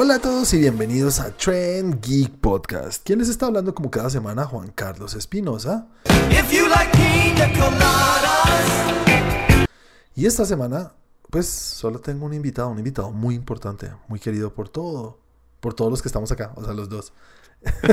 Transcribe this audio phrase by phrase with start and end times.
[0.00, 3.02] Hola a todos y bienvenidos a Trend Geek Podcast.
[3.04, 4.44] ¿Quién les está hablando como cada semana?
[4.44, 5.88] Juan Carlos Espinosa.
[10.14, 10.92] Y esta semana,
[11.30, 15.18] pues solo tengo un invitado, un invitado muy importante, muy querido por todo,
[15.58, 17.12] por todos los que estamos acá, o sea, los dos.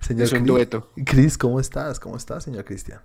[0.00, 0.88] señor es un dueto.
[1.04, 2.00] Cris, ¿cómo estás?
[2.00, 3.02] ¿Cómo estás, señor Cristian?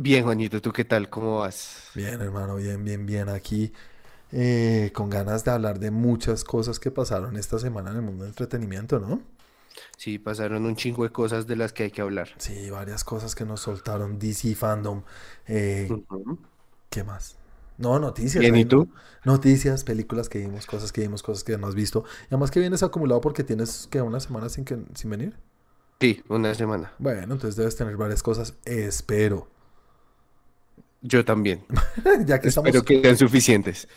[0.00, 1.10] Bien, Juanito, ¿tú qué tal?
[1.10, 1.90] ¿Cómo vas?
[1.94, 3.28] Bien, hermano, bien, bien, bien.
[3.28, 3.72] Aquí
[4.32, 8.24] eh, con ganas de hablar de muchas cosas que pasaron esta semana en el mundo
[8.24, 9.22] del entretenimiento, ¿no?
[9.96, 12.30] Sí, pasaron un chingo de cosas de las que hay que hablar.
[12.38, 15.02] Sí, varias cosas que nos soltaron DC Fandom.
[15.46, 15.88] Eh,
[16.90, 17.36] ¿Qué más?
[17.78, 18.44] No, noticias.
[18.44, 18.88] ¿y tú?
[19.24, 22.04] Noticias, películas que vimos, cosas que vimos, cosas que no has visto.
[22.22, 25.36] Y además que vienes acumulado porque tienes que una semana sin, que, sin venir.
[26.00, 26.92] Sí, una semana.
[26.98, 28.54] Bueno, entonces debes tener varias cosas.
[28.64, 29.48] Espero.
[31.00, 31.64] Yo también.
[32.26, 33.88] ya que Espero que sean suficientes.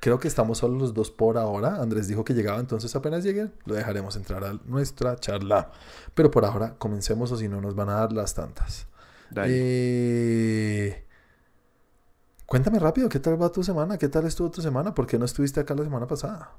[0.00, 1.76] Creo que estamos solo los dos por ahora.
[1.76, 5.70] Andrés dijo que llegaba, entonces apenas llegue, lo dejaremos entrar a nuestra charla.
[6.14, 8.86] Pero por ahora, comencemos o si no, nos van a dar las tantas.
[9.36, 11.04] Eh...
[12.46, 13.98] Cuéntame rápido, ¿qué tal va tu semana?
[13.98, 14.94] ¿Qué tal estuvo tu semana?
[14.94, 16.52] ¿Por qué no estuviste acá la semana pasada?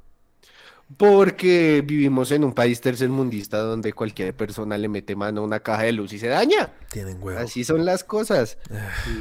[0.98, 5.84] Porque vivimos en un país tercermundista donde cualquier persona le mete mano a una caja
[5.84, 6.74] de luz y se daña.
[6.92, 7.40] Tienen huevo.
[7.40, 8.58] Así son las cosas.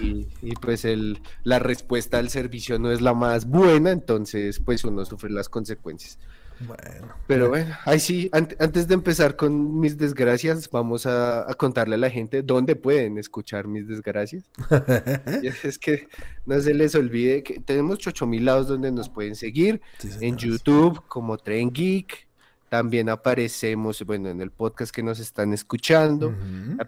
[0.03, 4.83] y, y, pues el, la respuesta al servicio no es la más buena, entonces pues
[4.85, 6.19] uno sufre las consecuencias.
[6.61, 7.15] Bueno.
[7.27, 12.11] Pero bueno, ahí sí, antes de empezar con mis desgracias, vamos a, contarle a la
[12.11, 14.45] gente dónde pueden escuchar mis desgracias.
[15.63, 16.09] es que
[16.47, 19.81] no se les olvide que tenemos 8000 lados donde nos pueden seguir.
[20.21, 22.27] en YouTube como Tren Geek.
[22.69, 26.35] También aparecemos, bueno, en el podcast que nos están escuchando.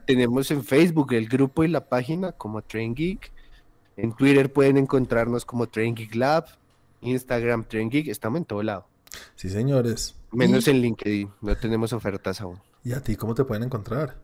[0.07, 3.33] Tenemos en Facebook el grupo y la página como Tren Geek.
[3.97, 6.47] En Twitter pueden encontrarnos como Train Geek Lab.
[7.03, 8.09] Instagram Train Geek.
[8.09, 8.87] Estamos en todo lado.
[9.35, 10.17] Sí, señores.
[10.33, 12.61] Menos en LinkedIn, no tenemos ofertas aún.
[12.85, 14.17] ¿Y a ti cómo te pueden encontrar?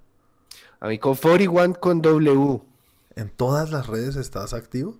[0.80, 2.62] A mí con 41 con W.
[3.16, 4.96] ¿En todas las redes estás activo?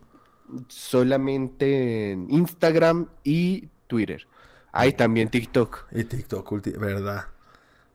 [0.69, 4.26] Solamente en Instagram y Twitter.
[4.72, 5.86] Hay también TikTok.
[5.92, 7.26] Y TikTok, verdad.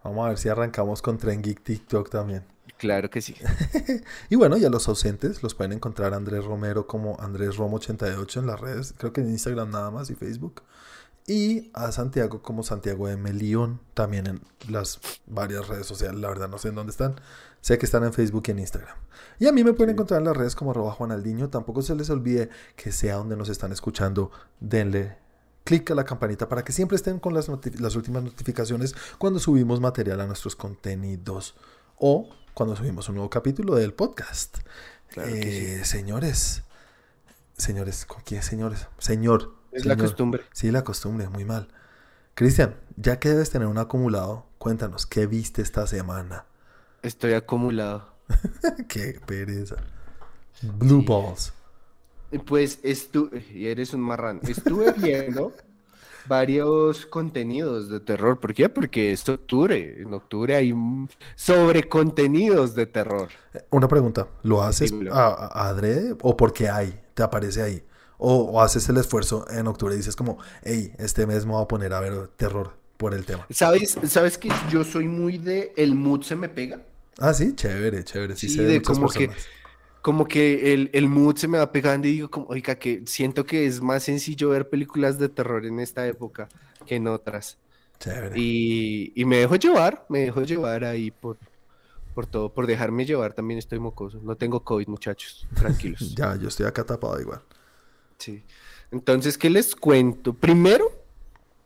[0.03, 2.43] Vamos a ver si arrancamos con Tren Geek TikTok también.
[2.77, 3.35] Claro que sí.
[4.29, 8.59] y bueno, ya los ausentes los pueden encontrar Andrés Romero como Andrés Romo88 en las
[8.59, 10.63] redes, creo que en Instagram nada más y Facebook
[11.27, 16.49] y a Santiago como Santiago de Melión, también en las varias redes sociales, la verdad
[16.49, 17.15] no sé en dónde están,
[17.61, 18.95] sé que están en Facebook y en Instagram.
[19.39, 22.09] Y a mí me pueden encontrar en las redes como arroba Juanaldiño, tampoco se les
[22.09, 25.17] olvide que sea donde nos están escuchando, denle
[25.63, 27.49] clic a la campanita para que siempre estén con las,
[27.79, 31.55] las últimas notificaciones cuando subimos material a nuestros contenidos
[31.97, 34.57] o cuando subimos un nuevo capítulo del podcast.
[35.17, 36.63] Eh, señores,
[37.57, 38.87] señores, ¿con quién señores?
[38.97, 40.43] Señor, es la costumbre.
[40.51, 41.67] Sí, la costumbre, muy mal.
[42.33, 46.45] Cristian, ya que debes tener un acumulado, cuéntanos, ¿qué viste esta semana?
[47.01, 48.11] Estoy acumulado.
[48.87, 49.75] Qué pereza.
[50.61, 51.53] Blue Balls.
[52.45, 55.53] Pues estuve, y eres un marrano, estuve viendo
[56.27, 58.39] varios contenidos de terror.
[58.39, 58.69] ¿Por qué?
[58.69, 60.01] Porque es octubre.
[60.01, 60.73] En octubre hay
[61.35, 63.29] sobre contenidos de terror.
[63.69, 66.99] Una pregunta, ¿lo haces a, adrede o porque hay?
[67.13, 67.83] ¿Te aparece ahí?
[68.23, 71.67] O, haces el esfuerzo en octubre y dices como, hey, este mes me voy a
[71.67, 73.47] poner a ver terror por el tema.
[73.49, 76.83] ¿Sabes, ¿Sabes que yo soy muy de el mood se me pega?
[77.17, 78.35] Ah, sí, chévere, chévere.
[78.35, 79.31] Sí, de como que
[80.01, 83.45] como que el, el, mood se me va pegando y digo como, oiga, que siento
[83.45, 86.49] que es más sencillo ver películas de terror en esta época
[86.85, 87.57] que en otras.
[87.99, 88.39] Chévere.
[88.39, 91.37] Y, y me dejo llevar, me dejo llevar ahí por,
[92.13, 94.19] por todo, por dejarme llevar también estoy mocoso.
[94.23, 96.15] No tengo COVID, muchachos, tranquilos.
[96.15, 97.41] ya, yo estoy acá tapado igual.
[98.21, 98.43] Sí.
[98.91, 100.33] Entonces, ¿qué les cuento?
[100.33, 100.91] Primero,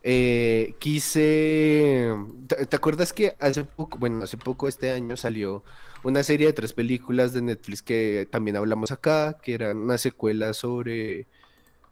[0.02, 2.14] eh, quise.
[2.46, 5.62] ¿Te, acuerdas que hace poco, bueno, hace poco este año salió
[6.02, 10.54] una serie de tres películas de Netflix que también hablamos acá, que eran una secuela
[10.54, 11.26] sobre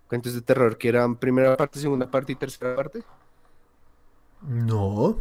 [0.08, 3.02] cuentos de terror, que eran primera parte, segunda parte y tercera parte?
[4.40, 5.18] No.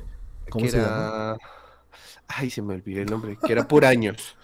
[0.49, 1.37] ¿Cómo se llama?
[2.27, 4.37] Ay, se me olvidó el nombre, que era por años.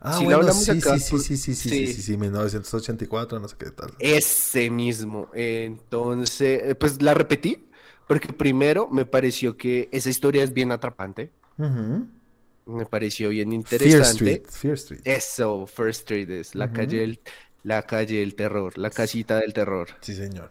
[0.00, 3.92] Ah, bueno, sí, sí, sí, sí, sí, sí, sí, sí, 1984, no sé qué tal.
[3.98, 5.28] Ese mismo.
[5.34, 7.66] Entonces, eh, pues la repetí,
[8.06, 11.30] porque primero me pareció que esa historia es bien atrapante.
[11.58, 13.96] Me pareció bien interesante.
[13.96, 15.00] Fear Street, Fear Street.
[15.04, 17.20] Eso, First Street es la calle del,
[17.62, 19.88] la calle del terror, la casita del terror.
[20.00, 20.50] Sí, señor.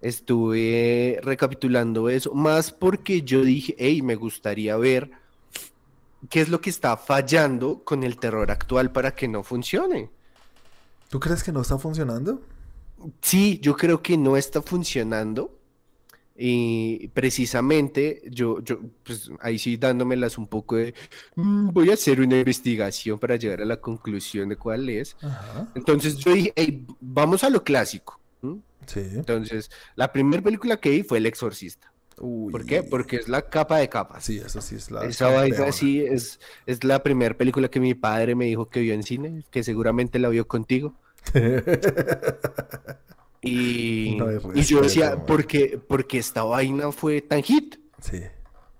[0.00, 5.10] Estuve recapitulando eso, más porque yo dije, hey, me gustaría ver
[6.28, 10.10] ¿Qué es lo que está fallando con el terror actual para que no funcione?
[11.08, 12.42] ¿Tú crees que no está funcionando?
[13.22, 15.54] Sí, yo creo que no está funcionando.
[16.40, 20.94] Y precisamente yo, yo, pues ahí sí dándomelas un poco de,
[21.34, 25.16] "Mm, voy a hacer una investigación para llegar a la conclusión de cuál es.
[25.20, 25.68] Ajá.
[25.74, 28.20] Entonces yo dije, "Ey, vamos a lo clásico.
[28.94, 31.92] Entonces, la primera película que vi fue El Exorcista.
[32.20, 32.52] Uy.
[32.52, 32.82] ¿Por qué?
[32.82, 34.24] Porque es la capa de capas.
[34.24, 35.04] Sí, eso sí es la.
[35.04, 38.94] Esa vaina sí es, es la primera película que mi padre me dijo que vio
[38.94, 40.94] en cine, que seguramente la vio contigo.
[43.40, 47.76] Y, No hay y yo decía, ¿por qué, porque esta vaina fue tan hit?
[48.00, 48.22] sí.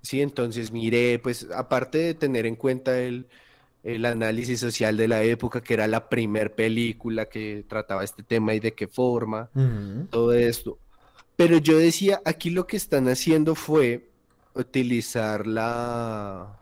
[0.00, 3.26] Sí, entonces miré, pues aparte de tener en cuenta el,
[3.82, 8.54] el análisis social de la época, que era la primer película que trataba este tema
[8.54, 9.50] y de qué forma,
[10.10, 10.78] todo esto.
[11.38, 14.10] Pero yo decía, aquí lo que están haciendo fue
[14.54, 16.58] utilizar la,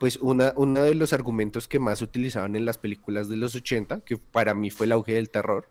[0.00, 4.00] pues una, uno de los argumentos que más utilizaban en las películas de los 80,
[4.00, 5.68] que para mí fue el auge del terror,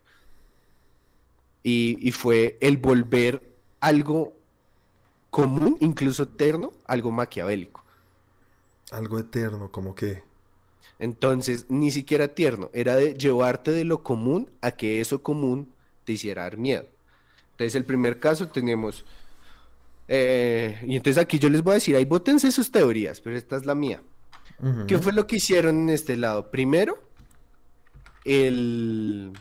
[1.62, 3.52] y, y fue el volver
[3.82, 4.32] algo
[5.30, 7.84] común, incluso eterno, algo maquiavélico.
[8.92, 10.24] Algo eterno, como que.
[11.00, 15.74] Entonces, ni siquiera tierno, era de llevarte de lo común a que eso común
[16.06, 16.95] te hiciera dar miedo.
[17.56, 19.06] Entonces, el primer caso tenemos,
[20.10, 23.56] eh, y entonces aquí yo les voy a decir, ahí bótense sus teorías, pero esta
[23.56, 24.02] es la mía.
[24.88, 26.52] ¿Qué fue lo que hicieron en este lado?
[26.52, 26.98] Primero,
[28.24, 29.32] el...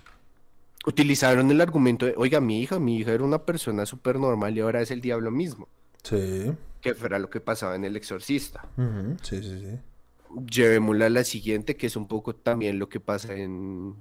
[0.86, 4.60] utilizaron el argumento de, oiga, mi hija, mi hija era una persona súper normal y
[4.60, 5.68] ahora es el diablo mismo,
[6.02, 6.52] Sí.
[6.80, 8.66] que fuera lo que pasaba en El Exorcista.
[9.22, 9.78] Sí, sí, sí.
[10.50, 13.94] Llevémosla a la siguiente, que es un poco también lo que pasa en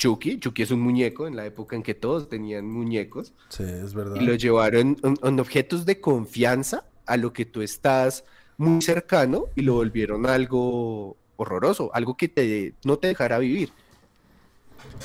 [0.00, 0.40] Chucky.
[0.40, 4.16] Chucky es un muñeco en la época en que todos tenían muñecos Sí, es verdad.
[4.16, 8.24] y lo llevaron en, en objetos de confianza a lo que tú estás
[8.56, 13.72] muy cercano y lo volvieron algo horroroso, algo que te, no te dejará vivir.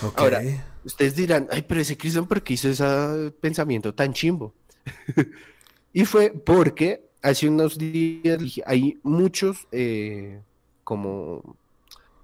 [0.01, 0.19] Ok.
[0.19, 0.42] Ahora,
[0.86, 4.53] Ustedes dirán, ay, pero ese Cristian, ¿por qué hizo ese pensamiento tan chimbo?
[5.94, 8.38] y fue porque hace unos días
[8.68, 10.42] hay muchos eh,
[10.83, 11.57] como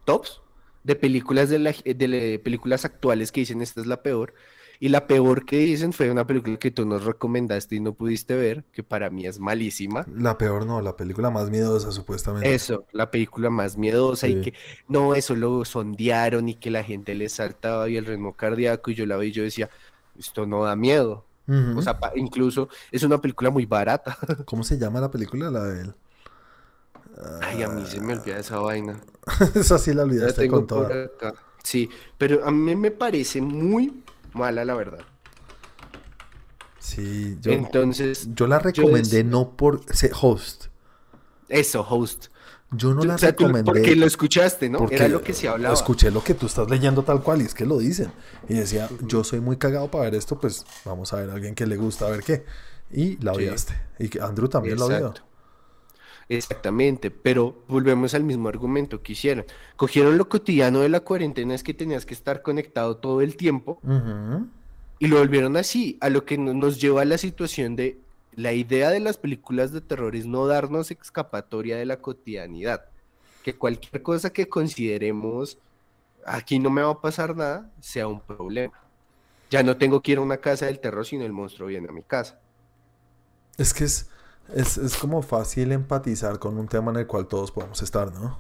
[0.06, 0.42] tops
[0.84, 4.34] de películas de, la- de la- películas actuales que dicen esta es la peor.
[4.80, 8.36] Y la peor que dicen fue una película que tú nos recomendaste y no pudiste
[8.36, 10.08] ver, que para mí es malísima.
[10.16, 12.56] La peor no, la película más miedosa, supuestamente.
[12.56, 14.54] Eso, la película más miedosa y que
[14.88, 18.96] no, eso lo sondearon y que la gente le saltaba y el ritmo cardíaco y
[18.96, 19.70] yo la vi y yo decía,
[20.18, 21.28] esto no da miedo.
[21.74, 24.18] O sea, incluso es una película muy barata.
[24.46, 25.50] ¿Cómo se llama la película?
[25.50, 25.96] La de él.
[27.42, 29.00] Ay, a mí se me olvida esa vaina.
[29.56, 31.06] Esa sí la La olvidaste tengo con por toda.
[31.06, 31.34] acá.
[31.64, 34.04] Sí, pero a mí me parece muy
[34.34, 35.02] mala la verdad.
[36.80, 40.66] Sí, yo, Entonces, yo la recomendé no por ser host.
[41.50, 42.28] eso, host.
[42.72, 44.80] Yo no Yo- la o sea, recomendé porque lo escuchaste, ¿no?
[44.80, 45.74] porque Era lo que se hablaba.
[45.76, 48.12] Escuché lo que tú estás leyendo tal cual y es que lo dicen.
[48.48, 51.54] Y decía, yo soy muy cagado para ver esto, pues vamos a ver a alguien
[51.54, 52.46] que le gusta, a ver qué.
[52.90, 53.40] Y la Sí.
[53.40, 53.74] odiaste.
[54.00, 55.14] Y que Andrew también la odió.
[56.34, 59.44] Exactamente, pero volvemos al mismo argumento que hicieron.
[59.76, 63.80] Cogieron lo cotidiano de la cuarentena, es que tenías que estar conectado todo el tiempo,
[64.98, 67.98] y lo volvieron así, a lo que no- nos lleva a la situación de
[68.34, 72.86] la idea de las películas de terror es no darnos escapatoria de la cotidianidad.
[73.44, 75.58] Que cualquier cosa que consideremos,
[76.26, 78.72] aquí no me va a pasar nada, sea un problema.
[79.50, 81.92] Ya no tengo que ir a una casa del terror, sino el monstruo viene a
[81.92, 82.40] mi casa.
[83.58, 84.10] Es que es,
[84.54, 88.40] es, es como fácil empatizar con un tema en el cual todos podemos estar, ¿no?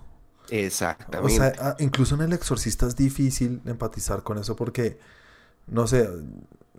[1.17, 1.29] O Exactamente.
[1.29, 4.97] sea, ah, incluso en El Exorcista es difícil empatizar con eso porque,
[5.67, 6.09] no sé,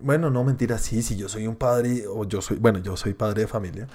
[0.01, 3.15] bueno, no mentira, sí, si yo soy un padre o yo soy, bueno, yo soy
[3.15, 3.89] padre de familia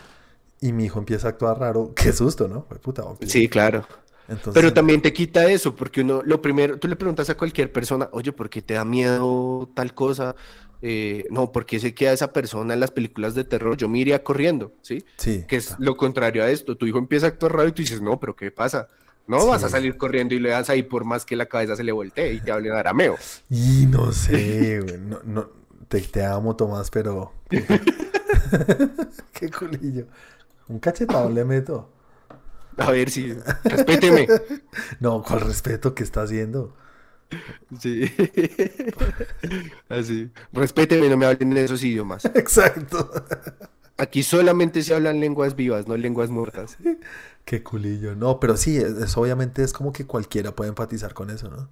[0.61, 2.65] y mi hijo empieza a actuar raro, qué susto, ¿no?
[2.69, 3.85] Fue puta, sí, claro.
[4.27, 7.71] Entonces, Pero también te quita eso, porque uno, lo primero, tú le preguntas a cualquier
[7.71, 10.35] persona, oye, ¿por qué te da miedo tal cosa?
[10.81, 13.77] Eh, no, ¿por qué se queda esa persona en las películas de terror?
[13.77, 15.03] Yo me iría corriendo, ¿sí?
[15.17, 16.77] sí, Que es lo contrario a esto.
[16.77, 18.87] Tu hijo empieza a actuar raro y tú dices, no, pero ¿qué pasa?
[19.27, 21.83] No vas a salir corriendo y le das ahí por más que la cabeza se
[21.83, 23.15] le voltee y te hable en arameo.
[23.49, 25.49] Y no sé, güey, no, no,
[25.87, 27.33] te, te amo, Tomás, pero...
[29.33, 30.05] qué culillo.
[30.67, 31.89] Un cachetado le meto.
[32.77, 34.27] A ver si, respéteme.
[34.99, 36.75] No, ¿cuál respeto que está haciendo?
[37.79, 38.09] Sí.
[39.89, 40.31] Así.
[40.51, 42.25] Respéteme, no me hablen en esos idiomas.
[42.35, 43.11] Exacto.
[43.97, 46.77] Aquí solamente se hablan lenguas vivas, no lenguas muertas.
[47.45, 48.15] Qué culillo.
[48.15, 51.69] No, pero sí, es, obviamente es como que cualquiera puede empatizar con eso, ¿no?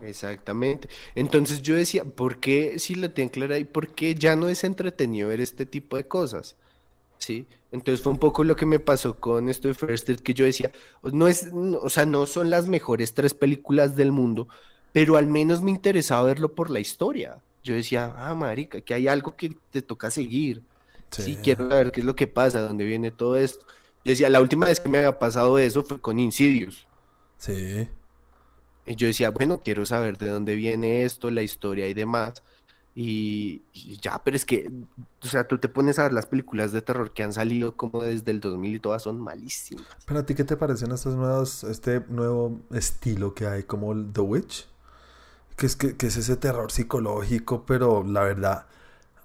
[0.00, 0.88] Exactamente.
[1.14, 4.62] Entonces yo decía, ¿por qué si la tienen clara y por qué ya no es
[4.64, 6.56] entretenido ver este tipo de cosas?
[7.18, 7.48] ¿Sí?
[7.72, 10.44] Entonces fue un poco lo que me pasó con esto de First Aid, que yo
[10.46, 14.48] decía, no es, no- o sea, no son las mejores tres películas del mundo,
[14.92, 17.38] pero al menos me interesaba verlo por la historia.
[17.62, 20.62] yo decía, ah, marica, que hay algo que te toca seguir.
[21.10, 21.38] Sí.
[21.42, 23.64] quiero saber qué es lo que pasa, dónde viene todo esto.
[24.04, 26.86] Yo decía, la última vez que me había pasado eso fue con Insidious.
[27.38, 27.88] Sí.
[28.86, 32.42] Y yo decía, bueno, quiero saber de dónde viene esto, la historia y demás.
[32.94, 33.62] Y,
[34.00, 34.72] ya, pero es que,
[35.22, 38.02] o sea, tú te pones a ver las películas de terror que han salido como
[38.02, 39.86] desde el 2000 y todas son malísimas.
[40.04, 44.12] Pero a ti, ¿qué te parecen estas nuevas, este nuevo estilo que hay como el
[44.12, 44.66] The Witch?
[45.58, 48.66] Que es, que, que es ese terror psicológico, pero la verdad,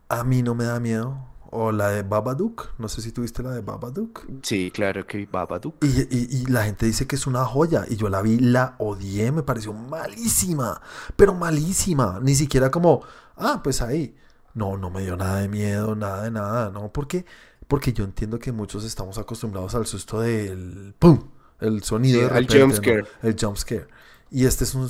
[0.10, 1.30] a mí no me da miedo.
[1.56, 4.26] O la de Babadook, no sé si tuviste la de Babadook.
[4.42, 5.76] Sí, claro que vi Babadook.
[5.86, 7.86] Y, y, y, la gente dice que es una joya.
[7.88, 10.82] Y yo la vi, la odié, me pareció malísima.
[11.16, 12.20] Pero malísima.
[12.24, 13.04] Ni siquiera como,
[13.38, 14.16] ah, pues ahí.
[14.56, 16.92] No, no me dio nada de miedo, nada de nada, ¿no?
[16.92, 17.26] Porque,
[17.68, 21.20] porque yo entiendo que muchos estamos acostumbrados al susto del ¡pum!
[21.60, 23.02] El sonido sí, de repente, El jumpscare.
[23.02, 23.30] ¿no?
[23.30, 23.88] El jumpscare.
[24.34, 24.90] Y este es un,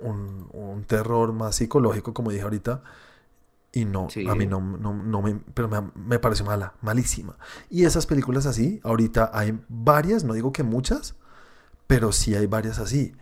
[0.00, 2.82] un, un, terror más psicológico, como dije ahorita.
[3.70, 4.26] Y no, sí.
[4.26, 7.36] a mí no, no, no me, pero me, me, pareció mala, malísima.
[7.68, 11.16] Y esas películas así, ahorita hay varias, no digo que muchas,
[11.86, 13.14] pero sí hay varias así.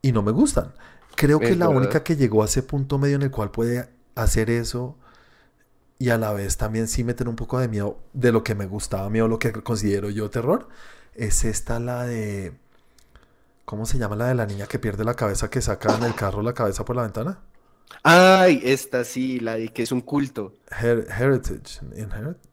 [0.00, 0.72] Y no me gustan.
[1.14, 1.82] Creo que la verdad.
[1.82, 4.96] única que llegó a ese punto medio en el cual puede hacer eso
[5.98, 8.66] y a la vez también sí meter un poco de miedo de lo que me
[8.66, 10.68] gustaba a mí o lo que considero yo terror,
[11.14, 12.54] es esta la de...
[13.70, 16.16] ¿Cómo se llama la de la niña que pierde la cabeza que saca en el
[16.16, 17.38] carro la cabeza por la ventana?
[18.02, 20.56] Ay, esta sí, la de que es un culto.
[20.72, 21.78] Her Heritage.
[21.96, 22.49] Inherit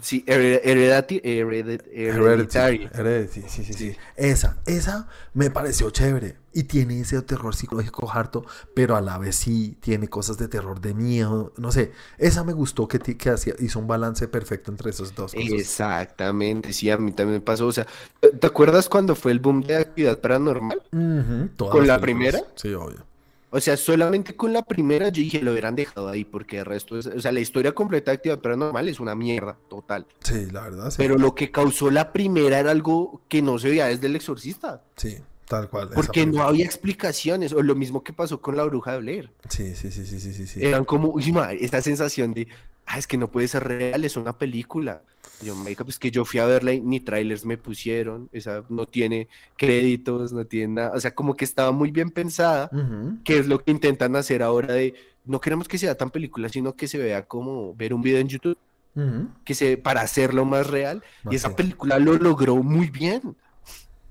[0.00, 2.88] sí, heredati heredit hereditary.
[2.92, 3.48] Hereditary.
[3.48, 6.36] Sí, sí, sí, Esa, esa me pareció chévere.
[6.52, 10.80] Y tiene ese terror psicológico harto, pero a la vez sí tiene cosas de terror,
[10.80, 11.52] de miedo.
[11.56, 15.34] No sé, esa me gustó que, que hacía, hizo un balance perfecto entre esos dos
[15.34, 15.52] cosas.
[15.52, 17.66] Exactamente, sí, a mí también me pasó.
[17.66, 17.86] O sea,
[18.20, 20.82] ¿te acuerdas cuando fue el boom de actividad paranormal?
[20.90, 22.40] Uh -huh, ¿Con la primera?
[22.56, 23.06] Sí, obvio.
[23.50, 26.98] O sea, solamente con la primera yo dije lo hubieran dejado ahí porque el resto
[26.98, 30.06] es, o sea, la historia completa de Actividad Paranormal es una mierda total.
[30.20, 30.90] Sí, la verdad.
[30.90, 30.96] Sí.
[30.98, 34.82] Pero lo que causó la primera era algo que no se veía desde el exorcista.
[34.96, 35.88] Sí, tal cual.
[35.94, 39.30] Porque no había explicaciones, o lo mismo que pasó con la bruja de Blair.
[39.48, 40.64] Sí, sí, sí, sí, sí, sí.
[40.64, 42.48] Eran como, uy, madre, esta sensación de,
[42.84, 45.02] ah, es que no puede ser real, es una película.
[45.42, 48.86] Yo, me pues que yo fui a verla y ni trailers me pusieron, esa no
[48.86, 53.22] tiene créditos, no tiene nada, o sea, como que estaba muy bien pensada, uh -huh.
[53.22, 56.74] que es lo que intentan hacer ahora de, no queremos que sea tan película, sino
[56.74, 58.58] que se vea como ver un video en YouTube,
[58.96, 59.28] uh -huh.
[59.44, 63.36] que se, para hacerlo más real, y esa película lo logró muy bien.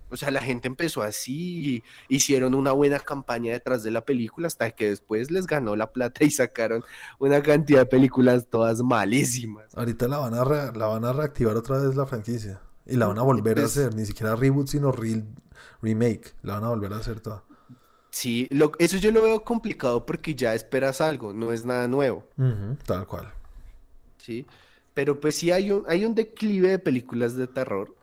[0.10, 4.72] O sea, la gente empezó así, hicieron una buena campaña detrás de la película hasta
[4.72, 6.84] que después les ganó la plata y sacaron
[7.20, 9.76] una cantidad de películas todas malísimas.
[9.76, 13.08] Ahorita la van a, re la van a reactivar otra vez la franquicia y la
[13.08, 15.24] van a volver pues, a hacer, ni siquiera reboot, sino re
[15.82, 17.44] remake, la van a volver a hacer toda.
[18.10, 22.24] Sí, lo, eso yo lo veo complicado porque ya esperas algo, no es nada nuevo.
[22.38, 23.32] Uh -huh, tal cual.
[24.18, 24.48] Sí,
[24.94, 27.94] pero pues sí hay un, hay un declive de películas de terror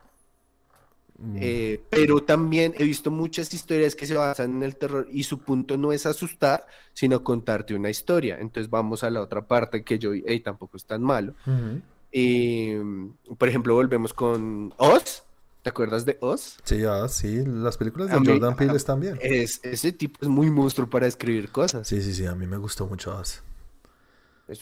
[1.37, 5.39] eh, pero también he visto muchas historias que se basan en el terror y su
[5.39, 8.39] punto no es asustar, sino contarte una historia.
[8.41, 11.35] Entonces vamos a la otra parte que yo, hey, tampoco es tan malo.
[11.47, 11.83] Uh -huh.
[12.13, 12.83] eh,
[13.39, 15.23] por ejemplo, volvemos con Oz.
[15.63, 16.59] ¿Te acuerdas de Oz?
[16.63, 19.19] Sí, ah, sí, las películas de a Jordan mí, Peele están bien.
[19.23, 21.89] Es, ese tipo es muy monstruo para escribir cosas.
[21.89, 23.43] Sí, sí, sí, a mí me gustó mucho Oz.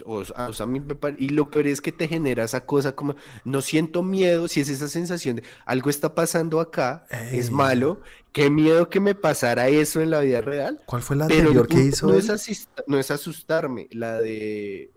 [0.05, 2.95] O, o, sea, a mí me y lo peor es que te genera esa cosa
[2.95, 7.41] como no siento miedo si es esa sensación de algo está pasando acá Ey.
[7.41, 11.25] es malo qué miedo que me pasara eso en la vida real ¿cuál fue la
[11.25, 14.93] anterior que hizo no, es asista, no es asustarme la de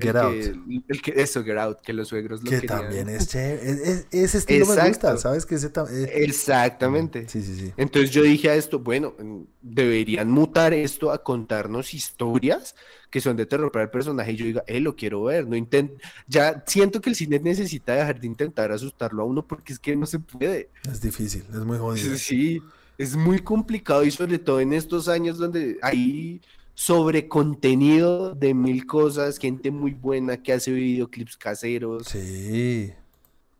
[0.00, 0.32] Get el Out.
[0.32, 2.80] Que, el que, eso, Get Out, que los suegros lo Que querían.
[2.80, 3.70] también es chévere.
[3.70, 4.82] Es, es, ese estilo Exacto.
[4.82, 5.46] me gusta, ¿sabes?
[5.46, 6.08] Que ese es...
[6.12, 7.28] Exactamente.
[7.28, 7.72] Sí, sí, sí.
[7.76, 9.14] Entonces yo dije a esto, bueno,
[9.62, 12.74] deberían mutar esto a contarnos historias
[13.14, 15.54] que son de terror para el personaje y yo diga, eh, lo quiero ver, no
[15.54, 15.92] intent
[16.26, 19.94] ya siento que el cine necesita dejar de intentar asustarlo a uno porque es que
[19.94, 20.68] no se puede.
[20.90, 22.16] Es difícil, es muy jodido.
[22.16, 22.60] Sí,
[22.98, 26.40] es muy complicado y sobre todo en estos años donde hay
[26.74, 32.06] sobre contenido de mil cosas, gente muy buena que hace videoclips caseros.
[32.08, 32.92] Sí.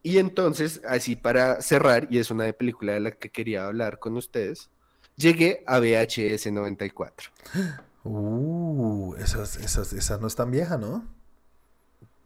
[0.02, 3.98] Y entonces, así para cerrar, y es una de película de la que quería hablar
[3.98, 4.68] con ustedes,
[5.16, 7.30] llegué a VHS 94.
[8.04, 11.08] Uh, esa, esa, esa no es tan vieja, ¿no?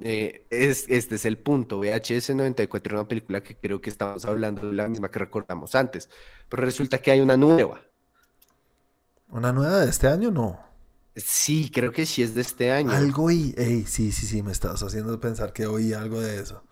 [0.01, 1.79] Eh, es, este es el punto.
[1.79, 5.75] VHS 94 es una película que creo que estamos hablando de la misma que recordamos
[5.75, 6.09] antes,
[6.49, 7.81] pero resulta que hay una nueva.
[9.31, 10.31] ¿Una nueva de este año?
[10.31, 10.68] No.
[11.19, 12.91] Sí, creo que sí es de este año.
[12.91, 16.63] Algo y, ey, sí, sí, sí, me estás haciendo pensar que oí algo de eso.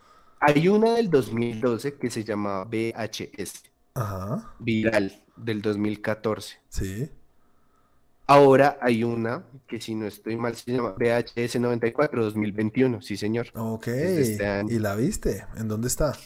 [0.40, 3.64] Hay una del 2012 que se llama VHS.
[3.94, 4.54] Ajá.
[4.58, 6.58] Viral, del 2014.
[6.68, 7.10] Sí.
[8.28, 13.48] Ahora hay una que si no estoy mal se llama VHS 94 2021, sí señor.
[13.54, 15.46] Ok, este ¿y la viste?
[15.56, 16.16] ¿En dónde está?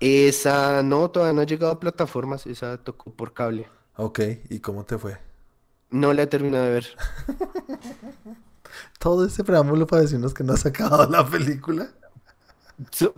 [0.00, 3.68] Esa no, todavía no ha llegado a plataformas, esa tocó por cable.
[3.96, 4.20] Ok,
[4.50, 5.16] ¿y cómo te fue?
[5.94, 6.86] No la he terminado de ver.
[8.98, 11.88] Todo ese preámbulo para decirnos que no has acabado la película.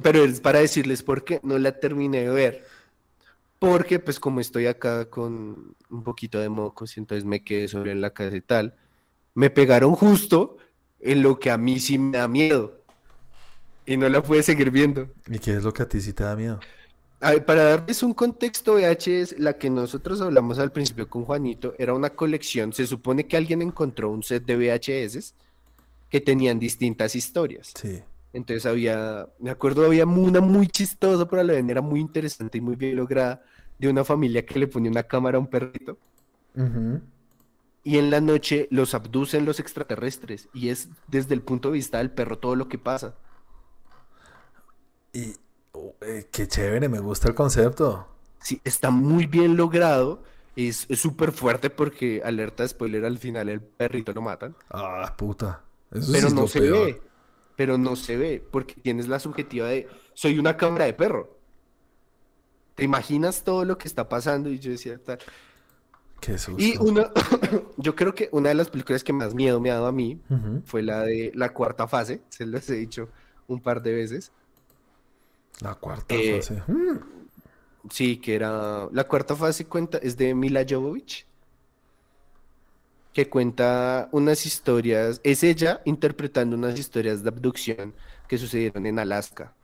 [0.03, 2.67] Pero es para decirles por qué no la terminé de ver.
[3.59, 7.95] Porque pues como estoy acá con un poquito de mocos y entonces me quedé sobre
[7.95, 8.75] la casa y tal,
[9.33, 10.59] me pegaron justo
[11.01, 12.83] en lo que a mí sí me da miedo.
[13.87, 15.09] Y no la pude seguir viendo.
[15.29, 16.61] ¿Y qué es lo que a ti sí te da miedo?
[17.19, 22.11] Para darles un contexto, VHS, la que nosotros hablamos al principio con Juanito, era una
[22.11, 22.73] colección.
[22.73, 25.35] Se supone que alguien encontró un set de VHS
[26.11, 27.73] que tenían distintas historias.
[27.75, 28.03] Sí.
[28.33, 32.77] Entonces había, me acuerdo, había una muy chistosa, pero la era muy interesante y muy
[32.77, 33.43] bien lograda,
[33.79, 35.99] de una familia que le pone una cámara a un perrito.
[37.83, 40.49] Y en la noche los abducen los extraterrestres.
[40.53, 43.15] Y es desde el punto de vista del perro todo lo que pasa.
[45.13, 45.35] Y
[46.01, 48.09] eh, qué chévere, me gusta el concepto.
[48.41, 50.23] Sí, está muy bien logrado.
[50.55, 54.57] Es súper fuerte porque, alerta spoiler, al final el perrito lo matan.
[54.71, 55.63] Ah, puta.
[55.91, 57.01] pero no se ve
[57.57, 61.37] pero no se ve porque tienes la subjetiva de soy una cámara de perro.
[62.75, 64.51] ¿Te imaginas todo lo que está pasando?
[64.51, 65.19] Y yo decía tal.
[66.21, 66.63] Qué susto.
[66.63, 67.11] Y una,
[67.79, 70.21] yo creo que una de las películas que más miedo me ha dado a mí
[70.67, 72.21] fue la de la cuarta fase.
[72.29, 73.09] Se los he dicho
[73.49, 74.31] un par de veces.
[75.61, 76.63] La cuarta eh, fase.
[76.67, 76.99] Mm.
[77.91, 78.89] Sí, que era.
[78.93, 81.27] La cuarta fase cuenta, es de Mila Jovovich
[83.17, 87.95] que cuenta unas historias, es ella interpretando unas historias de abducción
[88.29, 89.55] que sucedieron en Alaska.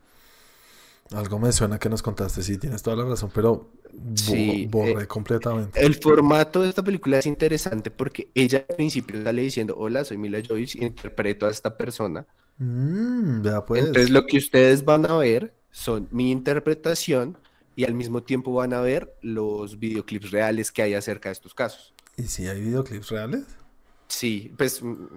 [1.11, 3.69] Algo me suena que nos contaste, sí, tienes toda la razón, pero
[4.15, 5.79] sí, borré eh, completamente.
[5.79, 10.17] El formato de esta película es interesante porque ella al principio sale diciendo, hola, soy
[10.17, 12.25] Mila Joyce y interpreto a esta persona.
[12.57, 13.85] Mm, pues.
[13.85, 17.37] Entonces lo que ustedes van a ver son mi interpretación
[17.75, 21.53] y al mismo tiempo van a ver los videoclips reales que hay acerca de estos
[21.53, 21.93] casos.
[22.15, 23.45] ¿Y si hay videoclips reales?
[24.07, 25.07] Sí, pues mm,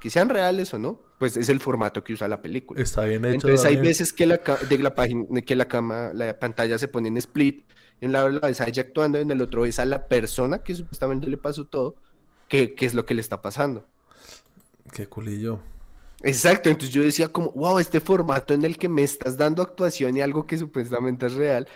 [0.00, 2.80] que sean reales o no, pues es el formato que usa la película.
[2.80, 3.34] Está bien hecho.
[3.34, 7.08] Entonces hay veces que la, de la página, que la cama, la pantalla se pone
[7.08, 7.66] en split,
[8.00, 10.74] en la lado ves a ella actuando, en el otro ves a la persona que
[10.74, 11.96] supuestamente le pasó todo,
[12.48, 13.86] qué es lo que le está pasando.
[14.94, 15.60] Qué culillo.
[16.22, 20.16] Exacto, entonces yo decía como, wow, este formato en el que me estás dando actuación
[20.16, 21.68] y algo que supuestamente es real,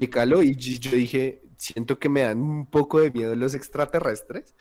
[0.00, 4.54] y calo, y yo dije, siento que me dan un poco de miedo los extraterrestres.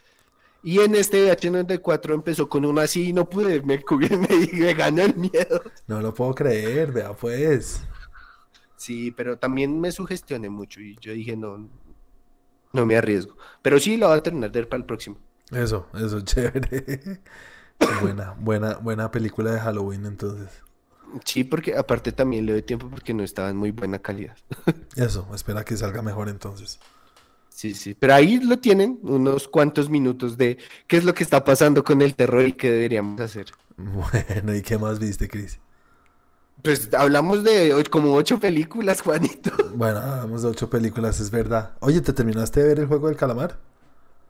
[0.63, 5.01] Y en este H94 empezó con una así y no pude, me, me, me ganó
[5.01, 5.61] el miedo.
[5.87, 7.83] No lo puedo creer, vea pues.
[8.75, 11.67] Sí, pero también me sugestioné mucho y yo dije, no,
[12.73, 13.37] no me arriesgo.
[13.61, 15.17] Pero sí lo voy a terminar de ver para el próximo.
[15.51, 17.21] Eso, eso, chévere.
[18.01, 20.49] Buena, buena, buena película de Halloween entonces.
[21.25, 24.37] Sí, porque aparte también le doy tiempo porque no estaba en muy buena calidad.
[24.95, 26.79] Eso, espera que salga mejor entonces.
[27.49, 31.43] Sí, sí, pero ahí lo tienen, unos cuantos minutos de qué es lo que está
[31.43, 33.47] pasando con el terror y qué deberíamos hacer.
[33.77, 35.59] Bueno, ¿y qué más viste, Cris?
[36.63, 39.51] Pues hablamos de como ocho películas, Juanito.
[39.75, 41.73] Bueno, hablamos de ocho películas, es verdad.
[41.79, 43.59] Oye, ¿te terminaste de ver el juego del calamar?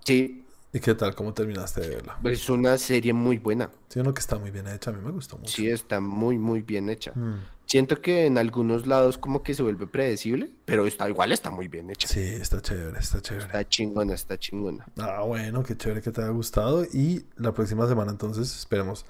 [0.03, 0.40] Sí,
[0.73, 1.13] ¿Y qué tal?
[1.15, 2.17] ¿Cómo terminaste de verla?
[2.23, 3.69] Es una serie muy buena.
[3.89, 5.51] Sí, uno que está muy bien hecha, a mí me gustó mucho.
[5.51, 7.11] Sí, está muy, muy bien hecha.
[7.13, 7.41] Mm.
[7.65, 11.67] Siento que en algunos lados como que se vuelve predecible, pero está igual está muy
[11.67, 12.07] bien hecha.
[12.07, 13.45] Sí, está chévere, está chévere.
[13.45, 14.85] Está chingona, está chingona.
[14.97, 16.85] Ah, bueno, qué chévere que te haya gustado.
[16.85, 19.05] Y la próxima semana entonces esperemos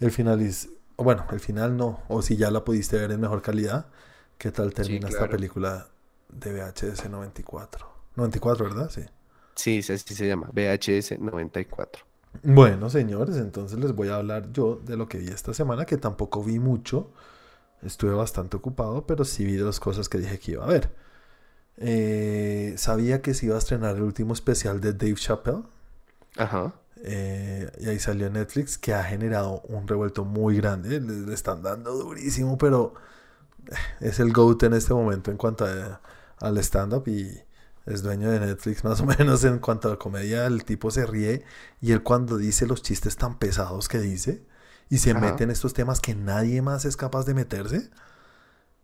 [0.00, 0.40] el final.
[0.96, 3.86] Bueno, el final no, o si ya la pudiste ver en mejor calidad,
[4.38, 5.88] ¿qué tal termina esta película
[6.28, 7.86] de VHS 94?
[8.16, 8.90] 94, ¿verdad?
[8.90, 9.02] Sí.
[9.56, 12.04] Sí, así se llama, VHS 94.
[12.42, 15.96] Bueno, señores, entonces les voy a hablar yo de lo que vi esta semana, que
[15.96, 17.10] tampoco vi mucho.
[17.82, 20.90] Estuve bastante ocupado, pero sí vi de las cosas que dije que iba a ver.
[21.78, 25.62] Eh, sabía que se iba a estrenar el último especial de Dave Chappelle.
[26.36, 26.74] Ajá.
[27.02, 31.00] Eh, y ahí salió Netflix, que ha generado un revuelto muy grande.
[31.00, 32.94] Le, están dando durísimo, pero
[34.00, 35.66] es el GOAT en este momento en cuanto
[36.40, 37.08] al stand-up.
[37.08, 37.46] Y,
[37.86, 41.06] es dueño de Netflix más o menos en cuanto a la comedia, el tipo se
[41.06, 41.44] ríe
[41.80, 44.42] y él cuando dice los chistes tan pesados que dice
[44.88, 47.90] y se mete en estos temas que nadie más es capaz de meterse,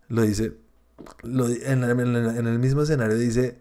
[0.09, 0.57] lo dice,
[1.23, 3.59] en, el mismo escenario dice,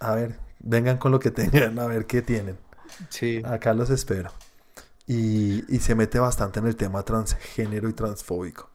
[0.00, 2.58] a ver, vengan con lo que tengan, a ver qué tienen.
[3.08, 3.40] Sí.
[3.46, 4.30] Acá los espero.
[5.06, 8.70] Y, y se mete bastante en el tema transgénero y transfóbico.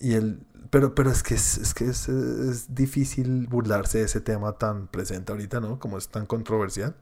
[0.00, 4.86] Y él, pero, pero es que, es, que es, difícil burlarse de ese tema tan
[4.86, 5.78] presente ahorita, ¿no?
[5.78, 6.94] Como es tan controversial.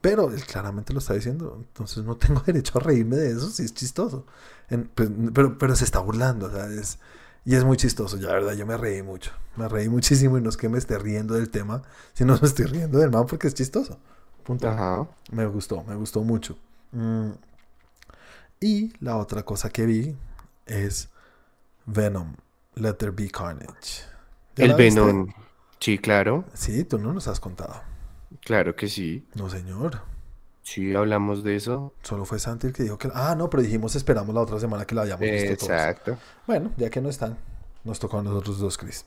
[0.00, 1.56] Pero él claramente lo está diciendo.
[1.58, 4.24] Entonces no tengo derecho a reírme de eso si es chistoso.
[4.94, 6.46] Pues, pero, pero se está burlando.
[6.46, 7.00] O sea, es,
[7.44, 8.16] y es muy chistoso.
[8.16, 9.32] Ya, la verdad, yo me reí mucho.
[9.56, 11.82] Me reí muchísimo y no es que me esté riendo del tema,
[12.12, 13.98] sino me estoy riendo del man porque es chistoso.
[14.44, 14.68] Punto.
[14.68, 15.08] Ajá.
[15.32, 16.56] Me gustó, me gustó mucho.
[16.92, 17.30] Mm.
[18.60, 20.16] Y la otra cosa que vi
[20.66, 21.08] es
[21.86, 22.34] Venom,
[22.74, 24.04] Let There Be Carnage.
[24.56, 25.32] El Venom.
[25.78, 26.44] Sí, claro.
[26.52, 27.82] Sí, tú no nos has contado.
[28.42, 29.26] Claro que sí.
[29.34, 30.02] No, señor.
[30.62, 31.94] Sí, hablamos de eso.
[32.02, 33.10] Solo fue Santi el que dijo que...
[33.14, 36.18] Ah, no, pero dijimos esperamos la otra semana que la hayamos visto Exacto.
[36.46, 37.38] Bueno, ya que no están,
[37.82, 39.04] nos tocó a nosotros dos, Chris.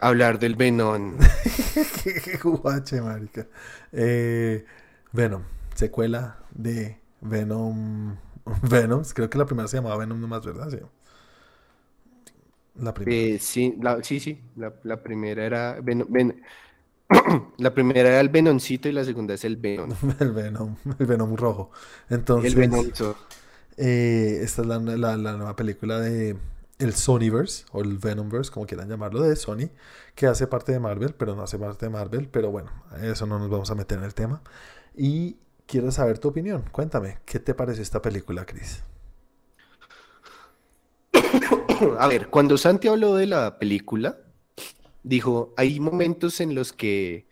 [0.00, 1.16] Hablar del Venom.
[2.04, 3.46] Qué guache, marica.
[3.92, 4.64] Eh,
[5.12, 8.16] Venom, secuela de Venom...
[8.62, 10.68] Venom, creo que la primera se llamaba Venom nomás, ¿verdad?
[10.70, 10.78] Sí.
[12.80, 13.36] La primera.
[13.36, 14.40] Eh, sí, sí, sí.
[14.56, 15.78] La, primera era.
[17.58, 19.90] la primera era el Venoncito y la segunda es el Venom.
[20.20, 21.70] el Venom, el Venom rojo.
[22.08, 22.52] Entonces.
[22.52, 22.86] El Venom.
[23.76, 26.36] Eh, esta es la, nueva película de
[26.78, 29.70] el Sonyverse o el Venomverse, como quieran llamarlo, de Sony,
[30.14, 32.28] que hace parte de Marvel, pero no hace parte de Marvel.
[32.28, 32.70] Pero bueno,
[33.02, 34.42] eso no nos vamos a meter en el tema.
[34.96, 35.36] Y
[35.66, 36.64] quiero saber tu opinión.
[36.72, 38.82] Cuéntame, ¿qué te pareció esta película, Chris?
[41.98, 44.18] a ver, cuando Santi habló de la película,
[45.02, 47.26] dijo, hay momentos en los que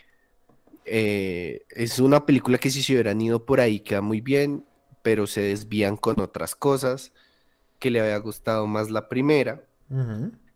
[0.84, 4.64] eh, es una película que si se hubieran ido por ahí queda muy bien,
[5.02, 7.12] pero se desvían con otras cosas,
[7.78, 9.64] que le había gustado más la primera.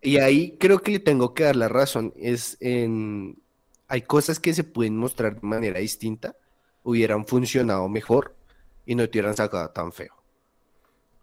[0.00, 3.38] Y ahí creo que le tengo que dar la razón, es en...
[3.86, 6.36] Hay cosas que se pueden mostrar de manera distinta,
[6.84, 8.36] hubieran funcionado mejor
[8.86, 10.19] y no te hubieran sacado tan feo.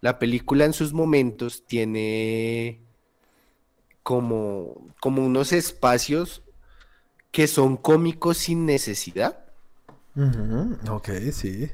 [0.01, 2.79] La película en sus momentos tiene
[4.03, 6.43] como, como unos espacios
[7.31, 9.45] que son cómicos sin necesidad.
[10.89, 11.71] Ok, sí.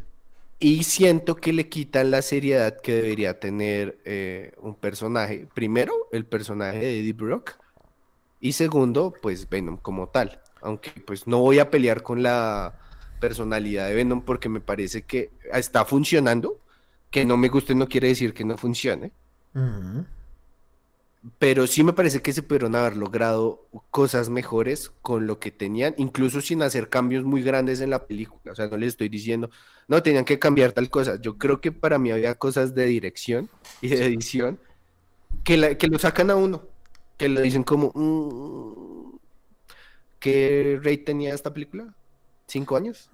[0.59, 5.47] Y siento que le quitan la seriedad que debería tener eh, un personaje.
[5.53, 7.57] Primero, el personaje de Eddie Brock.
[8.39, 10.41] Y segundo, pues Venom como tal.
[10.61, 12.79] Aunque pues no voy a pelear con la
[13.19, 16.62] personalidad de Venom porque me parece que está funcionando
[17.13, 19.11] que no me guste no quiere decir que no funcione.
[21.37, 25.93] Pero sí me parece que se pudieron haber logrado cosas mejores con lo que tenían,
[25.97, 28.51] incluso sin hacer cambios muy grandes en la película.
[28.51, 29.51] O sea, no les estoy diciendo,
[29.87, 31.21] no, tenían que cambiar tal cosa.
[31.21, 33.47] Yo creo que para mí había cosas de dirección
[33.79, 34.59] y de edición
[35.43, 36.63] que, que lo sacan a uno,
[37.15, 39.19] que lo dicen como, mm,
[40.19, 41.93] ¿qué rate tenía esta película?
[42.47, 43.11] ¿Cinco años?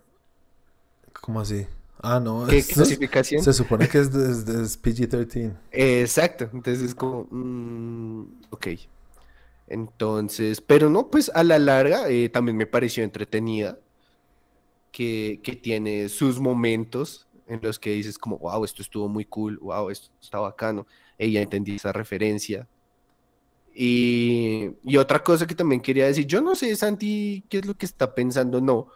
[1.19, 1.67] ¿Cómo así?
[2.01, 2.47] Ah, no.
[2.47, 3.43] ¿Qué clasificación?
[3.43, 5.53] Se supone que es, de, PG-13.
[5.71, 6.49] Exacto.
[6.53, 7.27] Entonces es como.
[7.29, 8.67] Mm, ok.
[9.67, 13.77] Entonces, pero no, pues a la larga eh, también me pareció entretenida.
[14.91, 19.59] Que, que, tiene sus momentos en los que dices, como, wow, esto estuvo muy cool,
[19.59, 20.87] wow, esto está bacano.
[21.17, 22.67] Ella entendí esa referencia.
[23.75, 27.75] Y, y otra cosa que también quería decir, yo no sé, Santi, qué es lo
[27.75, 28.87] que está pensando, no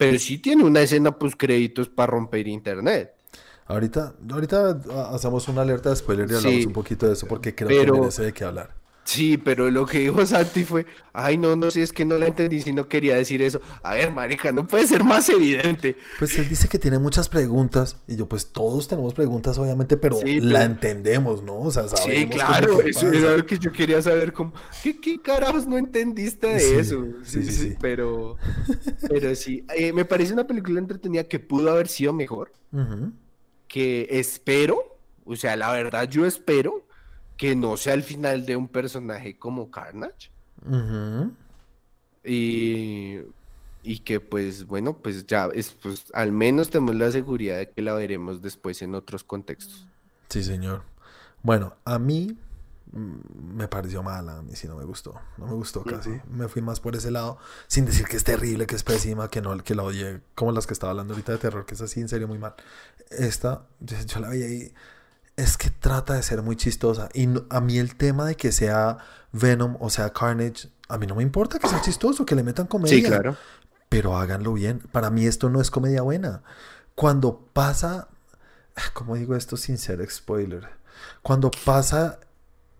[0.00, 3.12] pero sí tiene una escena pues créditos para romper internet.
[3.66, 4.80] Ahorita, ahorita
[5.12, 8.22] hacemos una alerta de spoiler y hablamos un poquito de eso porque creo que merece
[8.22, 8.79] de qué hablar.
[9.10, 12.28] Sí, pero lo que dijo Santi fue, ay, no, no sé, es que no la
[12.28, 13.60] entendí si no quería decir eso.
[13.82, 15.96] A ver, marica, no puede ser más evidente.
[16.20, 20.20] Pues él dice que tiene muchas preguntas y yo, pues todos tenemos preguntas, obviamente, pero
[20.24, 21.58] la entendemos, ¿no?
[21.58, 25.20] O sea, sabemos Sí, claro, eso es algo que yo quería saber, como, ¿qué, qué
[25.20, 27.04] carajos no entendiste de eso?
[27.24, 28.36] Sí, sí, sí, Pero,
[29.08, 32.52] pero sí, eh, me parece una película entretenida que pudo haber sido mejor,
[33.66, 36.86] que espero, o sea, la verdad, yo espero
[37.40, 40.30] que no sea el final de un personaje como Carnage.
[42.22, 43.16] y,
[43.82, 47.80] y, que pues bueno, pues ya es, pues al menos tenemos la seguridad de que
[47.80, 49.86] la veremos después en otros contextos.
[50.28, 50.82] Sí, señor.
[51.42, 52.36] Bueno, a mí
[52.92, 56.46] mm, me pareció mala, a mí sí no me gustó, no me gustó casi, me
[56.46, 59.56] fui más por ese lado, sin decir que es terrible, que es pésima, que no,
[59.64, 62.08] que la oye, como las que estaba hablando ahorita de terror, que es así en
[62.10, 62.54] serio muy mal.
[63.08, 64.74] Esta, yo, yo la vi ahí
[65.36, 67.08] es que trata de ser muy chistosa.
[67.14, 68.98] Y a mí el tema de que sea
[69.32, 72.66] Venom o sea Carnage, a mí no me importa que sea chistoso, que le metan
[72.66, 72.96] comedia.
[72.96, 73.36] Sí, claro.
[73.88, 74.80] Pero háganlo bien.
[74.92, 76.42] Para mí esto no es comedia buena.
[76.94, 78.08] Cuando pasa,
[78.92, 80.68] ¿cómo digo esto sin ser spoiler?
[81.22, 82.20] Cuando pasa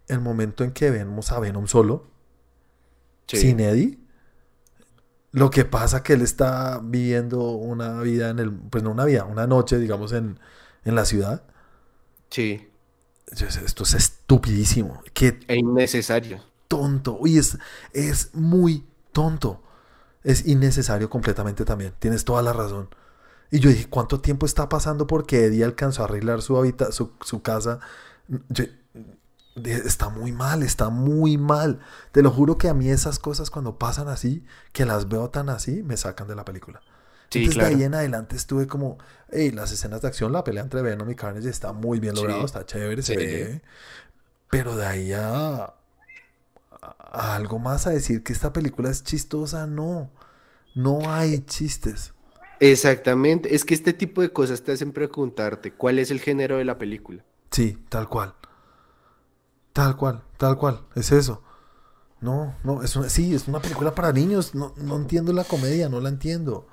[0.09, 2.11] el momento en que vemos a Venom solo,
[3.27, 3.99] sin Eddie,
[5.31, 9.25] lo que pasa que él está viviendo una vida en el, pues no una vida,
[9.25, 10.41] una noche, digamos, en,
[10.85, 11.45] en la ciudad
[12.31, 12.71] Sí.
[13.31, 15.03] Esto es estupidísimo.
[15.15, 16.39] Qué e innecesario.
[16.69, 17.17] Tonto.
[17.19, 17.59] Uy, es,
[17.93, 19.63] es muy tonto.
[20.25, 21.95] Es innecesario completamente también.
[21.99, 22.89] Tienes toda la razón.
[23.51, 27.13] Y yo dije, ¿cuánto tiempo está pasando porque Eddie alcanzó a arreglar su, habita su,
[27.23, 27.81] su casa?
[28.51, 28.65] Yo-
[29.65, 31.81] está muy mal, está muy mal.
[32.13, 35.49] Te lo juro que a mí esas cosas cuando pasan así, que las veo tan
[35.49, 36.83] así, me sacan de la película.
[37.31, 37.69] Sí, Entonces claro.
[37.71, 38.99] de ahí en adelante estuve como,
[39.31, 42.23] hey, las escenas de acción, la pelea entre Venom y Carnage está muy bien Sí.
[42.23, 43.63] logrado, está chévere, se ve.
[44.51, 45.75] Pero de ahí a
[47.13, 50.11] algo más a decir que esta película es chistosa, no.
[50.75, 52.15] No hay chistes.
[52.61, 53.55] Exactamente.
[53.55, 56.79] Es que este tipo de cosas te hacen preguntarte cuál es el género de la
[56.79, 57.25] película.
[57.51, 58.35] Sí, tal cual.
[59.73, 60.81] Tal cual, tal cual.
[60.95, 61.43] Es eso.
[62.21, 64.55] No, no, es una, sí, es una película para niños.
[64.55, 66.67] No, no entiendo la comedia, no la entiendo.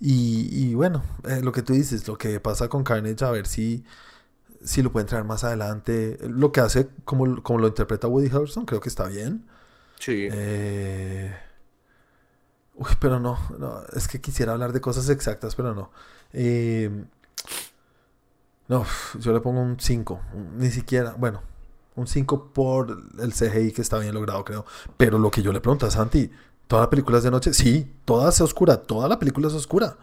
[0.00, 3.46] Y, y bueno, eh, lo que tú dices, lo que pasa con Carnage, a ver
[3.46, 3.84] si,
[4.64, 6.18] si lo pueden traer más adelante.
[6.22, 9.46] Lo que hace, como, como lo interpreta Woody Harrelson, creo que está bien.
[9.98, 10.28] Sí.
[10.30, 11.34] Eh,
[12.76, 15.90] Uy, pero no, no, es que quisiera hablar de cosas exactas, pero no.
[16.32, 16.90] Eh,
[18.68, 18.86] No,
[19.18, 20.20] yo le pongo un 5,
[20.56, 21.42] ni siquiera, bueno,
[21.96, 24.64] un 5 por el CGI que está bien logrado, creo.
[24.96, 26.30] Pero lo que yo le pregunto a Santi,
[26.66, 27.52] ¿toda la película es de noche?
[27.54, 29.96] Sí, toda es oscura, toda la película es oscura.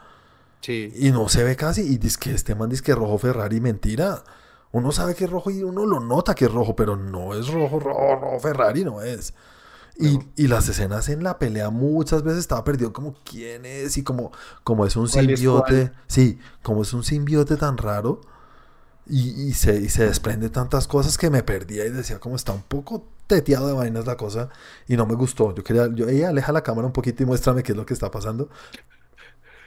[0.62, 0.92] Sí.
[0.96, 4.24] Y no se ve casi, y dice que este man dice que rojo Ferrari, mentira.
[4.72, 7.48] Uno sabe que es rojo y uno lo nota que es rojo, pero no es
[7.48, 9.34] rojo, rojo, rojo Ferrari, no es.
[9.98, 10.24] Y, No.
[10.38, 14.32] y las escenas en la pelea muchas veces estaba perdido como quién es y como,
[14.64, 18.22] como es un ¿Cuál es simbiote, sí, como es un simbiote tan raro
[19.06, 22.54] y, y se, y se desprende tantas cosas que me perdía y decía como está
[22.54, 23.04] un poco
[23.36, 24.50] teteado de vainas la cosa
[24.88, 25.54] y no me gustó.
[25.56, 27.94] Yo quería, yo, ella aleja la cámara un poquito y muéstrame qué es lo que
[27.94, 28.50] está pasando.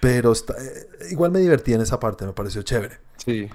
[0.01, 2.99] Pero está- eh, igual me divertí en esa parte, me pareció chévere.
[3.17, 3.49] Sí.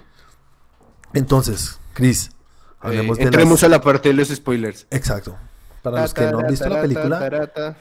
[1.13, 2.31] Entonces, Chris,
[2.79, 3.63] hablemos Eh, de entremos las...
[3.63, 4.87] a la parte de los spoilers.
[4.91, 5.37] Exacto.
[5.81, 7.75] Para los que no han visto la película,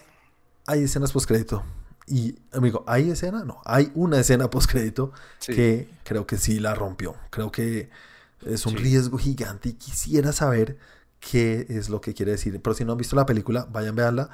[0.67, 1.65] hay escenas postcrédito.
[2.07, 3.45] Y, amigo, ¿hay escena?
[3.45, 5.55] No, hay una escena postcrédito Sí.
[5.55, 7.17] que creo que sí la rompió.
[7.31, 7.91] Creo que
[8.47, 8.79] es un Sí.
[8.79, 10.79] riesgo gigante y quisiera saber
[11.21, 12.61] qué es lo que quiere decir.
[12.63, 14.31] Pero si no han visto la película, vayan a verla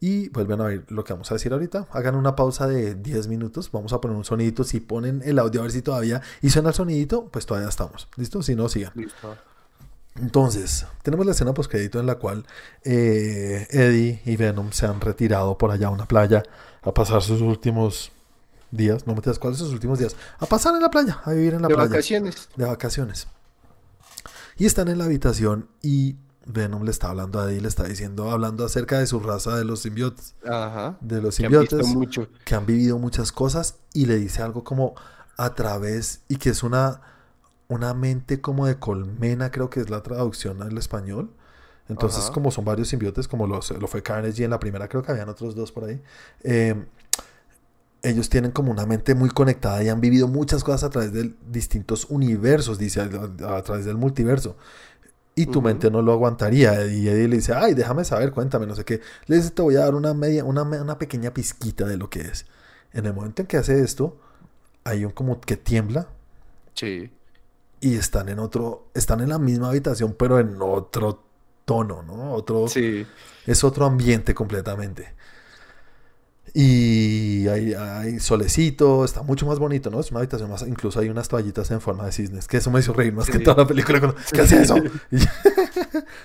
[0.00, 1.86] y vuelven a ver lo que vamos a decir ahorita.
[1.92, 3.70] Hagan una pausa de 10 minutos.
[3.72, 4.64] Vamos a poner un sonidito.
[4.64, 8.08] Si ponen el audio a ver si todavía y suena el sonidito, pues todavía estamos.
[8.16, 8.42] ¿Listo?
[8.42, 8.92] Si no, sigan.
[8.94, 9.36] Listo.
[10.16, 12.46] Entonces, tenemos la escena postcrédito en la cual
[12.84, 16.44] eh, Eddie y Venom se han retirado por allá a una playa
[16.82, 18.12] a pasar sus últimos
[18.70, 19.06] días.
[19.08, 20.14] No me digas cuáles son sus últimos días.
[20.38, 21.88] A pasar en la playa, a vivir en la De playa.
[21.88, 22.48] vacaciones.
[22.54, 23.26] De vacaciones.
[24.56, 26.16] Y están en la habitación y
[26.46, 29.64] Venom le está hablando a Eddie, le está diciendo, hablando acerca de su raza de
[29.64, 30.34] los simbiotes.
[30.46, 30.96] Ajá.
[31.00, 32.28] De los Que han visto simbiotes mucho.
[32.44, 34.94] que han vivido muchas cosas y le dice algo como
[35.36, 37.00] a través y que es una
[37.66, 41.30] una mente como de colmena creo que es la traducción al español
[41.88, 42.32] entonces Ajá.
[42.34, 45.10] como son varios simbiotes como los, lo fue Carnage y en la primera creo que
[45.12, 46.00] habían otros dos por ahí
[46.44, 46.84] eh,
[48.02, 51.34] ellos tienen como una mente muy conectada y han vivido muchas cosas a través de
[51.50, 54.56] distintos universos dice a, a través del multiverso
[55.36, 56.86] y tu mente no lo aguantaría.
[56.86, 59.00] Y Eddie le dice, ay, déjame saber, cuéntame, no sé qué.
[59.26, 62.20] Le dice, te voy a dar una media, una, una pequeña pizquita de lo que
[62.20, 62.46] es.
[62.92, 64.16] En el momento en que hace esto,
[64.84, 66.08] hay un como que tiembla
[66.74, 67.10] Sí.
[67.80, 71.24] y están en otro, están en la misma habitación, pero en otro
[71.64, 72.32] tono, ¿no?
[72.32, 73.06] Otro, Sí.
[73.46, 75.14] es otro ambiente completamente.
[76.52, 79.98] Y hay, hay solecito, está mucho más bonito, ¿no?
[80.00, 82.80] Es una habitación más, incluso hay unas toallitas en forma de cisnes, que eso me
[82.80, 83.44] hizo reír más que Sí.
[83.44, 83.98] toda la película.
[83.98, 84.76] cuando, ¿Qué hace eso?
[85.10, 85.18] Y,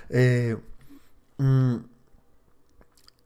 [0.10, 0.58] eh,
[1.38, 1.76] mm,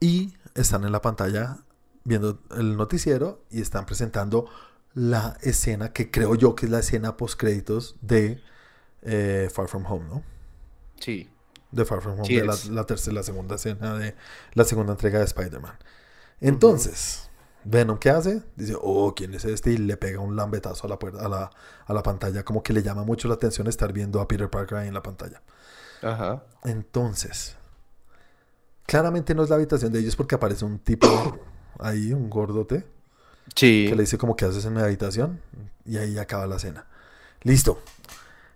[0.00, 1.58] y están en la pantalla
[2.04, 4.48] viendo el noticiero y están presentando
[4.94, 8.40] la escena que creo yo que es la escena post créditos de
[9.02, 10.22] eh, Far From Home, ¿no?
[11.00, 11.28] Sí.
[11.72, 12.66] de Far From Home, Sí de la, es.
[12.66, 14.14] la tercera, la segunda escena de
[14.52, 15.74] la segunda entrega de Spider-Man.
[16.44, 17.30] Entonces,
[17.64, 18.42] Venom, ¿qué hace?
[18.56, 19.72] Dice, oh, ¿quién es este?
[19.72, 21.50] Y le pega un lambetazo a la, puerta, a la,
[21.86, 24.78] a la pantalla, como que le llama mucho la atención estar viendo a Peter Parker
[24.78, 25.40] ahí en la pantalla.
[26.02, 26.44] Ajá.
[26.64, 27.56] Entonces,
[28.86, 31.08] claramente no es la habitación de ellos porque aparece un tipo
[31.78, 32.84] ahí, un gordote,
[33.54, 33.86] Sí.
[33.88, 35.40] que le dice como, ¿qué haces en mi habitación?
[35.86, 36.86] Y ahí acaba la escena.
[37.42, 37.78] Listo.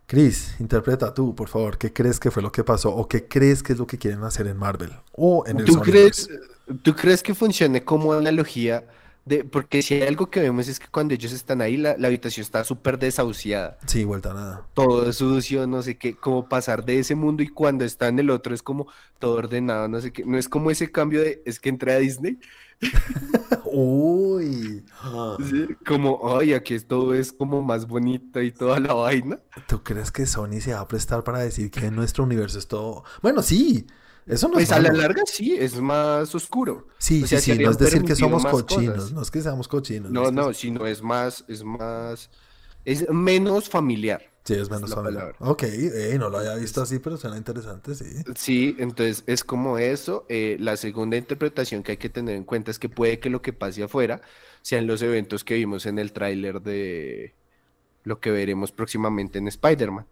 [0.07, 2.95] Chris, interpreta tú, por favor, ¿qué crees que fue lo que pasó?
[2.95, 4.93] ¿O qué crees que es lo que quieren hacer en Marvel?
[5.13, 6.31] O en el ¿Tú crees,
[6.83, 8.87] ¿Tú crees que funcione como analogía
[9.25, 12.09] de, porque si hay algo que vemos es que cuando ellos están ahí, la, la
[12.09, 14.69] habitación está súper desahuciada, Sí, vuelta a nada.
[14.75, 18.31] todo sucio, no sé qué, como pasar de ese mundo y cuando está en el
[18.31, 18.87] otro es como
[19.19, 21.99] todo ordenado, no sé qué, no es como ese cambio de, es que entré a
[21.99, 22.39] Disney,
[23.65, 24.85] Uy.
[25.51, 25.69] ¿sí?
[25.87, 29.41] como, ay, aquí todo es como más bonito y toda la vaina.
[29.67, 32.69] ¿Tú crees que Sony se va a prestar para decir que en nuestro universo es
[32.69, 33.05] todo...
[33.23, 33.87] Bueno, sí.
[34.29, 36.89] Eso no Pues es a la larga sí, es más oscuro.
[36.99, 39.13] Sí, O sea, sí, sí, no es decir que somos cochinos, cosas.
[39.13, 40.13] no es que seamos cochinos.
[40.13, 42.31] No, no, sino es más, es más,
[42.85, 44.23] es menos familiar.
[44.45, 45.35] Sí, es menos familiar.
[45.35, 45.37] palabra.
[45.41, 48.07] Ok, eh, no lo había visto así, pero suena interesante, sí.
[48.35, 50.27] Sí, entonces es como eso.
[50.29, 53.43] eh, la segunda interpretación que hay que tener en cuenta es que puede que lo
[53.43, 54.23] que pase afuera
[54.63, 57.37] sean los eventos que vimos en el tráiler de
[58.05, 60.07] lo que veremos próximamente en Spider-Man.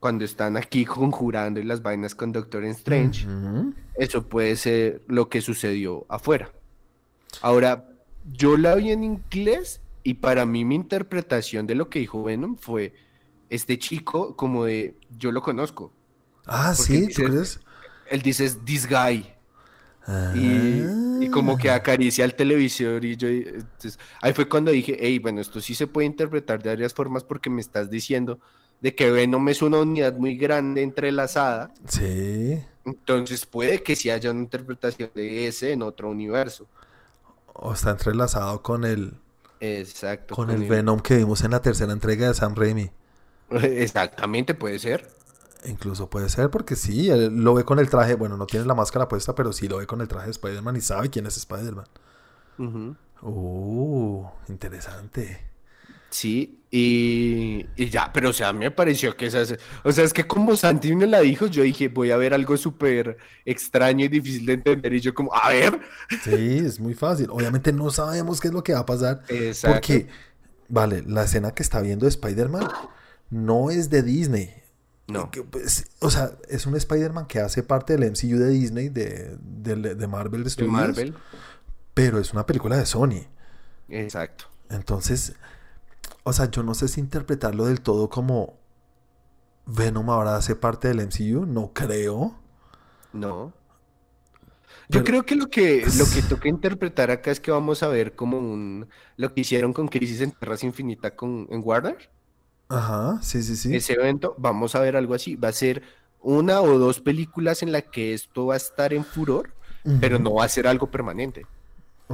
[0.00, 3.26] Cuando están aquí conjurando y las vainas con Doctor Strange,
[3.94, 6.50] eso puede ser lo que sucedió afuera.
[7.42, 7.86] Ahora,
[8.32, 12.56] yo la vi en inglés y para mí mi interpretación de lo que dijo Venom
[12.56, 12.94] fue
[13.50, 15.92] este chico como de, yo lo conozco.
[16.46, 17.60] Ah, Porque sí, ¿tú dice- crees?
[18.10, 19.26] Él dice, this guy.
[20.06, 20.32] Ah.
[20.34, 25.18] Y, y como que acaricia al televisor y yo, entonces, ahí fue cuando dije, hey,
[25.18, 28.40] bueno, esto sí se puede interpretar de varias formas porque me estás diciendo
[28.80, 32.62] de que Venom es una unidad muy grande entrelazada, Sí.
[32.84, 36.66] entonces puede que sí haya una interpretación de ese en otro universo.
[37.54, 39.14] O está entrelazado con el,
[39.60, 40.34] Exacto.
[40.34, 42.90] con el Venom que vimos en la tercera entrega de Sam Raimi.
[43.50, 45.08] Exactamente, puede ser.
[45.66, 48.74] Incluso puede ser porque sí, él lo ve con el traje, bueno, no tiene la
[48.74, 51.36] máscara puesta, pero sí lo ve con el traje de Spider-Man y sabe quién es
[51.36, 51.84] Spider-Man.
[52.58, 52.96] Ujú.
[53.22, 55.49] Uh, interesante.
[56.10, 60.26] Sí, y, y ya, pero o sea, me pareció que esas, o sea, es que
[60.26, 64.44] como Santi me la dijo, yo dije, voy a ver algo súper extraño y difícil
[64.46, 65.80] de entender, y yo como, a ver,
[66.24, 67.28] Sí, es muy fácil.
[67.30, 69.74] Obviamente no sabemos qué es lo que va a pasar Exacto.
[69.76, 70.08] porque,
[70.68, 72.68] vale, la escena que está viendo de Spider-Man
[73.30, 74.50] no es de Disney.
[75.06, 78.88] no, Que, pues, o sea, es un Spider-Man que hace parte del MCU de Disney,
[78.88, 81.14] de, de- de Marvel de Studios, Marvel,
[81.94, 83.26] pero es una película de Sony.
[83.88, 84.46] exacto.
[84.70, 85.34] Entonces,
[86.24, 88.58] o sea, yo no sé si interpretarlo del todo como
[89.66, 92.36] Venom ahora hace parte del MCU, no creo.
[93.12, 93.52] No.
[94.88, 97.88] Yo Pero- creo que lo que lo que toca interpretar acá es que vamos a
[97.88, 102.10] ver como un lo que hicieron con Crisis en Tierras Infinita con en Warner.
[102.68, 103.74] Ajá, sí, sí, sí.
[103.74, 105.36] Ese evento, vamos a ver algo así.
[105.36, 105.82] Va a ser
[106.20, 109.56] una o dos películas en la que esto va a estar en furor,
[109.98, 111.48] pero no va a ser algo permanente.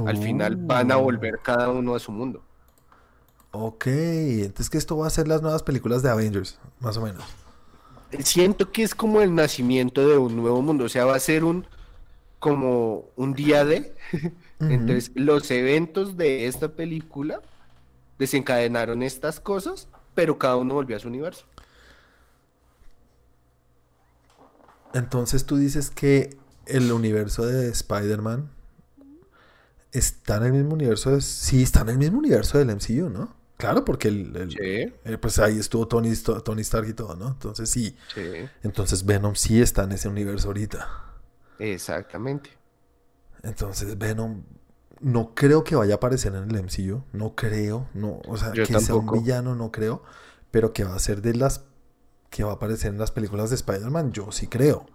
[0.05, 2.46] Al final van a Uh, volver cada uno a su mundo.
[3.51, 7.23] Ok, entonces que esto va a ser las nuevas películas de Avengers, más o menos.
[8.19, 11.43] Siento que es como el nacimiento de un nuevo mundo, o sea, va a ser
[11.43, 11.65] un
[12.39, 13.93] como un día de.
[14.59, 17.41] Entonces, los eventos de esta película
[18.17, 21.45] desencadenaron estas cosas, pero cada uno volvió a su universo.
[24.93, 28.49] Entonces tú dices que el universo de Spider-Man
[29.91, 31.21] está en el mismo universo de...
[31.21, 33.36] Sí, está en el mismo universo del MCU, ¿no?
[33.57, 37.29] Claro, porque el, el- Sí, eh, pues ahí estuvo Tony, Tony Stark y todo, ¿no?
[37.29, 37.95] Entonces sí.
[38.13, 40.87] sí, Entonces Venom sí está en ese universo ahorita.
[41.59, 42.57] exactamente.
[43.43, 44.43] Entonces Venom
[44.99, 48.63] no creo que vaya a aparecer en el MCU, no creo, no, o sea, Yo
[48.63, 50.03] que sea un villano no creo,
[50.51, 51.63] pero que va a ser de las
[52.31, 54.87] que va a aparecer en las películas de Spider-Man, yo sí creo.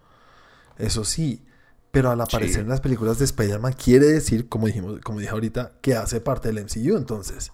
[0.79, 1.44] Eso sí,
[1.92, 2.62] pero al aparecer Sí.
[2.62, 6.48] en las películas de Spider-Man quiere decir, como dijimos, como dije ahorita, que hace parte
[6.48, 7.53] del MCU, entonces.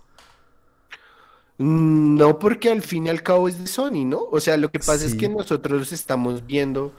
[1.58, 4.20] Mm, No, porque al fin y al cabo es de Sony, ¿no?
[4.30, 6.92] O sea, lo que pasa es que nosotros estamos viendo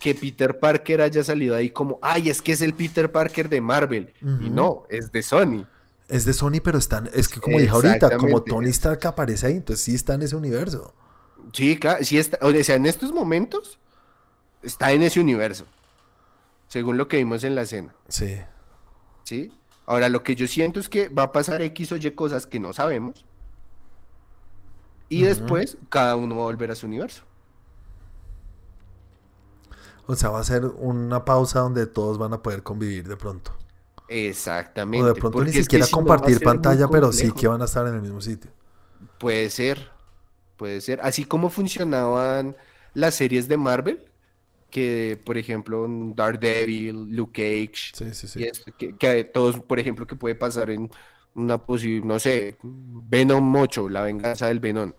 [0.00, 3.60] que Peter Parker haya salido ahí como, ay, es que es el Peter Parker de
[3.60, 4.12] Marvel.
[4.22, 5.66] Y no, es de Sony.
[6.08, 8.42] Es de Sony, pero están, es que como dije ahorita, como.
[8.42, 10.94] Tony Stark aparece ahí, entonces sí está en ese universo.
[11.52, 13.78] Sí, claro, sí está, o sea, en estos momentos
[14.62, 15.64] está en ese universo,
[16.68, 18.36] según lo que vimos en la escena, Sí.
[19.24, 19.50] ¿sí?
[19.86, 22.60] Ahora, lo que yo siento es que va a pasar X o Y cosas que
[22.60, 23.24] no sabemos,
[25.08, 27.24] y después cada uno va a volver a su universo.
[30.06, 33.52] O sea, va a ser una pausa donde todos van a poder convivir de pronto.
[34.08, 35.02] Exactamente.
[35.02, 37.86] O de pronto ni siquiera si no compartir pantalla, pero sí que van a estar
[37.86, 38.50] en el mismo sitio.
[39.18, 39.90] Puede ser,
[40.56, 41.00] puede ser.
[41.02, 42.56] Así como funcionaban
[42.94, 44.10] las series de Marvel,
[44.70, 47.32] que por ejemplo Daredevil, Luke
[47.68, 48.46] Cage, Sí, sí, y sí.
[48.46, 50.90] esto, que, que todos, por ejemplo, que puede pasar en
[51.34, 54.92] una posible, no sé, Venom 8, la venganza del Venom.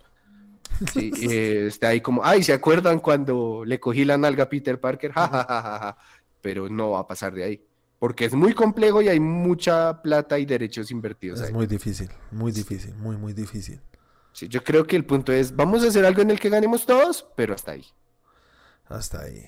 [0.93, 4.79] Sí, eh, está ahí como, ay, ¿se acuerdan cuando le cogí la nalga a Peter
[4.79, 5.11] Parker?
[5.13, 5.97] Ja, ja, ja, ja, ja.
[6.41, 7.65] Pero no va a pasar de ahí,
[7.99, 11.53] porque es muy complejo y hay mucha plata y derechos invertidos Es ahí.
[11.53, 13.79] muy difícil, muy difícil, muy, muy difícil.
[14.33, 16.85] Sí, yo creo que el punto es, vamos a hacer algo en el que ganemos
[16.85, 17.85] todos, pero hasta ahí.
[18.87, 19.45] Hasta ahí.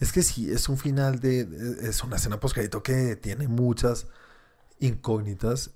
[0.00, 1.44] Es que sí, es un final de.
[1.44, 4.08] de- Es una escena postcrédito que tiene muchas
[4.80, 5.70] incógnitas.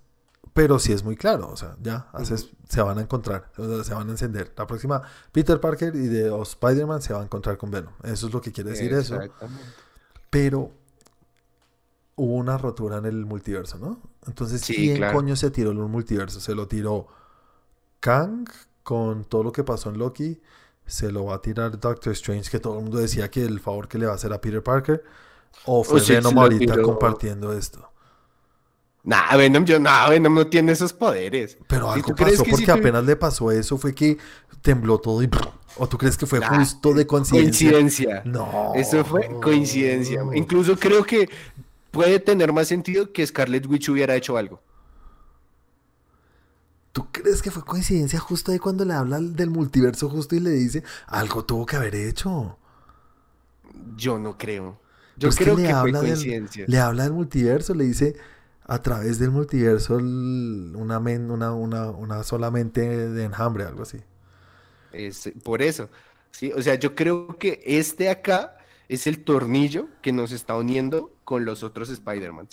[0.52, 4.08] Pero sí es muy claro, o sea, ya haces, se van a encontrar, se van
[4.08, 4.52] a encender.
[4.56, 5.02] La próxima,
[5.32, 7.92] Peter Parker y de Spider-Man se va a encontrar con Venom.
[8.04, 9.18] Eso es lo que quiere decir eso.
[10.30, 10.70] Pero
[12.14, 14.00] hubo una rotura en el multiverso, ¿no?
[14.28, 16.38] Entonces, ¿quién coño se tiró en un multiverso?
[16.38, 17.08] Se lo tiró
[17.98, 18.48] Kang
[18.84, 20.40] con todo lo que pasó en Loki.
[20.86, 23.88] Se lo va a tirar Doctor Strange, que todo el mundo decía que el favor
[23.88, 25.02] que le va a hacer a Peter Parker.
[25.64, 27.90] O fue Venom ahorita compartiendo esto.
[29.04, 31.58] Nah, Venom, yo, nah, Venom no tiene esos poderes.
[31.68, 34.16] Pero algo pasó porque apenas le pasó eso, fue que
[34.62, 35.30] tembló todo y...
[35.76, 37.72] ¿O tú crees que fue justo de coincidencia?
[37.72, 38.22] Coincidencia.
[38.24, 38.72] No.
[38.74, 40.22] Eso fue coincidencia.
[40.32, 41.28] Incluso creo que
[41.90, 44.62] puede tener más sentido que Scarlet Witch hubiera hecho algo.
[46.92, 50.50] ¿Tú crees que fue coincidencia justo ahí cuando le habla del multiverso justo y le
[50.50, 52.56] dice algo tuvo que haber hecho?
[53.96, 54.80] Yo no creo.
[55.16, 56.64] Yo pues creo que, fue coincidencia.
[56.68, 58.14] le habla del multiverso, le dice
[58.66, 63.98] a través del multiverso una, una, una, una solamente de enjambre, algo así.
[64.92, 65.90] Es, por eso,
[66.30, 66.52] ¿sí?
[66.52, 68.56] O sea, yo creo que este acá
[68.88, 72.48] es el tornillo que nos está uniendo con los otros Spider-Man.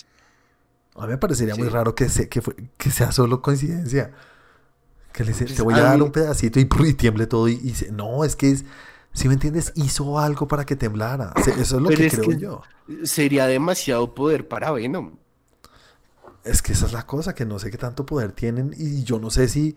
[0.95, 2.41] A mí me parecería muy raro que, que,
[2.77, 4.11] que sea solo coincidencia.
[5.13, 7.91] Que le pues te voy a, dar un pedacito y, y tiemble todo y, dice,
[7.91, 8.65] no, es que es,
[9.13, 11.33] si me entiendes, hizo algo para que temblara.
[11.35, 12.61] Eso es lo que creo yo.
[13.03, 15.17] Sería demasiado poder para Venom.
[16.43, 19.19] Es que esa es la cosa, que no sé qué tanto poder tienen y yo
[19.19, 19.75] no sé si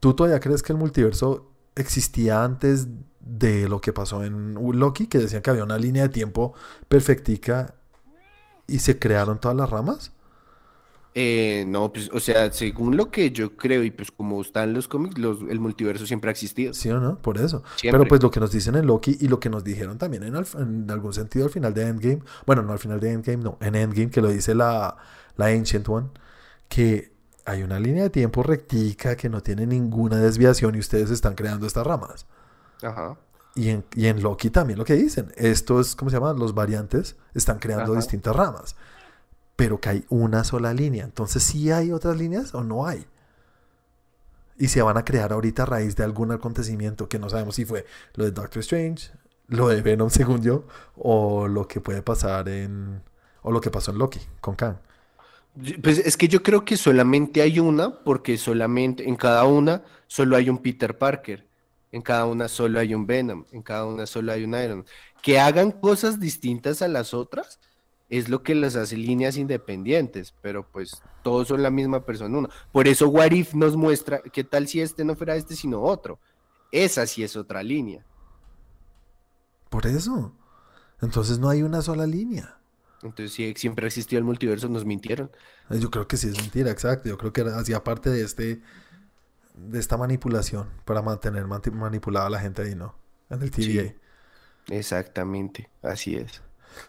[0.00, 2.88] tú todavía crees que el multiverso existía antes
[3.20, 6.54] de lo que pasó en Loki, que decían que había una línea de tiempo
[6.88, 7.74] perfectica
[8.66, 10.12] y se crearon todas las ramas.
[11.18, 14.86] Eh, no, pues, o sea, según lo que yo creo y pues como están los
[14.86, 16.74] cómics, el multiverso siempre ha existido.
[16.74, 17.62] Sí o no, por eso.
[17.80, 20.34] Pero pues lo que nos dicen en Loki y lo que nos dijeron también en,
[20.36, 23.76] en, algún sentido al final de Endgame, bueno, no al final de Endgame, no, en
[23.76, 24.98] Endgame que lo dice la,
[25.36, 26.08] la Ancient One,
[26.68, 27.12] que
[27.44, 31.66] hay una línea de tiempo rectica que no tiene ninguna desviación y ustedes están creando
[31.66, 32.26] estas ramas.
[32.82, 33.16] Ajá.
[33.54, 36.38] Y en, y en Loki también lo que dicen, estos, ¿cómo se llaman?
[36.38, 38.76] Los variantes están creando distintas ramas,
[39.54, 41.04] pero que hay una sola línea.
[41.04, 43.06] Entonces, ¿sí hay otras líneas o no hay?
[44.58, 47.64] Y se van a crear ahorita a raíz de algún acontecimiento que no sabemos si
[47.64, 49.10] fue lo de Doctor Strange,
[49.48, 50.64] lo de Venom, según yo,
[50.96, 53.02] o lo que puede pasar en.
[53.42, 54.76] o lo que pasó en Loki con Kang.
[55.82, 60.36] Pues es que yo creo que solamente hay una, porque solamente en cada una solo
[60.36, 61.46] hay un Peter Parker,
[61.92, 64.84] en cada una solo hay un Venom, en cada una solo hay un Iron.
[65.22, 67.58] Que hagan cosas distintas a las otras
[68.08, 72.38] es lo que las hace líneas independientes, pero pues todos son la misma persona.
[72.38, 72.48] Uno.
[72.70, 76.18] Por eso Warif nos muestra qué tal si este no fuera este, sino otro.
[76.70, 78.04] Esa sí es otra línea.
[79.70, 80.32] Por eso.
[81.00, 82.58] Entonces no hay una sola línea.
[83.02, 85.30] Entonces, si siempre existió el multiverso, nos mintieron.
[85.70, 87.08] Yo creo que sí es mentira, exacto.
[87.08, 88.62] Yo creo que hacía parte de este
[89.56, 92.94] de esta manipulación para mantener manipulada a la gente ahí, ¿no?
[93.30, 93.94] En el TVA.
[94.68, 96.42] exactamente, así es.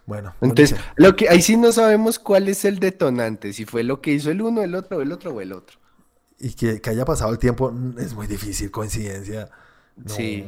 [0.06, 4.02] Bueno, entonces, lo que ahí sí no sabemos cuál es el detonante, si fue lo
[4.02, 5.80] que hizo el uno, el otro, el otro o el otro.
[6.40, 9.50] Y que, haya pasado el tiempo es muy difícil, coincidencia.
[10.06, 10.46] Sí.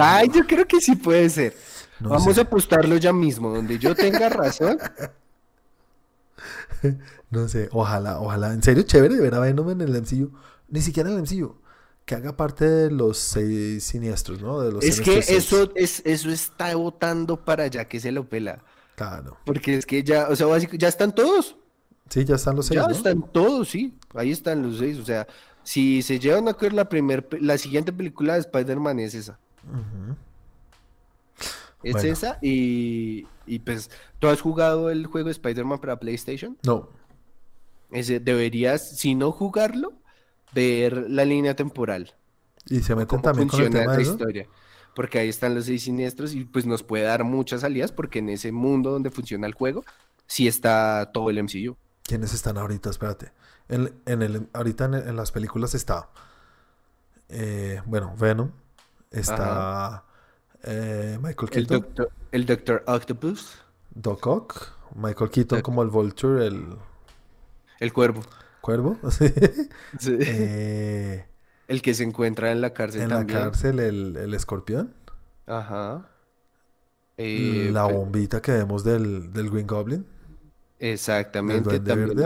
[0.00, 1.54] Ay, yo creo que sí puede ser.
[2.00, 4.78] Vamos a apostarlo ya mismo, donde yo tenga razón.
[7.30, 8.52] no sé, ojalá, ojalá.
[8.52, 10.32] En serio, chévere ver a Venom en el MCU.
[10.68, 11.56] Ni siquiera en el MCU.
[12.04, 14.60] Que haga parte de los seis siniestros, ¿no?
[14.60, 18.64] De los es que eso, es, eso está votando para ya que se lo pela.
[18.96, 19.36] Claro.
[19.44, 21.56] Porque es que ya, o sea, ya están todos.
[22.08, 22.80] Sí, ya están los seis.
[22.80, 23.98] Ya están todos, sí.
[24.14, 24.98] Ahí están los seis.
[24.98, 25.26] O sea,
[25.68, 29.38] si se llevan a ver la primer, la siguiente película de Spider-Man es esa.
[31.82, 33.26] Es esa y,
[33.66, 36.56] pues, ¿tú has jugado el juego de Spider-Man para PlayStation?
[36.64, 36.88] No.
[37.90, 39.92] Ese, deberías, si no jugarlo,
[40.54, 42.14] ver la línea temporal.
[42.64, 44.48] Y se meten también con el tema la historia.
[44.94, 48.30] Porque ahí están los seis siniestros y pues nos puede dar muchas salidas porque en
[48.30, 49.84] ese mundo donde funciona el juego,
[50.26, 51.76] sí está todo el MCU.
[52.04, 52.88] ¿Quiénes están ahorita?
[52.88, 53.32] Espérate.
[53.68, 56.08] En, el, ahorita en, las películas está,
[57.28, 58.50] eh, bueno, Venom,
[59.10, 60.04] está
[60.62, 61.86] eh, Michael Keaton.
[62.32, 63.58] El Doctor, Octopus.
[63.90, 64.72] Doc Ock.
[64.94, 66.76] Michael Keaton como el Vulture, el...
[67.78, 68.22] El cuervo.
[68.62, 68.98] ¿Cuervo?
[69.98, 70.16] sí.
[70.18, 71.26] Eh,
[71.68, 74.94] el que se encuentra en la cárcel En la cárcel, el, escorpión.
[75.46, 76.08] Ajá.
[77.18, 80.06] La bombita que vemos del, del Green Goblin.
[80.78, 81.80] Exactamente.
[81.80, 82.16] También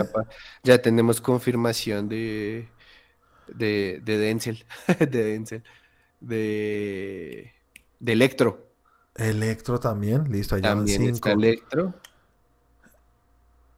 [0.63, 2.67] ya tenemos confirmación de,
[3.47, 4.65] de, de Denzel.
[4.99, 5.63] de Denzel.
[6.19, 7.53] De
[8.03, 8.67] de Electro.
[9.15, 11.29] Electro también, listo, allá También cinco.
[11.29, 11.95] está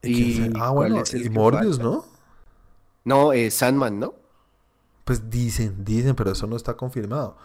[0.02, 2.06] Y, ah, bueno, y Morbius, ¿no?
[3.04, 4.16] No, es Sandman, ¿no?
[5.04, 7.38] Pues dicen, dicen, pero eso no está confirmado.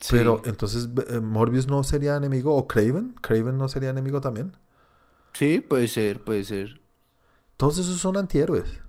[0.00, 0.08] Sí.
[0.10, 2.54] Pero entonces, eh, ¿Morbius no sería enemigo?
[2.54, 3.14] ¿O Craven?
[3.22, 4.54] ¿Craven no sería enemigo también?
[5.34, 6.80] Sí, puede ser, puede ser.
[7.56, 8.80] Todos esos son antihéroes.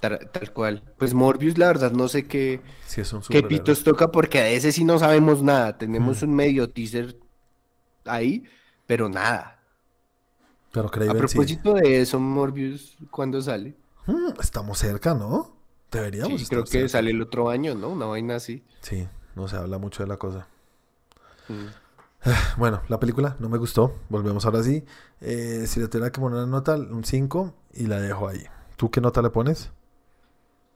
[0.00, 0.82] Tal, tal cual.
[0.98, 4.48] Pues Morbius, la verdad, no sé qué, Si es un qué pitos toca porque a
[4.50, 5.78] ese sí no sabemos nada.
[5.78, 6.24] Tenemos Mm.
[6.26, 7.16] un medio teaser
[8.04, 8.44] ahí,
[8.86, 9.60] pero nada.
[10.72, 11.18] Pero A sí.
[11.18, 13.74] propósito de eso, Morbius, ¿cuándo sale?
[14.06, 15.56] Hmm, estamos cerca, ¿no?
[15.90, 16.88] Deberíamos Sí, estar creo que cerca.
[16.88, 17.88] sale el otro año, ¿no?
[17.90, 18.62] Una vaina así.
[18.80, 20.46] Sí, no se habla mucho de la cosa.
[21.48, 21.74] Mm.
[22.56, 23.94] Bueno, la película no me gustó.
[24.08, 24.84] Volvemos ahora sí.
[25.20, 28.44] Eh, si le tuviera que poner una nota, un 5 y la dejo ahí.
[28.76, 29.70] ¿Tú qué nota le pones?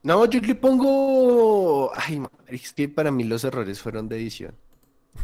[0.02, 1.90] No, yo le pongo.
[1.94, 4.54] Ay, madre, es que para mí los errores fueron de edición.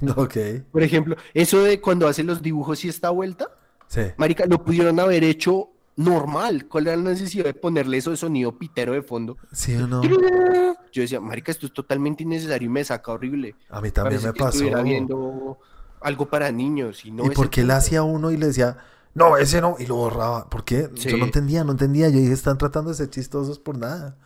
[0.16, 0.36] ok.
[0.72, 3.48] Por ejemplo, eso de cuando hace los dibujos y esta vuelta,
[3.86, 4.00] Sí.
[4.16, 6.66] marica, lo pudieron haber hecho normal.
[6.66, 9.36] ¿Cuál era la necesidad de ponerle eso de sonido pitero de fondo?
[9.52, 10.02] ¿Sí o no?
[10.02, 13.54] Yo decía, marica, esto es totalmente innecesario y me saca horrible.
[13.68, 14.48] A mí también Parece me pasó.
[14.56, 15.58] estuviera viendo
[16.04, 18.46] algo para niños y no ¿Y es por el qué él hacía uno y le
[18.46, 18.78] decía,
[19.14, 19.76] no, ese no?
[19.78, 20.48] Y lo borraba.
[20.50, 20.88] ¿Por qué?
[20.94, 22.08] Yo no entendía, no entendía.
[22.08, 24.16] Yo dije, están tratando de ser chistosos por nada.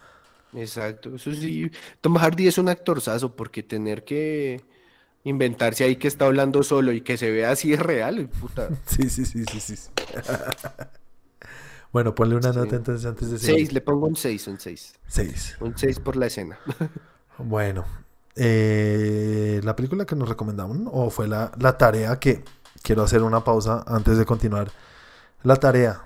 [0.54, 1.70] Exacto, eso sí.
[2.00, 4.64] Tom Hardy es un actorzazo porque tener que
[5.24, 8.68] inventarse ahí que está hablando solo y que se vea así es real, puta.
[8.86, 9.90] Sí, sí, sí, sí, sí.
[11.92, 12.58] bueno, ponle una Sí.
[12.58, 13.56] nota entonces antes de seguir.
[13.56, 14.94] Seis, le pongo un 6, un 6.
[15.06, 15.56] Seis.
[15.60, 16.58] Un 6 por la escena.
[17.40, 17.84] Bueno,
[18.36, 22.44] eh, la película que nos recomendaron o fue la, la tarea que
[22.82, 24.70] quiero hacer una pausa antes de continuar.
[25.42, 26.02] La tarea,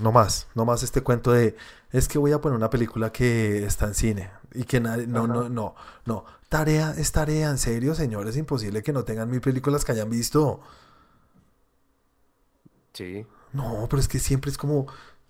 [0.00, 1.56] no más, no más este cuento de
[1.92, 5.24] es que voy a poner una película que está en cine y que nadie, no,
[5.24, 5.32] Ajá.
[5.32, 6.24] no, no, no.
[6.48, 10.10] Tarea es tarea, en serio, señores, es imposible que no tengan mil películas que hayan
[10.10, 10.60] visto.
[12.92, 13.26] Sí.
[13.52, 14.86] No, pero es que siempre es como,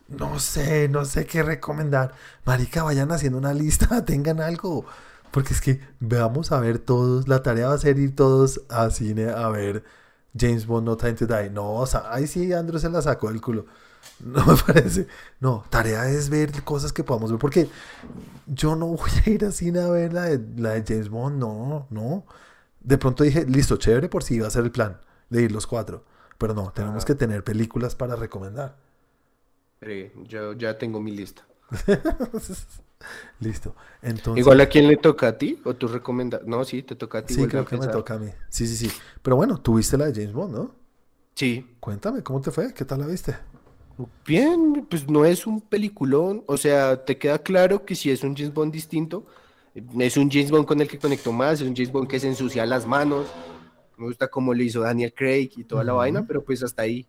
[0.09, 2.15] no sé, no sé qué recomendar.
[2.45, 4.85] Marica, vayan haciendo una lista, tengan algo.
[5.31, 8.91] Porque es que vamos a ver todos, la tarea va a ser ir todos a
[8.91, 9.85] cine a ver
[10.39, 11.51] James Bond No Time to Die.
[11.51, 13.67] No, o sea, ahí sí Andrew se la sacó del culo.
[14.21, 15.09] No me parece.
[15.41, 17.41] No, tarea es ver cosas que podamos ver.
[17.41, 17.69] Porque
[18.47, 21.39] yo no voy a ir a cine a ver la de, la de James Bond.
[21.39, 22.25] No, no.
[22.81, 25.67] De pronto dije, listo, chévere por si iba a ser el plan de ir los
[25.67, 26.05] cuatro.
[26.39, 27.07] Pero no, tenemos Ajá.
[27.07, 28.77] que tener películas para recomendar.
[29.81, 31.47] Eh, yo ya tengo mi lista.
[33.41, 33.75] Listo.
[34.03, 36.43] Entonces, Igual a quién le toca a ti o tú recomendas.
[36.47, 37.35] No, sí, te toca a ti.
[37.35, 38.31] sí, creo que me toca a mí.
[38.49, 38.97] Sí, sí, sí.
[39.23, 40.75] Pero bueno, tuviste la de James Bond, ¿no?
[41.35, 41.67] Sí.
[41.81, 42.73] Cuéntame, ¿cómo te fue?
[42.73, 43.37] ¿Qué tal la viste?
[44.27, 46.45] Bien, pues no es un peliculón.
[46.47, 49.27] O sea, te queda claro que si es un James Bond distinto,
[49.75, 52.29] es un James Bond con el que conecto más, es un James Bond que se
[52.29, 53.27] ensucia las manos.
[53.97, 57.07] Me gusta cómo lo hizo Daniel Craig y toda la vaina, pero pues hasta ahí.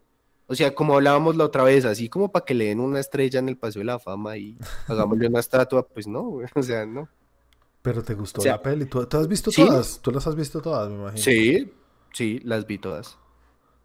[0.47, 3.39] O sea, como hablábamos la otra vez, así como para que le den una estrella
[3.39, 6.85] en el Paseo de la Fama y hagámosle una estatua, pues no, güey, o sea,
[6.85, 7.09] no.
[7.81, 8.85] Pero te gustó O sea, la peli.
[8.85, 9.65] ¿Tú, tú has visto sí.
[9.65, 9.99] todas?
[10.01, 11.21] Tú las has visto todas, me imagino.
[11.21, 11.71] Sí,
[12.13, 13.17] sí, las vi todas.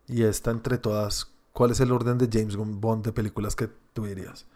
[0.09, 4.07] Y esta entre todas, ¿cuál es el orden de James Bond de películas que tú
[4.07, 4.47] dirías?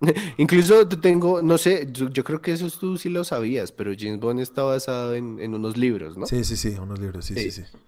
[0.36, 3.92] Incluso te tengo, no sé, yo, yo creo que eso tú sí lo sabías, pero
[3.98, 6.26] James Bond está basado en, en unos libros, ¿no?
[6.26, 7.62] Sí, sí, sí, unos libros, sí, sí, Sí.
[7.62, 7.78] sí.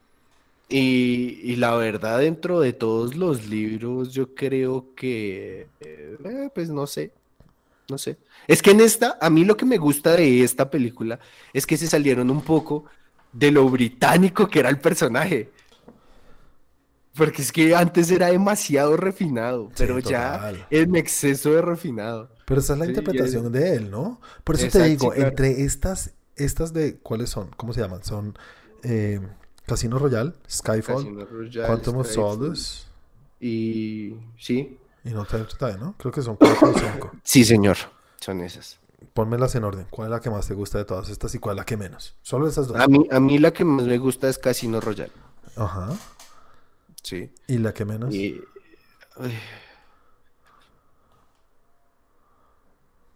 [0.69, 6.87] Y, y la verdad, dentro de todos los libros, yo creo que, eh, pues no
[6.89, 7.15] sé,
[7.89, 8.19] no sé.
[8.49, 11.21] Es que en esta, a mí lo que me gusta de esta película
[11.53, 12.87] es que se salieron un poco
[13.33, 15.53] de lo británico que era el personaje.
[17.15, 22.31] Porque es que antes era demasiado refinado, Sí, pero ya en exceso de refinado.
[22.45, 24.21] Pero esa es la Sí, interpretación de él, ¿no?
[24.45, 25.15] Por eso te digo, claro.
[25.15, 27.51] entre estas, estas de, ¿cuáles son?
[27.57, 28.05] ¿Cómo se llaman?
[28.05, 28.35] Son
[28.83, 29.21] eh,
[29.67, 32.87] Casino Royale, Skyfall, Casino Royale, Quantum of Skyfall, Solace
[33.41, 35.95] Y sí, y No to Die, ¿no?
[35.99, 37.13] Creo que son cuatro o cinco.
[37.23, 37.77] sí, señor,
[38.21, 38.79] son esas.
[39.13, 39.87] Pónmelas en orden.
[39.91, 41.77] ¿Cuál es la que más te gusta de todas estas y cuál es la que
[41.77, 42.17] menos?
[42.23, 42.79] Solo esas dos.
[42.81, 45.13] A mí, a mí la que más me gusta es Casino Royale.
[45.57, 45.91] Ajá.
[47.03, 47.33] Sí.
[47.47, 48.15] ¿Y la que menos?
[48.15, 48.43] Y,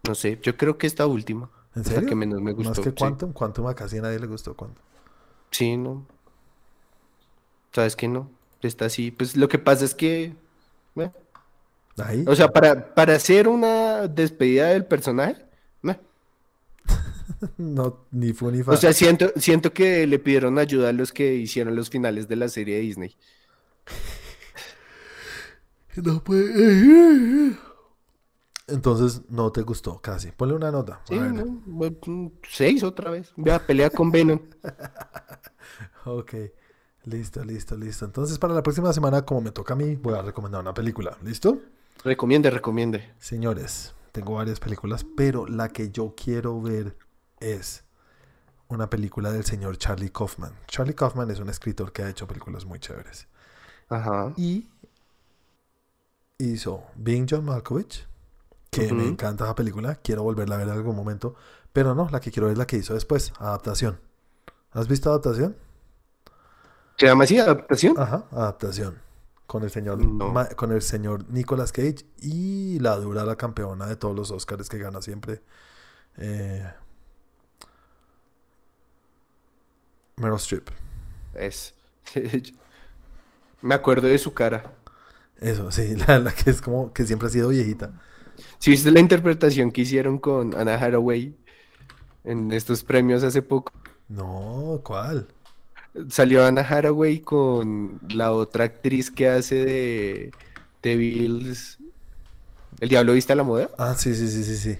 [0.07, 2.09] no sé, yo creo que esta última ¿En es la serio?
[2.09, 2.81] que menos me Más gustó.
[2.81, 2.95] que sí.
[2.95, 3.33] Quantum.
[3.33, 4.83] Quantum a casi a nadie le gustó Quantum.
[5.51, 6.05] Sí, no.
[7.73, 8.29] ¿Sabes qué no?
[8.61, 9.11] Está así.
[9.11, 10.35] Pues lo que pasa es que,
[10.93, 11.13] bueno,
[11.97, 12.23] Ahí.
[12.27, 15.45] o sea, para, para hacer una despedida del personaje.
[17.57, 18.73] No, ni fu ni fa.
[18.73, 22.35] o sea, siento, siento que le pidieron ayuda a los que hicieron los finales de
[22.35, 23.15] la serie de Disney.
[25.95, 27.57] No puede.
[28.67, 30.31] Entonces no te gustó casi.
[30.31, 31.01] Ponle una nota.
[31.03, 31.19] Sí.
[31.19, 32.31] ¿no?
[32.49, 33.33] Seis otra vez.
[33.35, 34.39] Vea, pelea con Venom.
[36.05, 36.33] Ok.
[37.05, 38.05] Listo, listo, listo.
[38.05, 41.17] Entonces para la próxima semana, como me toca a mí, voy a recomendar una película.
[41.23, 41.59] ¿Listo?
[42.03, 43.13] Recomiende, recomiende.
[43.19, 46.97] Señores, tengo varias películas, pero la que yo quiero ver
[47.39, 47.83] es
[48.67, 50.53] una película del señor Charlie Kaufman.
[50.67, 53.27] Charlie Kaufman es un escritor que ha hecho películas muy chéveres.
[53.89, 54.33] Ajá.
[54.37, 54.69] Y
[56.37, 58.07] hizo Being John Malkovich,
[58.69, 59.95] que me encanta esa película.
[59.95, 61.35] Quiero volverla a ver en algún momento.
[61.73, 63.99] Pero no, la que quiero ver es la que hizo después, Adaptación.
[64.71, 65.55] ¿Has visto Adaptación?
[67.01, 67.99] ¿Se llama así adaptación?
[67.99, 68.99] Ajá, Adaptación.
[69.47, 70.29] Con el señor, No.
[70.31, 74.69] Ma- con el señor Nicolas Cage y la dura, la campeona de todos los Oscars
[74.69, 75.41] que gana siempre.
[76.17, 76.63] Eh,
[80.17, 80.69] Meryl Streep.
[81.33, 81.73] Es.
[83.63, 84.71] Me acuerdo de su cara.
[85.39, 87.99] Eso, sí, la, la que es como que siempre ha sido viejita.
[88.59, 91.35] ¿Sí viste la interpretación que hicieron con Anna Hathaway
[92.25, 93.73] en estos premios hace poco?
[94.07, 95.27] No, ¿cuál?
[96.09, 100.31] Salió Anna Hathaway con la otra actriz que hace de
[100.81, 101.79] Devils.
[102.79, 103.69] ¿El Diablo Viste a la Moda?
[103.77, 104.77] Ah, sí, sí, sí, sí, sí.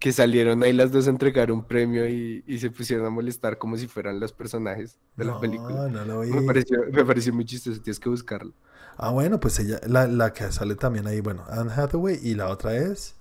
[0.00, 3.58] Que salieron ahí las dos a entregar un premio y, y se pusieron a molestar
[3.58, 5.88] como si fueran los personajes de la No, película.
[5.88, 6.30] no lo vi.
[6.30, 8.54] Me pareció, me pareció muy chistoso, tienes que buscarlo.
[8.96, 12.48] Ah, bueno, pues ella, la, la que sale también ahí, bueno, Anne Hathaway y la
[12.48, 13.16] otra es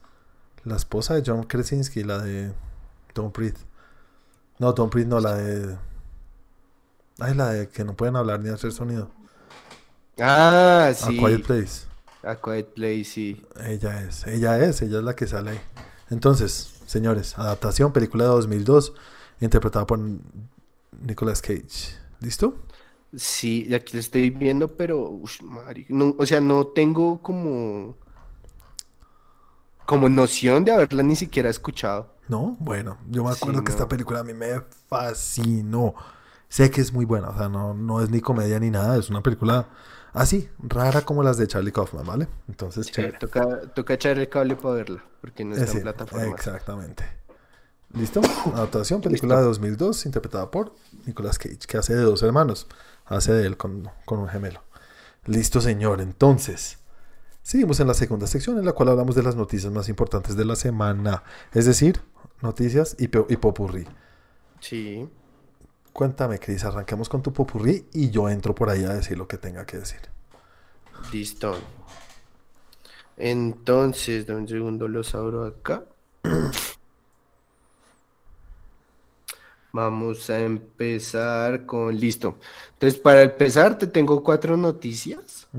[0.65, 2.53] la esposa de John Krasinski, la de
[3.15, 3.59] Don't Breathe.
[4.59, 5.77] No, Don't Breathe, no, la de...
[7.19, 9.11] Ay, la de que no pueden hablar ni hacer sonido.
[10.19, 11.13] Ah, A sí.
[11.13, 11.87] Quiet Place.
[12.23, 13.45] A Quiet Place, sí.
[13.65, 15.61] Ella es, ella es, ella es la que sale ahí.
[16.09, 18.93] Entonces, señores, adaptación, película de 2002,
[19.41, 19.99] interpretada por
[21.01, 21.97] Nicolas Cage.
[22.19, 22.55] ¿Listo?
[23.15, 25.41] Sí, aquí lo estoy viendo, pero, ush,
[25.89, 27.97] no, o sea, no tengo como,
[29.85, 32.15] como noción de haberla ni siquiera escuchado.
[32.27, 32.57] ¿No?
[32.59, 35.95] Bueno, yo me Sí, acuerdo que esta película a mí me fascinó.
[36.49, 39.09] Sé que es muy buena, o sea, no, no es ni comedia ni nada, es
[39.09, 39.69] una película
[40.13, 42.27] así, rara como las de Charlie Kaufman, ¿vale?
[42.47, 43.17] Entonces, Sí, chévere.
[43.19, 46.25] toca, toca echar el cable para verla, porque no está Ese, en plataforma.
[46.25, 47.03] exactamente.
[47.93, 48.21] ¿Listo?
[48.53, 50.73] Adaptación, película de 2002, interpretada por
[51.05, 52.67] Nicolas Cage, que hace de dos hermanos.
[53.05, 54.61] Hace de él con, con un gemelo.
[55.25, 55.99] Listo, señor.
[56.01, 56.77] Entonces,
[57.41, 60.45] seguimos en la segunda sección en la cual hablamos de las noticias más importantes de
[60.45, 61.23] la semana.
[61.53, 62.01] Es decir,
[62.41, 63.87] noticias y, y popurrí.
[64.59, 65.09] Sí.
[65.99, 69.37] Cuéntame, Cris, arranquemos con tu popurrí y yo entro por ahí a decir lo que
[69.37, 69.99] tenga que decir.
[71.11, 71.57] Listo.
[73.17, 75.83] Entonces, dame un segundo, los abro acá.
[79.73, 82.37] Vamos a empezar con listo.
[82.75, 85.49] Entonces, para empezar, te tengo cuatro noticias.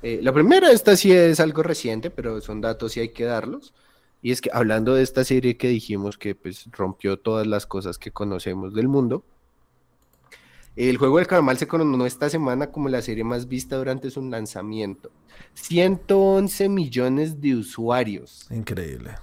[0.00, 3.74] Eh, la primera, esta sí es algo reciente, pero son datos y hay que darlos.
[4.22, 7.98] Y es que hablando de esta serie que dijimos que pues rompió todas las cosas
[7.98, 9.24] que conocemos del mundo,
[10.76, 14.22] el juego del calamar se coronó esta semana como la serie más vista durante su
[14.22, 15.10] lanzamiento.
[15.54, 18.46] 111 millones de usuarios.
[18.50, 19.14] Increíble.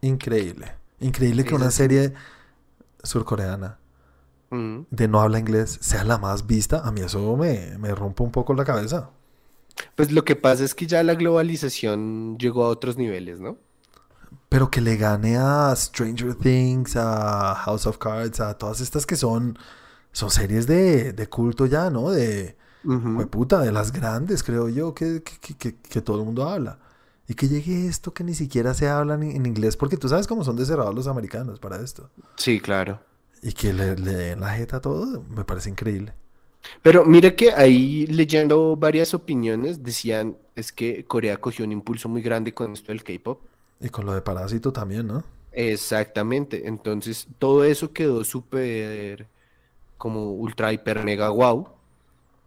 [0.00, 0.72] Increíble.
[1.00, 2.12] Increíble que una serie
[3.02, 3.78] surcoreana
[4.52, 4.82] Mm.
[4.90, 6.86] de no habla inglés sea la más vista.
[6.86, 9.10] A mí eso me, me rompe un poco la cabeza.
[9.96, 13.56] Pues lo que pasa es que ya la globalización llegó a otros niveles, ¿no?
[14.52, 19.16] Pero que le gane a Stranger Things, a House of Cards, a todas estas que
[19.16, 19.58] son,
[20.12, 22.10] son series de, de culto ya, ¿no?
[22.10, 23.28] De, Ujú.
[23.30, 26.78] puta, de las grandes, creo yo, que, que, que- todo el mundo habla.
[27.28, 30.26] Y que llegue esto que ni siquiera se habla en, en inglés, porque tú sabes
[30.26, 32.10] cómo son de cerrados los americanos para esto.
[32.36, 33.00] Sí, claro.
[33.42, 36.14] Y que le, le den la jeta a todo, me parece increíble.
[36.82, 42.22] Pero mire que ahí leyendo varias opiniones decían es que Corea cogió un impulso muy
[42.22, 43.40] grande con esto del K-pop.
[43.82, 45.24] Y con lo de Parásito también, ¿no?
[45.52, 46.66] Exactamente.
[46.66, 49.28] Entonces todo eso quedó súper
[49.98, 51.68] como ultra hiper mega wow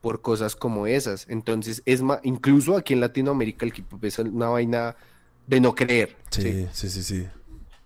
[0.02, 1.28] por cosas como esas.
[1.30, 4.96] Entonces es más, incluso aquí en Latinoamérica el K-pop es una vaina
[5.48, 6.16] de no creer.
[6.32, 6.68] Sí, ¿sí?
[6.72, 7.28] sí, sí, sí.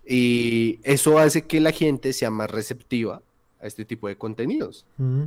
[0.04, 3.22] Y eso hace que la gente sea más receptiva
[3.60, 4.86] a este tipo de contenidos.
[4.96, 5.24] Mm,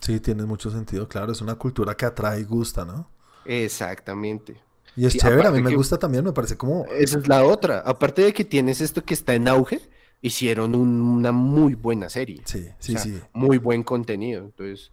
[0.00, 1.32] Sí, tiene mucho sentido, claro.
[1.32, 3.08] Es una cultura que atrae y gusta, ¿no?
[3.44, 4.65] Exactamente.
[4.96, 6.86] Y es Sí, chévere, a mí me que- gusta también, me parece como...
[6.86, 7.80] Esa es la otra.
[7.80, 9.80] Aparte de que tienes esto que está en auge,
[10.22, 12.40] hicieron un- una muy buena serie.
[12.46, 13.20] Sí, O sí, sea, sí.
[13.34, 14.42] Muy buen contenido.
[14.44, 14.90] Entonces,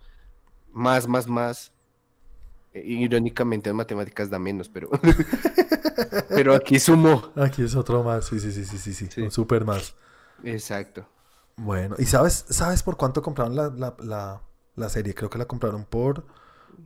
[0.71, 1.71] más, más, más.
[2.73, 4.89] Eh, Irónicamente en matemáticas da menos, pero,
[6.29, 7.31] pero aquí sumó.
[7.35, 9.07] Aquí es otro más, sí, sí, sí, sí, sí, sí.
[9.09, 9.21] Sí.
[9.21, 9.95] Un súper más.
[10.43, 11.07] Exacto.
[11.55, 14.41] Bueno, ¿y sabes, sabes por cuánto compraron la, la, la,
[14.75, 15.13] la serie?
[15.13, 16.25] Creo que la compraron por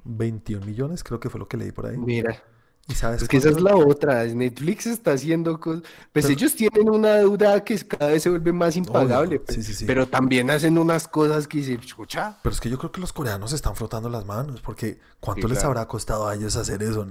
[0.04, 1.98] 21 millones, creo que fue lo que leí por ahí.
[1.98, 2.44] Mira,
[2.90, 4.24] ¿Y sabes es que esa es la otra.
[4.26, 5.84] Netflix está haciendo cosas.
[6.14, 9.40] Pues Pero- ellos tienen una deuda que cada vez se vuelve más impagable.
[9.42, 9.86] Pues, sí, sí, sí.
[9.86, 12.38] Pero también hacen unas cosas que se escucha.
[12.42, 15.64] Pero es que yo creo que los coreanos están frotando las manos, porque ¿cuánto les
[15.66, 17.06] habrá costado a ellos hacer eso?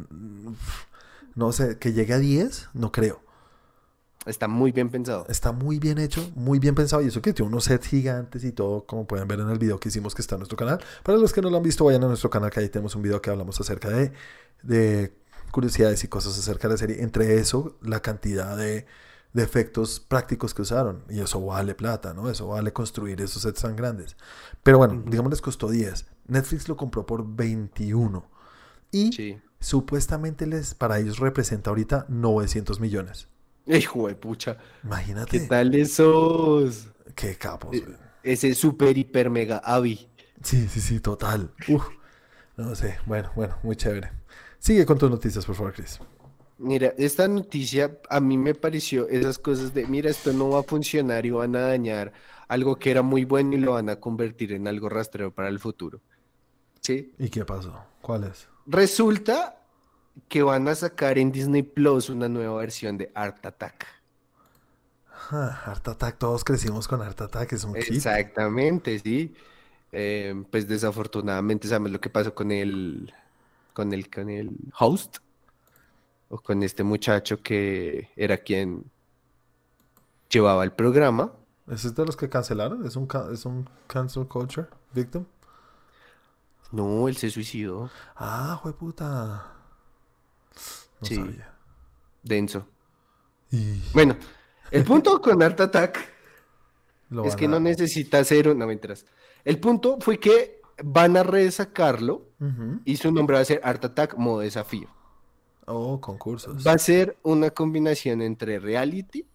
[1.34, 3.20] No sé, que llegue a 10, no creo.
[4.24, 5.24] Está muy bien pensado.
[5.28, 7.02] Está muy bien hecho, muy bien pensado.
[7.02, 9.78] Y eso que tiene unos sets gigantes y todo, como pueden ver en el video
[9.78, 10.80] que hicimos que está en nuestro canal.
[11.04, 13.02] Para los que no lo han visto, vayan a nuestro canal, que ahí tenemos un
[13.02, 14.12] video que hablamos acerca de,
[14.62, 15.14] de
[15.56, 17.02] curiosidades y cosas acerca de la serie.
[17.02, 18.84] Entre eso, la cantidad de,
[19.32, 21.02] de efectos prácticos que usaron.
[21.08, 22.28] Y eso vale plata, ¿no?
[22.28, 24.16] Eso vale construir esos sets tan grandes.
[24.62, 26.04] Pero bueno, digamos les costó 10.
[26.26, 28.28] Netflix lo compró por 21.
[28.92, 29.38] Y Sí.
[29.58, 33.28] supuestamente les, para ellos representa ahorita 900 millones.
[33.66, 34.58] Hijo de pucha.
[34.84, 35.40] Imagínate.
[35.40, 36.88] ¿Qué tal esos?
[37.14, 37.70] Qué capos.
[37.70, 37.96] Güey.
[38.22, 40.08] Ese super, hiper, mega avi.
[40.42, 41.50] Sí, sí, sí, total.
[41.68, 41.86] Uf.
[42.56, 42.98] No sé.
[43.06, 44.10] Bueno, bueno, muy chévere.
[44.58, 46.00] Sigue con tus noticias, por favor, Chris.
[46.58, 50.62] Mira, esta noticia a mí me pareció esas cosas de, mira, esto no va a
[50.62, 52.12] funcionar y van a dañar
[52.48, 55.58] algo que era muy bueno y lo van a convertir en algo rastrero para el
[55.58, 56.00] futuro.
[56.80, 57.12] ¿Sí?
[57.18, 57.74] ¿Y qué pasó?
[58.00, 58.48] ¿Cuál es?
[58.66, 59.60] Resulta
[60.28, 63.86] que van a sacar en Disney Plus una nueva versión de Art Attack.
[65.30, 67.96] Ah, Art Attack, todos crecimos con Art Attack, es un hit.
[67.96, 69.34] Exactamente, sí.
[69.92, 73.12] Eh, pues desafortunadamente sabes lo que pasó con el,
[73.76, 74.48] con el, con el
[74.80, 75.18] host
[76.30, 78.90] o con este muchacho que era quien
[80.30, 81.30] llevaba el programa.
[81.68, 82.86] ¿Ese es de los que cancelaron?
[82.86, 85.26] ¿Es un, es un cancel culture victim?
[86.72, 87.90] No, él se suicidó.
[88.16, 89.52] Ah, puta.
[91.00, 91.16] No Sí.
[91.16, 91.54] sabía.
[92.22, 92.66] Denso.
[93.50, 94.16] Y Bueno,
[94.70, 95.98] el punto con Art Attack
[97.10, 99.04] lo es que a- no necesita cero, no mentiras.
[99.44, 102.26] El punto fue que van a resacarlo
[102.84, 104.88] y su nombre va a ser Art Attack modo desafío.
[105.66, 106.64] Oh, concursos.
[106.66, 109.26] Va a ser una combinación entre reality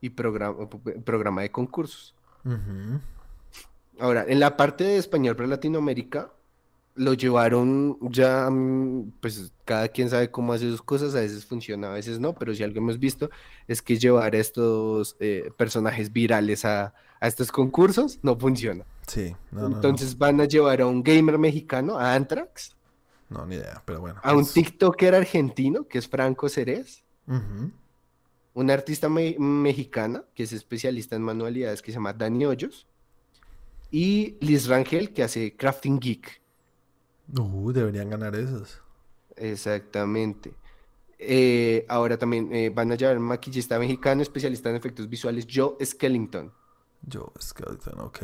[0.00, 0.68] y programa,
[1.04, 2.14] programa de concursos.
[3.98, 6.32] Ahora, en la parte de español para Latinoamérica,
[6.94, 11.90] lo llevaron ya, mm, pues cada quien sabe cómo hace sus cosas, a veces funciona,
[11.90, 13.30] a veces no, pero si algo hemos visto
[13.68, 18.84] es que llevar a estos eh, personajes virales a, a estos concursos no funciona.
[19.06, 19.76] Sí, no, no, no.
[19.76, 22.74] Entonces van a llevar a un gamer mexicano, a Antrax,
[23.28, 24.20] No, ni idea, pero bueno.
[24.22, 27.70] a un TikToker argentino, que es Franco Cerez, Ujú.
[28.54, 32.86] una artista me- mexicana, que es especialista en manualidades, que se llama Dani Hoyos,
[33.90, 36.42] y Liz Rangel, que hace Crafting Geek.
[37.38, 38.80] Uh, deberían ganar esos.
[39.36, 40.52] Exactamente.
[41.18, 45.76] Eh, ahora también eh, van a llevar un maquillista mexicano, especialista en efectos visuales, Joe
[45.84, 46.52] Skellington.
[47.10, 48.18] Joe Skeleton, ok.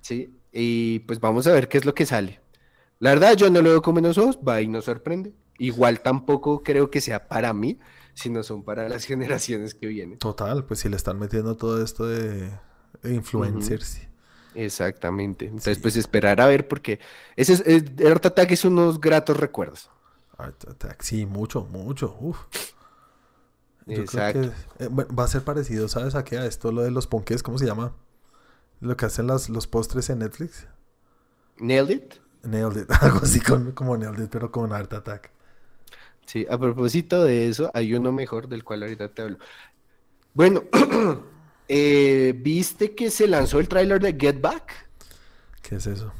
[0.00, 0.34] ¿sí?
[0.52, 2.40] Y pues vamos a ver qué es lo que sale.
[2.98, 5.34] La verdad, yo no lo veo con buenos ojos, va y nos sorprende.
[5.58, 7.78] Igual tampoco creo que sea para mí,
[8.14, 10.18] sino son para las generaciones que vienen.
[10.18, 12.50] Total, pues si le están metiendo todo esto de
[13.04, 14.00] influencers.
[14.54, 15.46] Exactamente.
[15.46, 15.82] Entonces, Sí.
[15.82, 16.98] pues esperar a ver, porque
[17.36, 19.90] ese es, el Art Attack es unos gratos recuerdos.
[20.38, 22.16] Art Attack, sí, mucho, mucho.
[22.20, 22.38] Uf.
[23.86, 24.40] Yo Exacto.
[24.40, 26.14] creo que eh, bueno, va a ser parecido, ¿sabes?
[26.14, 26.38] A qué?
[26.38, 27.94] A esto lo de los ponques, ¿cómo se llama?
[28.80, 30.66] Lo que hacen las, los postres en Netflix.
[31.58, 32.14] Nailed it.
[32.42, 35.30] Nailed It, algo así con- como Nailed It, pero con Art Attack.
[36.26, 39.38] Sí, a propósito de eso, hay uno mejor del cual ahorita te hablo.
[40.34, 40.64] Bueno,
[41.68, 44.72] eh, ¿viste que se lanzó el tráiler de Get Back?
[45.62, 46.12] ¿Qué es eso?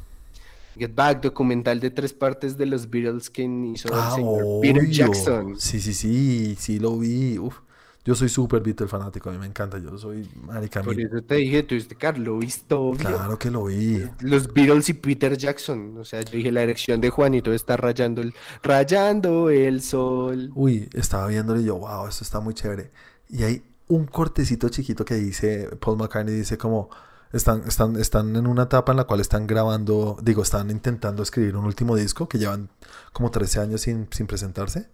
[0.77, 4.89] Get Back, documental de tres partes de los Beatles que hizo el Ah, señor Peter.
[4.89, 5.59] Jackson.
[5.59, 7.37] Sí, sí, sí, sí lo vi.
[7.39, 7.59] Uf.
[8.07, 9.79] Yo soy súper Beatle fanático, a mí me encanta.
[9.79, 10.81] Yo soy marica.
[10.81, 13.05] Por eso te dije, tú este Carlos, lo viste obvio.
[13.05, 14.01] Claro que lo vi.
[14.21, 15.97] Los Beatles y Peter Jackson.
[15.97, 18.33] O sea, yo dije, la erección de Juanito está rayando el,
[18.63, 20.53] rayando el sol.
[20.55, 22.91] Uy, estaba viéndolo y yo, wow, esto está muy chévere.
[23.27, 26.89] Y hay un cortecito chiquito que dice, Paul McCartney dice como,
[27.33, 31.57] están, están, están en una etapa en la cual están grabando, digo, están intentando escribir
[31.57, 32.69] un último disco que llevan
[33.11, 34.87] como 13 años sin, sin presentarse.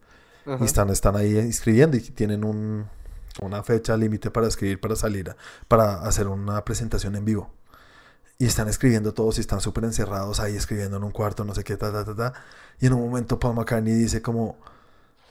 [0.48, 0.58] Ajá.
[0.62, 2.88] Y están, están ahí escribiendo y tienen un,
[3.42, 5.36] una fecha límite para escribir, para salir,
[5.68, 7.52] para hacer una presentación en vivo.
[8.40, 11.64] Y están escribiendo todos y están súper encerrados ahí escribiendo en un cuarto, no sé
[11.64, 12.34] qué, ta, ta, ta, ta.
[12.80, 14.58] Y en un momento Paul McCartney dice como,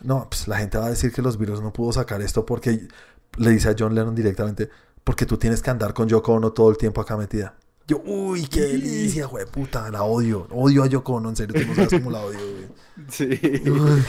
[0.01, 2.89] no, pues la gente va a decir que los Beatles no pudo sacar esto porque
[3.37, 4.71] le dice a John Lennon directamente,
[5.05, 7.55] porque tú tienes que andar con Yoko Ono todo el tiempo acá metida.
[7.87, 10.47] Yo, uy, qué delicia, güey, puta, la odio.
[10.51, 12.69] Odio a Yoko Ono, en serio, tú no sabes cómo la odio, güey.
[13.09, 13.29] Sí.
[13.69, 14.05] Uy.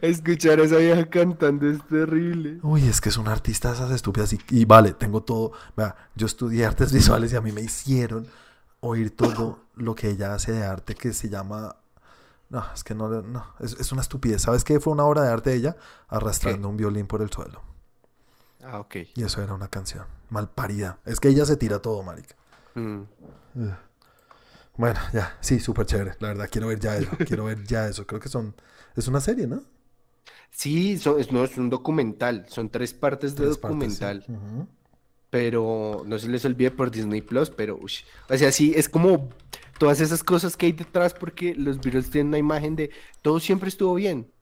[0.00, 2.58] Escuchar a esa vieja cantando es terrible.
[2.62, 5.52] Uy, es que es un artista de esas estúpidas y, y vale, tengo todo.
[5.76, 8.26] Vea, yo estudié artes visuales y a mí me hicieron
[8.80, 11.76] oír todo lo que ella hace de arte que se llama.
[12.48, 14.42] No, es que no, no, es, es una estupidez.
[14.42, 15.76] ¿Sabes qué fue una obra de arte de ella?
[16.08, 17.60] Arrastrando un violín por el suelo.
[18.64, 18.96] Ah, ok.
[19.14, 20.04] Y eso era una canción.
[20.30, 20.98] Mal parida.
[21.04, 22.34] Es que ella se tira todo, marica.
[22.74, 23.02] Mm.
[24.76, 26.12] Bueno, ya, sí, súper chévere.
[26.20, 27.10] La verdad, quiero ver ya eso.
[27.24, 28.06] Quiero ver ya eso.
[28.06, 28.54] Creo que son.
[28.96, 29.62] Es una serie, ¿no?
[30.50, 34.04] Sí, son- es, no, es un documental, son tres partes de Tres partes, sí.
[34.04, 34.28] documental,
[35.30, 39.30] pero no se les olvide por Disney Plus, pero, ush, o sea, sí, es como
[39.78, 42.90] todas esas cosas que hay detrás porque los Beatles tienen una imagen de
[43.22, 44.32] todo siempre estuvo bien.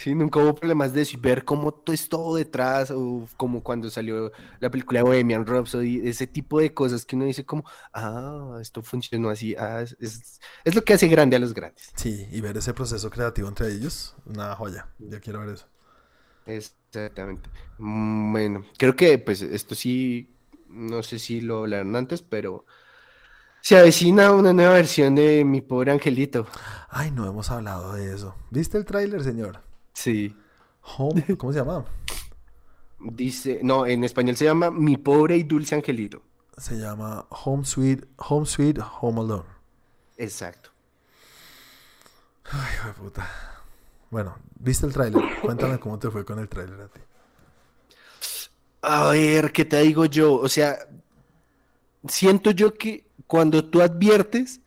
[0.00, 3.64] Sí, nunca hubo problemas de eso y ver cómo todo es todo detrás, o como
[3.64, 4.30] cuando salió
[4.60, 8.80] la película de Bohemian Rhapsody, ese tipo de cosas que uno dice como, ah, esto
[8.82, 11.90] funcionó así, ah, es, es- es lo que hace grande a los grandes.
[11.96, 14.86] Sí, y ver ese proceso creativo entre ellos, una joya.
[15.00, 15.66] Yo quiero ver eso.
[16.46, 17.50] Exactamente.
[17.78, 20.34] Mm, Bueno, creo que pues esto sí,
[20.68, 22.64] no sé si lo hablaron antes, pero
[23.60, 26.46] se avecina una nueva versión de Mi Pobre Angelito.
[26.90, 28.34] Ay, no hemos hablado de eso.
[28.50, 29.60] ¿Viste el tráiler, señor?
[29.98, 30.32] Sí.
[30.96, 31.84] Home, ¿cómo se llama?
[33.00, 36.22] Dice, no, en español se llama Mi Pobre y Dulce Angelito.
[36.56, 39.48] Se llama Home Sweet, Home Sweet, Home Alone.
[40.16, 40.70] Exacto.
[42.44, 43.28] Ay, hijo de puta.
[44.10, 45.20] Bueno, ¿viste el tráiler?
[45.42, 47.00] Cuéntame cómo te fue con el tráiler a ti.
[48.82, 50.34] A ver, ¿qué te digo yo?
[50.34, 50.78] O sea,
[52.06, 54.60] siento yo que cuando tú adviertes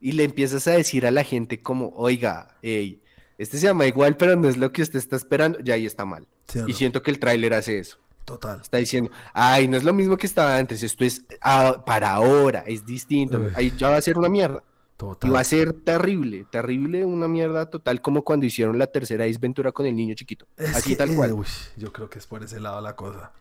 [0.00, 3.01] y le empiezas a decir a la gente como, oiga, ey,
[3.42, 6.04] este se llama igual, pero no es lo que usted está esperando, ya ahí está
[6.04, 6.26] mal.
[6.48, 6.76] ¿Sí o Y no?
[6.78, 7.98] siento que el tráiler hace eso.
[8.24, 8.60] Total.
[8.60, 12.60] Está diciendo, ay, no es lo mismo que estaba antes, esto es ah, para ahora,
[12.66, 13.38] es distinto.
[13.38, 13.52] Uy.
[13.56, 14.62] Ahí ya va a ser una mierda.
[14.62, 15.34] Y Total.
[15.34, 19.72] va a ser terrible, terrible, una mierda total, como cuando hicieron la tercera Ace Ventura
[19.72, 20.46] con el niño chiquito.
[20.56, 21.32] Es Así que, tal eh, cual.
[21.32, 23.32] uy, yo creo que es por ese lado la cosa.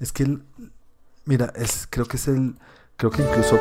[0.00, 0.42] Es que, el-
[1.24, 2.56] mira, es, creo que es el,
[2.96, 3.56] creo que incluso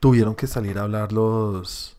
[0.00, 1.95] tuvieron que salir a hablar los,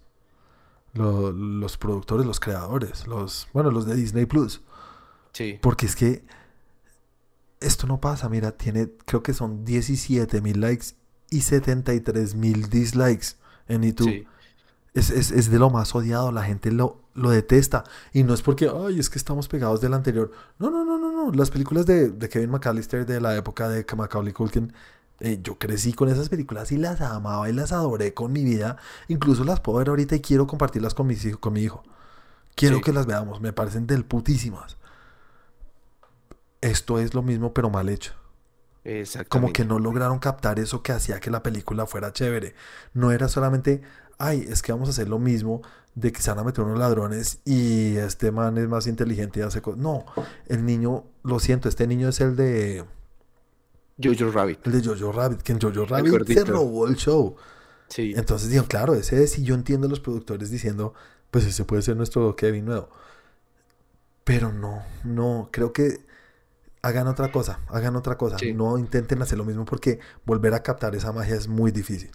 [0.98, 4.62] lo- los, productores, los creadores, los, bueno, los de Disney Plus,
[5.34, 5.60] Sí.
[5.62, 6.24] porque es que
[7.60, 10.88] esto no pasa, mira, tiene, creo que son 17 mil likes
[11.30, 13.30] y 73 mil dislikes
[13.68, 14.10] en YouTube.
[14.10, 14.28] Sí.
[14.94, 17.84] Es, es- es de lo más odiado, la gente lo, lo detesta.
[18.14, 20.32] Y no es porque, ay, es que estamos pegados del anterior.
[20.60, 21.32] No, no, no, no, no.
[21.34, 24.74] Las películas de, de Kevin McAllister de la época de Macaulay Culkin,
[25.20, 28.78] eh, yo crecí con esas películas y las amaba y las adoré con mi vida.
[29.08, 31.84] Incluso las puedo ver ahorita y quiero compartirlas con, mis hijos, con mi hijo.
[32.56, 32.84] Quiero Sí.
[32.84, 34.78] que las veamos, me parecen del putísimas.
[36.62, 38.14] Esto es lo mismo, pero mal hecho.
[39.28, 42.56] Como que no lograron captar eso que hacía que la película fuera chévere.
[42.94, 43.82] No era solamente,
[44.18, 45.62] ay, es que vamos a hacer lo mismo
[45.94, 49.44] de que se van a meter unos ladrones y este man es más inteligente y
[49.44, 49.80] hace cosas.
[49.82, 50.06] No,
[50.48, 52.86] el niño, lo siento, este niño es el de
[54.02, 54.66] Jojo Rabbit.
[54.68, 57.36] el de Jojo Rabbit, que en Jojo Rabbit se robó el show.
[57.88, 58.14] Sí.
[58.16, 60.94] Entonces digo, claro, ese es, y yo entiendo a los productores diciendo,
[61.32, 62.90] pues ese puede ser nuestro Kevin nuevo.
[64.24, 66.06] Pero no, no, creo que
[66.82, 68.38] hagan otra cosa, hagan otra cosa.
[68.38, 68.54] Sí.
[68.54, 72.12] No intenten hacer lo mismo porque volver a captar esa magia es muy difícil.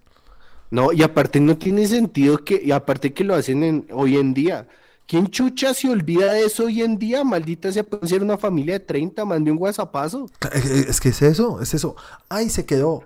[0.70, 4.34] No, y aparte no tiene sentido que, y aparte que lo hacen en, hoy en
[4.34, 4.68] día.
[5.06, 7.22] ¿Quién chucha se olvida de eso hoy en día?
[7.24, 10.26] Maldita sea, puede ser una familia de 30, mande un whatsappazo.
[10.52, 11.96] Eh, eh, Es que es eso, es eso.
[12.28, 13.02] Ay, se quedó.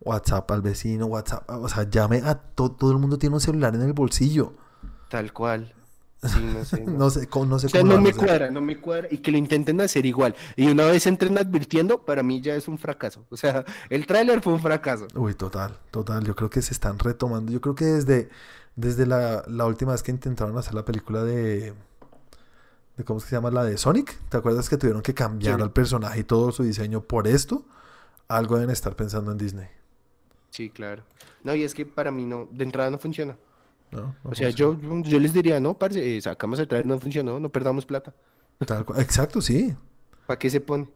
[0.00, 1.48] WhatsApp al vecino, WhatsApp.
[1.50, 4.52] O sea, llame a to- todo el mundo tiene un celular en el bolsillo.
[5.08, 5.72] Tal cual.
[6.26, 6.80] Sí, no sé.
[6.84, 6.92] no.
[6.92, 9.06] No sé, cómo- no sé O sea, cómo no me cuadra, no me cuadra.
[9.10, 10.34] Y que lo intenten hacer igual.
[10.56, 13.24] Y una vez entren advirtiendo, para mí ya es un fracaso.
[13.30, 15.06] O sea, el tráiler fue un fracaso.
[15.14, 16.24] Uy, total, total.
[16.24, 17.52] Yo creo que se están retomando.
[17.52, 18.28] Yo creo que desde,
[18.76, 21.72] desde la, la última vez que intentaron hacer la película de,
[22.96, 23.04] de.
[23.04, 23.50] ¿Cómo es que se llama?
[23.50, 24.18] La de Sonic.
[24.28, 25.62] ¿Te acuerdas que tuvieron que cambiar Sí.
[25.62, 27.64] al personaje y todo su diseño por esto?
[28.28, 29.68] Algo deben estar pensando en Disney.
[30.50, 31.02] Sí, claro.
[31.44, 33.36] No, y es que para mí no, de entrada no funciona.
[33.92, 34.00] ¿no?
[34.24, 37.38] No O sea, yo, yo les diría, no, parce, eh, sacamos el trailer, no funcionó,
[37.38, 38.12] no perdamos plata.
[38.66, 39.00] Tal cual.
[39.00, 39.76] Exacto, sí.
[40.26, 40.88] ¿Para qué se pone?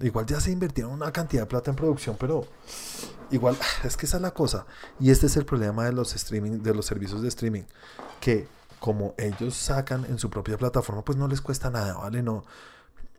[0.00, 2.46] Igual ya se invirtieron una cantidad de plata en producción, pero
[3.30, 4.66] igual es que esa es la cosa.
[5.00, 7.64] Y este es el problema de los streaming, de los servicios de streaming,
[8.20, 8.48] que
[8.80, 12.22] como ellos sacan en su propia plataforma, pues no les cuesta nada, ¿vale?
[12.22, 12.44] No,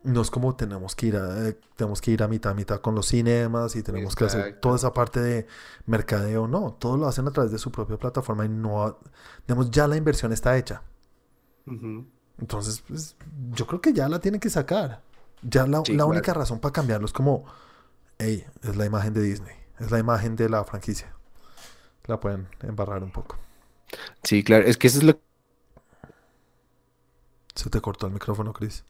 [0.04, 2.80] no es como tenemos que ir a, eh, tenemos que ir a mitad a mitad
[2.80, 5.46] con los cinemas y tenemos que hacer toda esa parte de
[5.86, 6.46] mercadeo.
[6.46, 8.98] No, todo lo hacen a través de su propia plataforma y no,
[9.46, 10.82] digamos, ya la inversión está hecha.
[12.38, 13.16] Entonces, pues,
[13.50, 15.02] yo creo que ya la tienen que sacar.
[15.42, 16.06] Ya la, Sí, la claro.
[16.06, 17.44] única razón para cambiarlo es como,
[18.18, 21.14] hey, es la imagen de Disney, es la imagen de la franquicia.
[22.06, 23.36] La pueden embarrar un poco.
[24.22, 25.20] Sí, claro, es que eso es lo
[27.56, 28.84] Se te cortó el micrófono, Chris.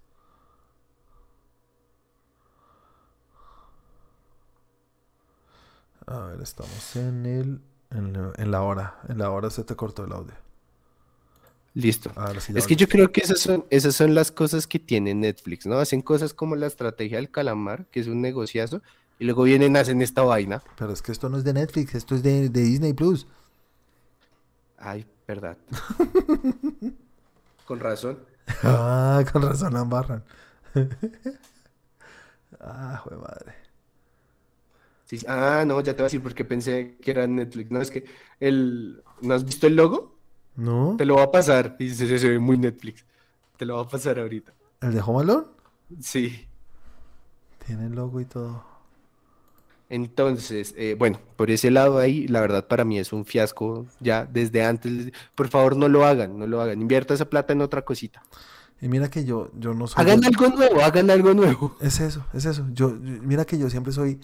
[6.07, 8.99] A ver, estamos en el, en la hora.
[9.09, 10.35] En la hora se te cortó el audio.
[11.77, 12.11] Listo.
[12.15, 15.67] Ya Es que yo creo que esas son, esas son las cosas que tiene Netflix,
[15.67, 15.77] ¿no?
[15.77, 18.81] Hacen cosas como la estrategia del calamar, que es un negociazo,
[19.19, 20.63] y luego vienen, hacen esta vaina.
[20.79, 23.27] Pero es que esto no es de Netflix, esto es de, de Disney Plus.
[24.79, 25.59] Ay, verdad.
[27.67, 28.21] Con razón.
[28.63, 30.25] ah, con razón la embarran.
[32.59, 33.53] ah, joder madre.
[35.05, 37.71] Sí, ah, no, ya te voy a decir porque pensé que era Netflix.
[37.71, 38.07] No, es que
[38.41, 39.03] el...
[39.21, 40.16] ¿No has visto el logo?
[40.57, 40.95] ¿No?
[40.97, 41.77] Te lo va a pasar.
[41.79, 43.05] Y se, se ve muy Netflix.
[43.57, 44.53] Te lo va a pasar ahorita.
[44.81, 45.47] ¿El de Home Alone?
[46.01, 46.47] Sí.
[47.67, 48.65] Tiene el logo y todo.
[49.89, 54.27] Entonces, eh, bueno, por ese lado ahí, la verdad para mí es un fiasco ya
[54.27, 55.13] desde antes.
[55.35, 56.81] Por favor, no lo hagan, no lo hagan.
[56.81, 58.23] Invierta esa plata en otra cosita.
[58.81, 60.03] Y mira que yo, yo no soy.
[60.03, 61.77] Hagan algo nuevo, hagan algo nuevo.
[61.81, 62.67] Es eso, es eso.
[62.73, 64.19] Yo, yo- mira que yo siempre soy.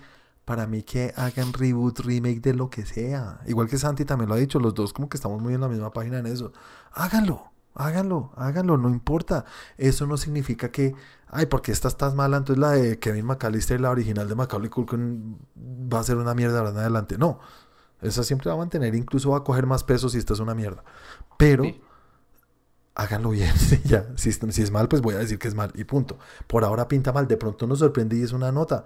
[0.45, 3.40] Para mí que hagan reboot, remake de lo que sea.
[3.47, 5.68] Igual que Santi también lo ha dicho, los dos como que estamos muy en la
[5.68, 6.53] misma página en eso.
[6.93, 9.45] Háganlo, háganlo, háganlo, no importa.
[9.78, 10.95] Eso no significa que,
[11.28, 15.38] ay, porque esta estás mala, entonces la de Kevin McAllister, la original de Macaulay Culkin,
[15.57, 17.18] va a ser una mierda ahora en adelante.
[17.18, 17.38] No,
[18.01, 20.57] esa siempre va a mantener, incluso va a coger más peso si esta es una
[20.57, 20.82] mierda.
[21.38, 21.80] Pero Sí.
[22.95, 23.53] háganlo bien.
[23.84, 24.07] ya.
[24.16, 26.18] Si es mal, pues voy a decir que es mal y punto.
[26.47, 27.26] Por ahora pinta mal.
[27.28, 28.84] De pronto nos sorprende y es una nota.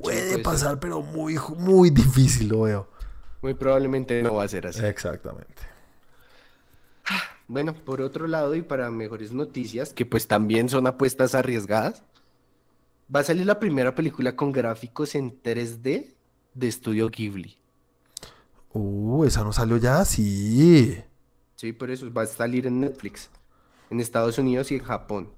[0.00, 2.88] Puede puede pasar, pero muy, muy difícil lo veo.
[3.42, 4.84] Muy probablemente no va a ser así.
[4.84, 5.62] Exactamente.
[7.48, 12.02] Bueno, por otro lado, y para mejores noticias, que pues también son apuestas arriesgadas,
[13.14, 16.14] va a salir la primera película con gráficos en 3D
[16.54, 17.58] de estudio Ghibli.
[18.72, 21.02] Uh, esa no salió ya, sí.
[21.56, 23.28] Sí, por eso va a salir en Netflix,
[23.90, 25.28] en Estados Unidos y en Japón.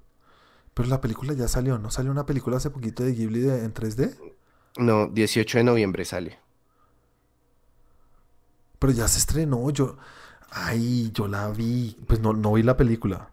[0.73, 1.77] Pero la película ya salió.
[1.77, 4.15] ¿No salió una película hace poquito de Ghibli de- en 3D?
[4.77, 6.39] No, 18 de noviembre sale.
[8.79, 9.69] Pero ya se estrenó.
[9.69, 9.97] Yo.
[10.51, 11.97] Ay, yo la vi.
[12.07, 13.29] Pues no, no vi la película.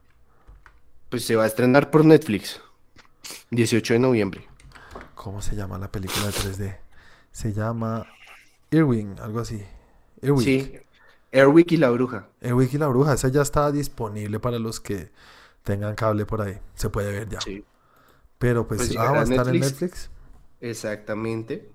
[1.08, 2.60] Pues se va a estrenar por Netflix.
[3.50, 4.48] 18 de noviembre.
[5.14, 6.78] ¿Cómo se llama la película de 3D?
[7.30, 8.06] Se llama
[8.70, 9.62] Irwin, algo así.
[10.20, 10.44] Earwig.
[10.44, 10.72] Sí,
[11.32, 12.28] Airwick y la bruja.
[12.40, 13.14] Earwig y la bruja.
[13.14, 15.10] Esa ya está disponible para los que
[15.62, 16.58] tengan cable por ahí.
[16.74, 17.40] Se puede ver ya.
[17.40, 17.64] Sí,
[18.38, 20.10] Pero pues, Pues ah, va a a estar en Netflix.
[20.62, 21.68] Exactamente.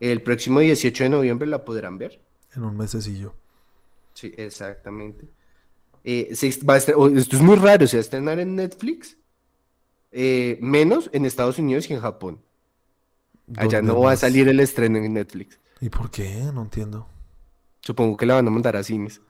[0.00, 2.20] El próximo 18 de noviembre la podrán ver.
[2.54, 3.34] En un mesecillo.
[4.14, 5.28] Sí, exactamente.
[6.02, 9.18] Eh, se va a oh, esto es muy raro, se va a estrenar en Netflix,
[10.10, 12.40] eh, menos en Estados Unidos y en Japón.
[13.54, 15.58] Allá ¿Dónde no va a salir el estreno en Netflix.
[15.80, 16.50] ¿Y por qué?
[16.54, 17.06] No entiendo.
[17.82, 19.20] Supongo que la van a mandar a cines.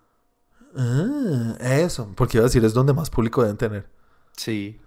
[0.76, 2.12] Ah, eso.
[2.14, 3.88] Porque iba a decir, es donde más público deben tener.
[4.36, 4.80] Sí,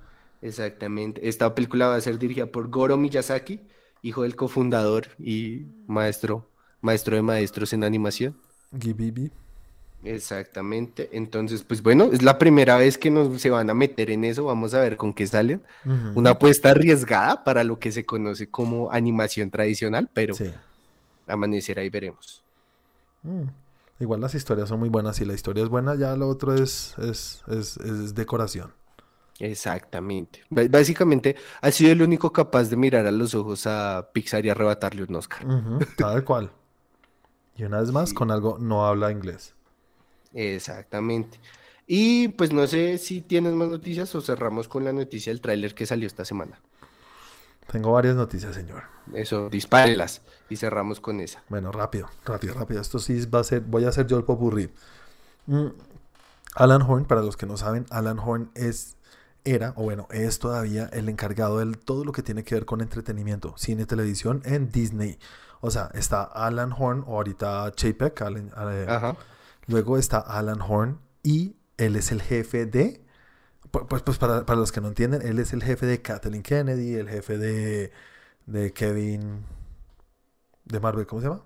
[0.43, 1.27] exactamente.
[1.27, 3.59] Esta película va a ser dirigida por Goro Miyazaki,
[4.01, 6.49] hijo del cofundador y maestro,
[6.81, 8.35] maestro de maestros en animación.
[8.77, 9.31] Gibi.
[10.03, 11.09] Exactamente.
[11.13, 14.43] Entonces, pues bueno, es la primera vez que nos se van a meter en eso.
[14.45, 15.61] Vamos a ver con qué salen.
[16.15, 20.51] Una apuesta arriesgada para lo que se conoce como animación tradicional, pero Sí.
[21.27, 22.43] amanecerá y veremos.
[23.23, 23.43] Mm.
[24.01, 25.15] Igual las historias son muy buenas.
[25.15, 28.73] Si la historia es buena, ya lo otro es, es, es, es decoración.
[29.45, 30.41] Exactamente.
[30.49, 35.03] Básicamente, ha sido el único capaz de mirar a los ojos a Pixar y arrebatarle
[35.03, 35.45] un Oscar.
[35.97, 36.51] Tal cual.
[37.55, 38.15] Y una vez más, Sí.
[38.15, 39.53] con algo no habla inglés.
[40.33, 41.39] Exactamente.
[41.85, 45.75] Y pues no sé si tienes más noticias o cerramos con la noticia del tráiler
[45.75, 46.59] que salió esta semana.
[47.71, 48.83] Tengo varias noticias, señor.
[49.13, 51.43] Eso, dispárelas y cerramos con esa.
[51.49, 52.81] Bueno, rápido, rápido, rápido.
[52.81, 54.69] Esto sí va a ser, voy a hacer yo el popurrí.
[55.47, 55.67] Mm,
[56.55, 58.95] Alan Horn, para los que no saben, Alan Horn es,
[59.45, 62.81] era, o bueno, es todavía el encargado de todo lo que tiene que ver con
[62.81, 65.19] entretenimiento, cine, televisión en Disney.
[65.61, 69.15] O sea, está Alan Horn, o ahorita Chapek, Alan- eh, Ajá.
[69.67, 73.01] luego está Alan Horn, y él es el jefe de,
[73.71, 76.43] pu- pues, pues para, para los que no entienden, él es el jefe de Kathleen
[76.43, 77.91] Kennedy, el jefe de,
[78.47, 79.45] de Kevin,
[80.65, 81.43] de Marvel, ¿cómo se llama?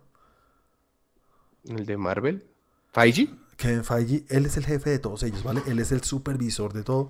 [1.65, 2.43] El de Marvel.
[2.91, 3.29] ¿Feige?
[3.57, 5.63] Kevin Feige, él es el jefe de todos ellos, ¿vale?
[5.65, 7.09] Él es el supervisor de todo.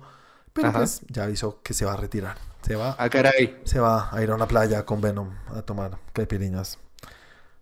[0.58, 0.78] Pero Ajá.
[0.78, 2.36] pues ya avisó que se va a retirar.
[2.62, 3.60] Se va, Ah, caray.
[3.64, 6.78] se va a ir a una playa con Venom a tomar caipiriñas.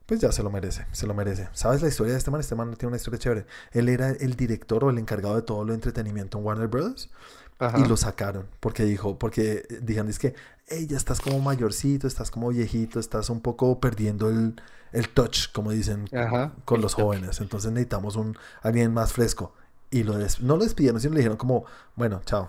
[0.06, 1.48] Pues ya se lo merece, se lo merece.
[1.52, 2.40] ¿Sabes la historia de este man?
[2.40, 3.46] Este man tiene una historia chévere.
[3.72, 7.10] Él era el director o el encargado de todo lo de entretenimiento en Warner Bros.
[7.58, 7.78] Ajá.
[7.78, 10.34] Y lo sacaron porque dijo, porque dijeron, es que,
[10.68, 14.60] hey, ya estás como mayorcito, estás como viejito, estás un poco perdiendo el,
[14.92, 16.52] el touch, como dicen Ajá.
[16.64, 17.40] con los jóvenes.
[17.40, 19.52] Entonces necesitamos un alguien más fresco.
[19.90, 21.64] Y lo des- no lo despidieron, sino le dijeron como,
[21.96, 22.48] bueno, chao.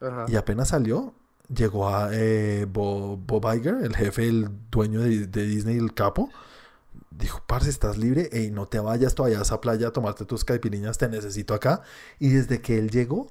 [0.00, 0.26] Ajá.
[0.28, 1.14] Y apenas salió,
[1.54, 6.30] llegó a eh, Bo- Bob Iger, el jefe, el dueño de, de Disney, el capo.
[7.10, 10.44] Dijo, parce, estás libre, y no te vayas todavía a esa playa a tomarte tus
[10.44, 11.82] caipiriñas, te necesito acá.
[12.18, 13.28] Y desde que él llegó,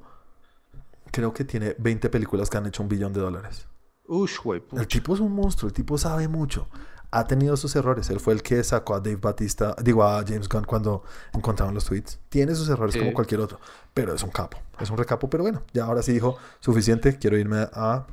[1.11, 3.68] creo que tiene 20 películas que han hecho un billón de dólares.
[4.07, 6.68] Ush, güey, El tipo es un monstruo, el tipo sabe mucho.
[7.16, 8.09] Ha tenido sus errores.
[8.09, 11.03] Él fue el que sacó a Dave Batista, digo a James Gunn cuando
[11.34, 12.20] encontraron los tweets.
[12.28, 13.59] Tiene sus errores como cualquier otro,
[13.93, 15.30] pero es un capo, es un recapo.
[15.30, 17.18] Pero bueno, ya ahora sí dijo suficiente.
[17.18, 18.05] Quiero irme a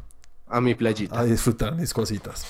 [0.48, 2.44] a mi playita a disfrutar mis cositas.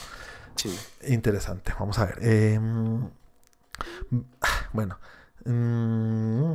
[0.56, 0.76] Sí.
[1.06, 1.72] Interesante.
[1.78, 2.18] Vamos a ver.
[2.20, 3.08] Em,
[4.72, 4.98] bueno.
[5.44, 6.52] Mm,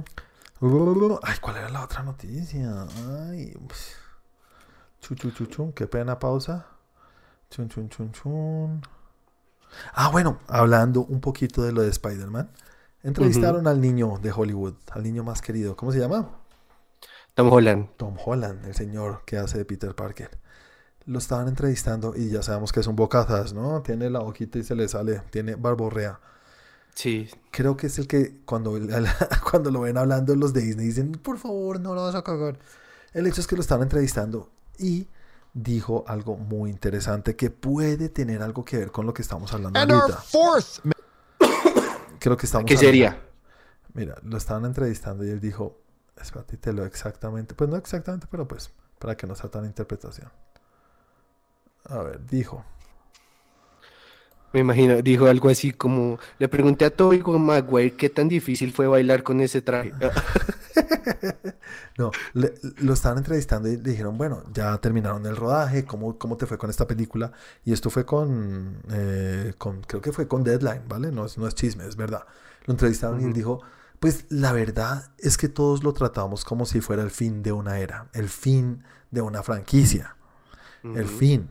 [1.23, 2.85] ay, ¿cuál era la otra noticia?
[3.29, 3.57] Ay.
[4.99, 6.67] Chu, Qué pena pausa.
[7.49, 8.81] Chun, chun, chun, chun.
[9.93, 12.49] Ah, bueno, hablando un poquito de lo de Spider-Man.
[13.03, 15.75] Entrevistaron al niño de Hollywood, al niño más querido.
[15.75, 16.29] ¿Cómo se llama?
[17.35, 17.89] Tom Holland.
[17.97, 20.31] Tom Holland, el señor que hace de Peter Parker.
[21.05, 23.81] Lo estaban entrevistando y ya sabemos que es un bocazas, ¿no?
[23.81, 26.19] Tiene la hojita y se le sale, tiene barborrea.
[26.95, 27.29] Sí.
[27.51, 28.77] Creo que es el que cuando,
[29.51, 32.57] cuando lo ven hablando los de Disney dicen, por favor, no lo vas a cagar.
[33.13, 34.49] El hecho es que lo estaban entrevistando
[34.79, 35.07] y
[35.57, 39.79] dijo algo muy interesante que puede tener algo que ver con lo que estamos hablando
[39.79, 40.23] ahorita.
[42.19, 43.19] Creo que estamos ¿Qué sería?
[43.93, 45.79] Mira, lo estaban entrevistando y él dijo,
[46.15, 50.31] espérate, te lo exactamente, pues no exactamente, pero pues para que no sea tan interpretación.
[51.85, 52.63] A ver, dijo,
[54.53, 58.87] me imagino, dijo algo así como, le pregunté a Toby Maguire qué tan difícil fue
[58.87, 59.91] bailar con ese traje.
[61.97, 66.45] no, lo estaban entrevistando y le dijeron, bueno, ya terminaron el rodaje, ¿cómo, cómo te
[66.45, 67.31] fue con esta película?
[67.65, 71.11] Y esto fue con, eh, con creo que fue con Deadline, ¿vale?
[71.11, 72.25] No es, no es chisme, es verdad.
[72.65, 73.61] Lo entrevistaron y él dijo,
[73.99, 77.79] pues la verdad es que todos lo tratamos como si fuera el fin de una
[77.79, 80.15] era, el fin de una franquicia,
[80.83, 81.49] el fin.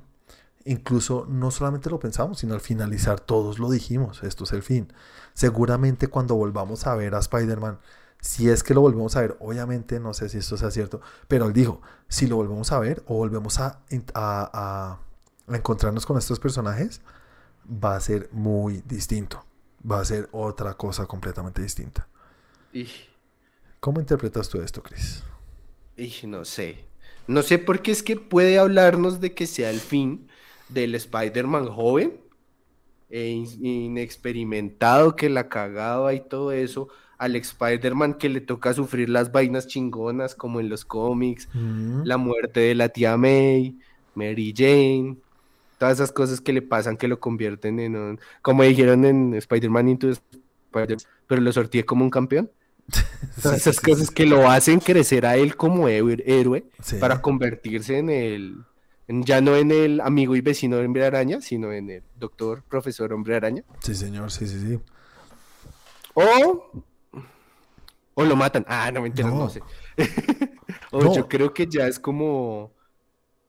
[0.65, 4.93] Incluso no solamente lo pensamos, sino al finalizar todos lo dijimos, esto es el fin.
[5.33, 7.79] Seguramente cuando volvamos a ver a Spider-Man,
[8.27, 11.47] si es que lo volvemos a ver, obviamente no sé si esto sea cierto, pero
[11.47, 14.99] él dijo, si lo volvemos a ver o volvemos a, a,
[15.47, 17.01] encontrarnos con estos personajes,
[17.65, 19.45] va a ser muy distinto,
[19.89, 22.09] va a ser otra cosa completamente distinta.
[23.79, 25.23] ¿Cómo interpretas tú esto, Chris?
[26.25, 26.85] no sé.
[27.29, 30.27] No sé por qué es que puede hablarnos de que sea el fin,
[30.69, 32.21] del Spider-Man joven
[33.09, 36.89] e inexperimentado que la cagaba y todo eso,
[37.19, 41.49] al Spider-Man que le toca sufrir las vainas chingonas como en los cómics,
[42.05, 43.79] la muerte de la tía May,
[44.15, 45.17] Mary Jane,
[45.79, 49.89] todas esas cosas que le pasan que lo convierten en un, como dijeron en Spider-Man
[49.89, 52.51] Into Spider pero lo sorteé como un campeón.
[53.43, 56.65] Todas esas cosas que lo hacen crecer a él como héroe
[57.01, 58.65] para convertirse en el
[59.09, 63.37] ya no en el amigo y vecino hombre araña, sino en el doctor, profesor hombre
[63.37, 63.63] araña.
[63.81, 64.81] Sí, señor, sí, sí, sí.
[66.15, 66.85] O,
[68.17, 68.65] o lo matan.
[68.67, 69.63] Ah, no me entiendo, no, sé.
[70.91, 72.73] o yo creo que ya es como,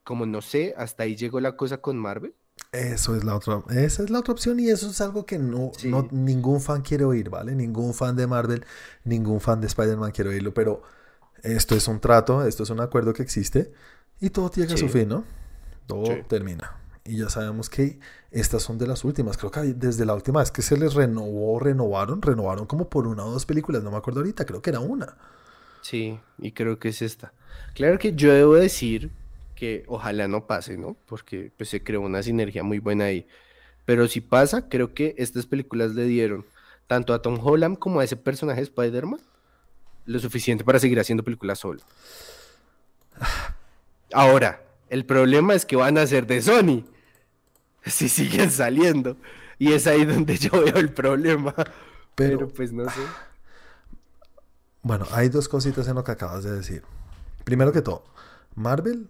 [0.03, 2.35] como no sé, hasta ahí llegó la cosa con Marvel.
[2.71, 5.71] Eso es la otra, esa es la otra opción y eso es algo que no,
[5.85, 7.55] no ningún fan quiere oír, ¿vale?
[7.55, 8.65] Ningún fan de Marvel,
[9.03, 10.81] ningún fan de Spider-Man quiere oírlo, pero
[11.43, 13.71] esto es un trato, esto es un acuerdo que existe
[14.19, 15.23] y todo llega a su fin, ¿no?
[15.87, 16.75] todo termina.
[17.05, 17.99] Y ya sabemos que
[18.31, 19.37] estas son de las últimas.
[19.37, 23.25] Creo que desde la última vez que se les renovó, renovaron, renovaron como por una
[23.25, 25.15] o dos películas, no me acuerdo ahorita, creo que era una.
[25.81, 27.33] Sí, y creo que es esta.
[27.73, 29.11] Claro que yo debo decir
[29.55, 30.95] que ojalá no pase, ¿no?
[31.05, 33.27] Porque pues se creó una sinergia muy buena ahí.
[33.85, 36.45] Pero si pasa, creo que estas películas le dieron
[36.87, 39.19] tanto a Tom Holland como a ese personaje de Spider-Man
[40.05, 41.81] lo suficiente para seguir haciendo películas solo.
[44.13, 46.85] Ahora, el problema es que van a ser de Sony.
[47.85, 49.17] Si siguen saliendo.
[49.59, 51.53] Y es ahí donde yo veo el problema.
[52.15, 53.01] Pero, pues no sé.
[54.81, 56.83] Bueno, hay dos cositas en lo que acabas de decir.
[57.43, 58.03] Primero que todo,
[58.55, 59.09] Marvel,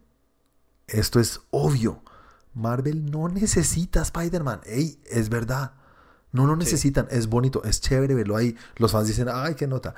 [0.88, 2.02] esto es obvio.
[2.54, 4.62] Marvel no necesita Spider-Man.
[4.66, 5.74] Ey, es verdad.
[6.32, 7.08] No lo necesitan.
[7.12, 8.56] Es bonito, es chévere verlo ahí.
[8.78, 9.96] Los fans dicen, ay, qué nota.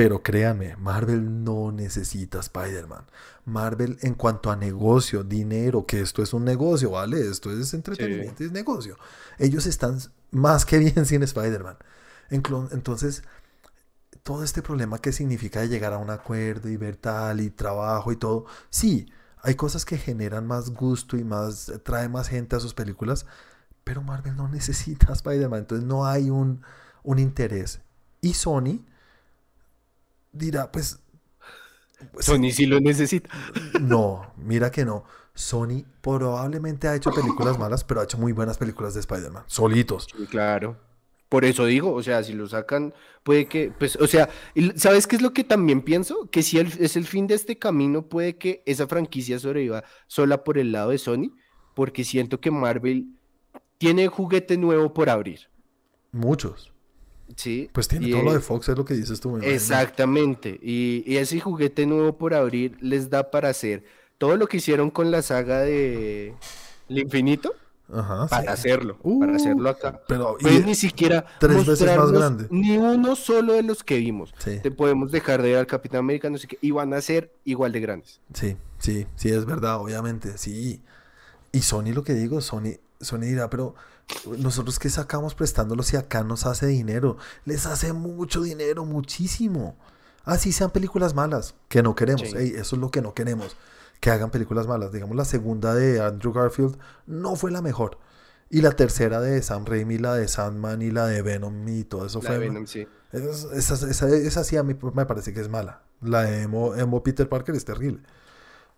[0.00, 3.04] Pero créanme, Marvel no necesita Spider-Man.
[3.44, 7.20] Marvel en cuanto a negocio, dinero, que esto es un negocio, ¿vale?
[7.28, 8.96] Esto es entretenimiento, es negocio.
[9.38, 9.98] Ellos están
[10.30, 11.76] más que bien sin Spider-Man.
[12.30, 13.24] Entonces,
[14.22, 18.16] todo este problema que significa llegar a un acuerdo y ver tal y trabajo y
[18.16, 19.12] todo, sí,
[19.42, 23.26] hay cosas que generan más gusto y más, trae más gente a sus películas,
[23.84, 26.62] pero Marvel no necesita Spider-Man, entonces no hay un,
[27.02, 27.82] un interés.
[28.22, 28.86] Y Sony
[30.32, 31.00] dirá, pues,
[32.12, 32.26] pues...
[32.26, 33.30] Sony sí lo necesita.
[33.80, 35.04] No, mira que no.
[35.34, 40.06] Sony probablemente ha hecho películas malas, pero ha hecho muy buenas películas de Spider-Man, solitos.
[40.28, 40.76] claro.
[41.30, 42.92] Por eso digo, o sea, si lo sacan,
[43.22, 44.28] puede que, pues, o sea,
[44.74, 46.28] ¿sabes qué es lo que también pienso?
[46.28, 50.58] Que si es el fin de este camino, puede que esa franquicia sobreviva sola por
[50.58, 51.30] el lado de Sony,
[51.76, 53.14] porque siento que Marvel
[53.78, 55.48] tiene juguete nuevo por abrir.
[56.10, 56.72] Muchos.
[57.36, 57.70] Sí.
[57.72, 59.36] Pues tiene todo lo de Fox, es lo que dices tú.
[59.38, 60.58] Exactamente.
[60.62, 63.84] Y, y ese juguete nuevo por abrir les da para hacer
[64.18, 66.34] todo lo que hicieron con la saga de
[66.88, 67.54] El Infinito,
[67.92, 68.28] Ajá, sí.
[68.30, 70.00] para hacerlo, Uh, para hacerlo acá.
[70.06, 72.46] Pero, Pues ni siquiera tres veces más grande.
[72.50, 74.34] ni uno solo de los que vimos.
[74.38, 74.58] Sí.
[74.62, 77.32] Te podemos dejar de ver al Capitán América, no sé qué, y van a ser
[77.44, 78.20] igual de grandes.
[78.34, 80.80] Sí, sí, sí, es verdad, obviamente, sí.
[81.52, 83.74] Y Sony, lo que digo, Sony, Sony dirá, pero
[84.38, 87.16] nosotros qué sacamos prestándolo si acá nos hace dinero.
[87.44, 89.76] Les hace mucho dinero, muchísimo.
[90.24, 92.28] Así sean películas malas, que no queremos.
[92.30, 92.36] Sí.
[92.36, 93.56] Ey, eso es lo que no queremos,
[94.00, 94.92] que hagan películas malas.
[94.92, 96.76] Digamos, la segunda de Andrew Garfield
[97.06, 97.98] no fue la mejor.
[98.50, 102.04] Y la tercera de Sam Raimi, la de Sandman y la de Venom y todo
[102.06, 102.48] eso La de fue...
[102.48, 102.86] Venom, sí.
[103.12, 105.82] Esa, esa, esa- esa sí a mí me parece que es mala.
[106.00, 108.02] La de Emo, Emo Peter Parker es terrible.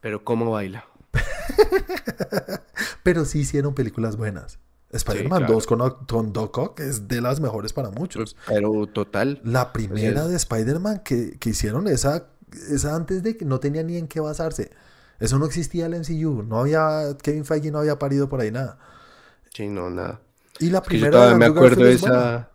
[0.01, 0.85] Pero cómo baila.
[3.03, 4.59] Pero sí hicieron películas buenas.
[4.99, 5.55] Spider-Man claro.
[5.55, 8.37] 2 con, con Doc Ock es de las mejores para muchos.
[8.47, 9.41] Pero total.
[9.45, 12.29] La primera Pues es- de Spider-Man que, que hicieron, esa,
[12.71, 14.71] esa antes de que no tenía ni en qué basarse.
[15.19, 16.43] Eso no existía el MCU.
[16.43, 18.79] No había, Kevin Feige no había parido por ahí nada.
[19.55, 20.21] Sí, no, nada.
[20.59, 22.51] Y la Es que yo primera de todavía me acuerdo de esa,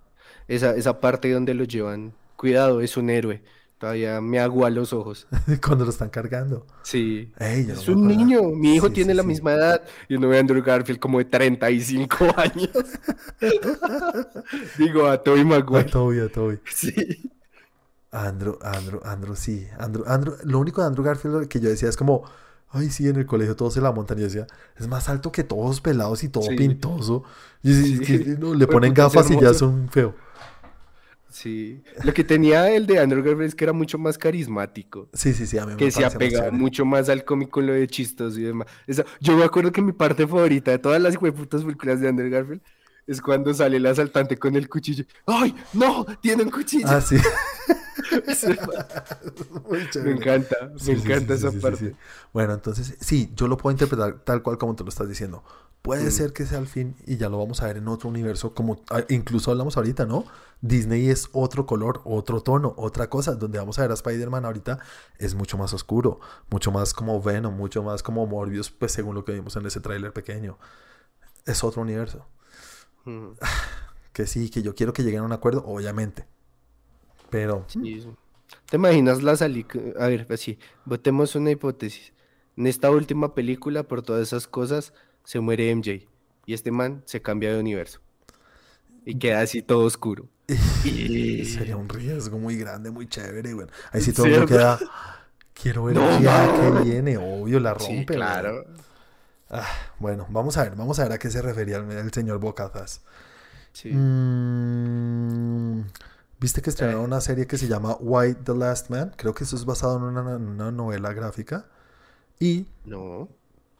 [0.47, 2.13] esa, esa parte donde lo llevan.
[2.35, 3.41] Cuidado, es un héroe.
[3.77, 5.27] Todavía me agua los ojos.
[5.65, 6.65] Cuando lo están cargando.
[6.81, 7.31] Sí.
[7.37, 8.41] Ey, yo no Es un niño.
[8.43, 9.27] Mi hijo Sí, tiene sí, la sí.
[9.27, 9.83] misma edad.
[10.09, 12.71] Y uno ve a Andrew Garfield como de 35 años.
[14.77, 15.89] Digo, a Tobey A Maguire.
[15.89, 16.59] Toby, a Toby.
[16.73, 17.31] Sí.
[18.11, 19.67] Andrew, Andrew, Andrew, sí.
[19.77, 22.23] Andrew, Andrew, lo único de Andrew Garfield que yo decía es como,
[22.69, 24.17] ay, sí, en el colegio todos se la montan.
[24.17, 24.47] Y yo decía,
[24.77, 27.23] es más alto que todos pelados y todo pintoso.
[27.63, 27.69] Y
[28.39, 30.15] no, le ponen gafas y ya son feo.
[31.37, 31.83] Sí.
[32.03, 35.07] Lo que tenía el de Andrew Garfield es que era mucho más carismático.
[35.13, 36.57] Sí, sí, sí, a mí me que se parece más apega chévere.
[36.57, 38.67] mucho más al cómic con lo de chistoso y demás.
[39.19, 42.61] Yo me acuerdo que mi parte favorita de todas las putas películas de Andrew Garfield
[43.05, 45.05] es cuando sale el asaltante con el cuchillo.
[45.27, 46.07] ¡Ay, no!
[46.21, 46.87] ¡Tiene un cuchillo!
[46.89, 47.17] Ah, sí.
[49.99, 51.91] Me encanta, me Sí, encanta sí, esa sí, parte.
[51.91, 51.95] sí.
[52.33, 55.43] Bueno, entonces, sí, yo lo puedo interpretar tal cual como tú lo estás diciendo.
[55.81, 56.11] Puede Mm.
[56.11, 58.83] ser que sea el fin y ya lo vamos a ver en otro universo, como
[58.89, 60.25] ah, incluso hablamos ahorita, ¿no?
[60.61, 63.35] Disney es otro color, otro tono, otra cosa.
[63.35, 64.79] Donde vamos a ver a Spider-Man ahorita
[65.17, 66.19] es mucho más oscuro,
[66.49, 69.79] mucho más como Venom, mucho más como Morbius, pues según lo que vimos en ese
[69.81, 70.57] tráiler pequeño.
[71.45, 72.27] Es otro universo.
[73.05, 73.29] Mm,
[74.13, 76.27] Que sí, que yo quiero que lleguen a un acuerdo, obviamente.
[77.29, 78.09] Pero sí, sí.
[78.69, 79.67] ¿Te imaginas la salida?
[79.99, 82.13] A ver, así, votemos una hipótesis.
[82.55, 84.93] En esta última película, por todas esas cosas,
[85.23, 86.07] se muere MJ.
[86.45, 87.99] Y este man se cambia de universo.
[89.05, 90.27] Y queda así todo oscuro.
[90.85, 93.67] Y- sería un riesgo muy grande, muy chévere, güey.
[93.91, 94.79] Ahí sí todo el mundo queda.
[95.53, 96.77] Quiero ver No, ya no.
[96.79, 97.95] que viene, obvio, la rompe.
[97.97, 98.65] Sí, claro.
[99.49, 99.65] Ah,
[99.99, 103.01] bueno, vamos a ver, vamos a ver a qué se refería el, el señor Bocazas.
[103.73, 103.89] Sí.
[103.91, 105.81] Mm,
[106.39, 109.11] ¿Viste que estrenaron una serie que se llama White the Last Man?
[109.17, 111.65] Creo que eso es basado en una, en una novela gráfica.
[112.39, 113.27] Y No.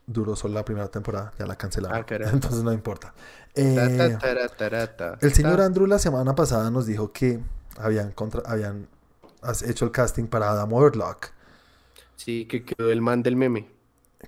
[0.07, 1.99] duró solo la primera temporada, ya la cancelaron.
[1.99, 2.05] Ah.
[2.34, 3.13] Entonces no importa.
[3.53, 5.61] Ta, Eh, ta, ta, el señor.
[5.61, 7.39] Andrew la semana pasada nos dijo que
[7.77, 8.88] habían, contra- habían
[9.65, 11.27] hecho el casting para Adam Warlock.
[12.15, 13.69] Sí, que quedó el man del meme.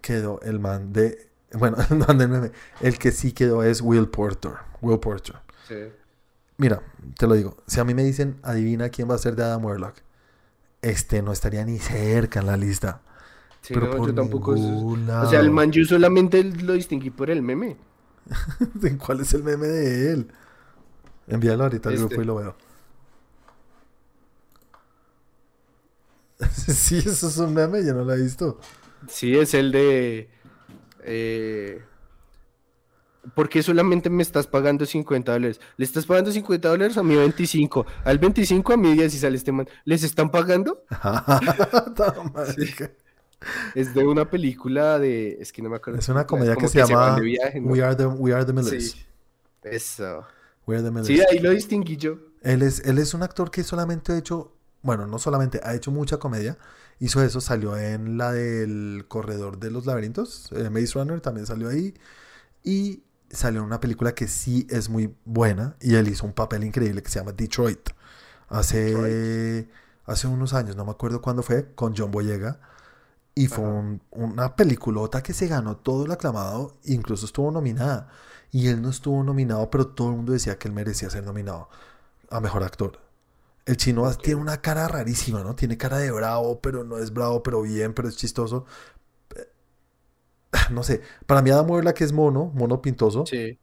[0.01, 1.29] Quedó el man de...
[1.53, 2.51] Bueno, el man del meme.
[2.81, 4.53] El que sí quedó es Will Porter.
[4.81, 5.37] Will Porter.
[5.67, 5.75] Sí.
[6.59, 6.83] Mira,
[7.17, 7.57] te lo digo.
[7.67, 9.95] Si a mí me dicen, adivina quién va a ser de Adam Warlock.
[10.81, 13.01] Este no estaría ni cerca en la lista.
[13.61, 14.55] Sí, pero no, por yo tampoco.
[14.55, 15.53] ningún O sea, el lado.
[15.55, 17.77] man yo solamente lo distinguí por el meme.
[19.05, 20.31] ¿Cuál es el meme de él?
[21.27, 22.07] Envíalo ahorita al Este.
[22.07, 22.55] grupo y lo veo.
[26.55, 28.59] sí, eso es un meme, yo no lo he visto.
[29.07, 30.29] Sí, es el de.
[31.03, 31.81] Eh,
[33.35, 35.59] ¿Por qué solamente me estás pagando 50 dólares?
[35.77, 37.85] Le estás pagando 50 dólares a mí 25.
[38.05, 39.67] Al 25 a mí 10 y sale este man.
[39.85, 40.83] ¿Les están pagando?
[43.73, 45.37] Es de una película de.
[45.39, 45.99] Es que no me acuerdo.
[45.99, 47.71] Es una comedia que se llama viaje, ¿no?
[47.71, 48.91] We Are the, We Are the Millers.
[48.91, 49.05] Sí.
[49.63, 50.25] Eso.
[50.67, 51.07] We Are the Millers.
[51.07, 52.17] Sí, ahí lo distinguí yo.
[52.41, 55.91] Él es, él es un actor que solamente ha hecho, bueno, no solamente, ha hecho
[55.91, 56.57] mucha comedia.
[56.99, 61.69] Hizo eso, salió en la del Corredor de los Laberintos, eh, Maze Runner también salió
[61.69, 61.93] ahí.
[62.63, 66.63] Y salió en una película que sí es muy buena y él hizo un papel
[66.63, 67.89] increíble que se llama Detroit.
[68.49, 69.69] Hace,
[70.05, 72.59] hace unos años, no me acuerdo cuándo fue, con John Boyega.
[73.35, 78.09] Y fue un- una peliculota que se ganó todo el aclamado, incluso estuvo nominada.
[78.51, 81.69] Y él no estuvo nominado, pero todo el mundo decía que él merecía ser nominado
[82.29, 82.99] a mejor actor.
[83.65, 85.55] El chino tiene una cara rarísima, ¿no?
[85.55, 88.65] Tiene cara de bravo, pero no es bravo, pero bien, pero es chistoso.
[90.71, 93.57] No sé, para mí Adam Warlock es mono, mono pintoso, Sí.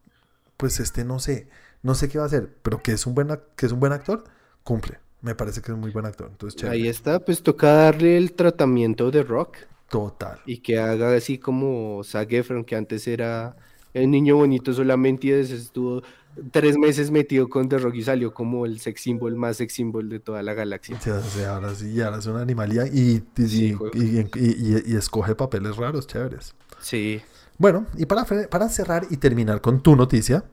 [0.56, 1.48] pues este no sé,
[1.82, 3.92] no sé qué va a hacer, pero que es un buen, que es un buen
[3.92, 4.24] actor,
[4.62, 4.98] cumple.
[5.22, 6.28] Me parece que es un muy buen actor.
[6.30, 9.56] Entonces, Ahí está, pues toca darle el tratamiento de rock.
[9.88, 10.38] Total.
[10.46, 13.56] Y que haga así como Zac Efron, que antes era
[13.94, 16.02] el niño bonito solamente y estuvo
[16.50, 20.08] tres meses metido con The Rock y salió como el sex symbol más sex symbol
[20.08, 21.00] de toda la galaxia.
[21.00, 21.10] Sí,
[21.44, 26.54] ahora sí, ahora es una animalía y, y, escoge papeles raros, chéveres.
[26.80, 27.22] Sí.
[27.58, 30.44] Bueno, y para, para cerrar y terminar con tu noticia,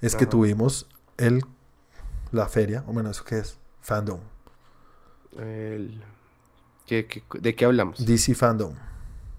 [0.00, 0.86] es que tuvimos
[1.16, 1.42] el,
[2.32, 3.58] la feria, o menos, ¿eso qué es?
[3.80, 4.20] Fandom.
[5.38, 6.02] El,
[6.88, 8.04] de qué hablamos?
[8.04, 8.72] DC Fandom.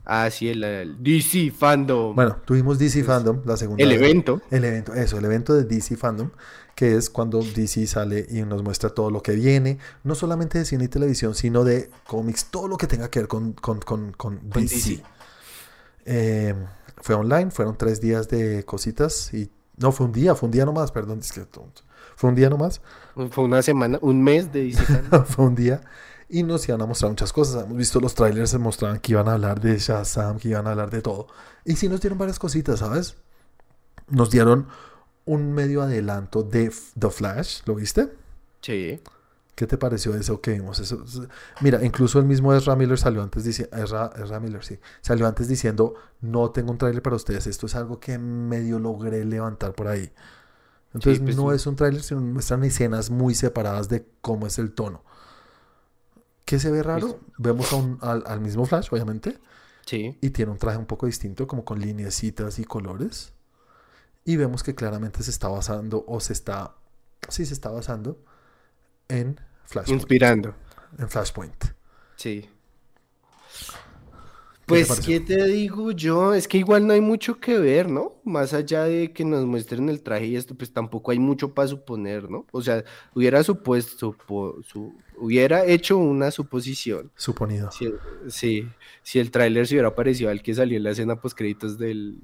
[0.06, 2.16] Ah, sí, el, DC Fandom.
[2.16, 3.84] Bueno, tuvimos DC Fandom, la segunda.
[3.84, 4.42] El evento.
[4.50, 6.32] El evento, eso, el evento de DC Fandom,
[6.76, 10.66] que es cuando DC sale y nos muestra todo lo que viene, no solamente de
[10.66, 14.40] cine y televisión, sino de cómics, todo lo que tenga que ver con, con, con,
[14.50, 15.04] DC.
[16.12, 16.56] Eh,
[16.98, 19.52] fue online, fueron tres días de cositas y...
[19.78, 21.22] No, fue un día, fue un día nomás, perdón,
[22.18, 22.82] fue un día nomás.
[23.32, 24.74] Fue una semana, un mes de
[25.26, 25.80] fue un día
[26.28, 27.64] y nos iban a mostrar muchas cosas.
[27.64, 30.72] Hemos visto los trailers, se mostraban que iban a hablar de Shazam, que iban a
[30.72, 31.28] hablar de todo.
[31.64, 33.16] Y sí nos dieron varias cositas, ¿sabes?
[34.10, 34.68] Nos dieron
[35.24, 38.10] un medio adelanto de The Flash, ¿lo viste?
[38.62, 39.00] Sí.
[39.60, 40.80] ¿Qué te pareció eso que vimos?
[40.80, 41.04] Eso,
[41.60, 45.96] mira, incluso el mismo Ezra Miller salió antes diciendo, Ezra, Miller, sí, salió antes diciendo,
[46.22, 50.14] no tengo un trailer para ustedes, esto es algo que medio logré levantar por ahí.
[50.94, 54.72] Entonces pues no es un trailer, sino muestran escenas muy separadas de cómo es el
[54.72, 55.04] tono.
[56.46, 57.20] ¿Qué se ve raro?
[57.38, 57.68] Vemos
[58.00, 59.42] al, mismo Flash, obviamente.
[59.86, 60.18] Sí.
[60.22, 63.34] Y tiene un traje un poco distinto, como con lineecitas y colores.
[64.24, 66.76] Y vemos que claramente se está basando, o se está.
[67.28, 68.24] Sí, se está basando
[69.10, 70.02] en Flashpoint.
[70.02, 70.56] Inspirando.
[70.98, 71.66] En Flashpoint.
[72.16, 72.50] Sí.
[74.66, 76.34] Pues, ¿qué te digo yo?
[76.34, 78.14] Es que igual no hay mucho que ver, ¿no?
[78.24, 81.68] Más allá de que nos muestren el traje y esto, pues tampoco hay mucho para
[81.68, 82.46] suponer, ¿no?
[82.52, 82.84] O sea,
[83.16, 84.16] hubiera supuesto,
[84.64, 87.12] su, hubiera hecho una suposición.
[87.16, 87.72] Suponido.
[87.72, 87.92] Si,
[88.28, 88.68] sí,
[89.02, 92.20] si el tráiler se hubiera parecido al que salió en la escena post créditos del,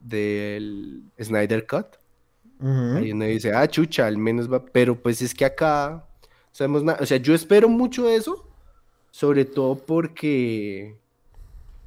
[0.00, 1.86] del Snyder Cut.
[2.62, 6.04] Ahí uno dice, ah, chucha, al menos va, pero pues es que acá
[6.52, 8.48] sabemos nada, o sea, yo espero mucho eso,
[9.10, 10.96] sobre todo porque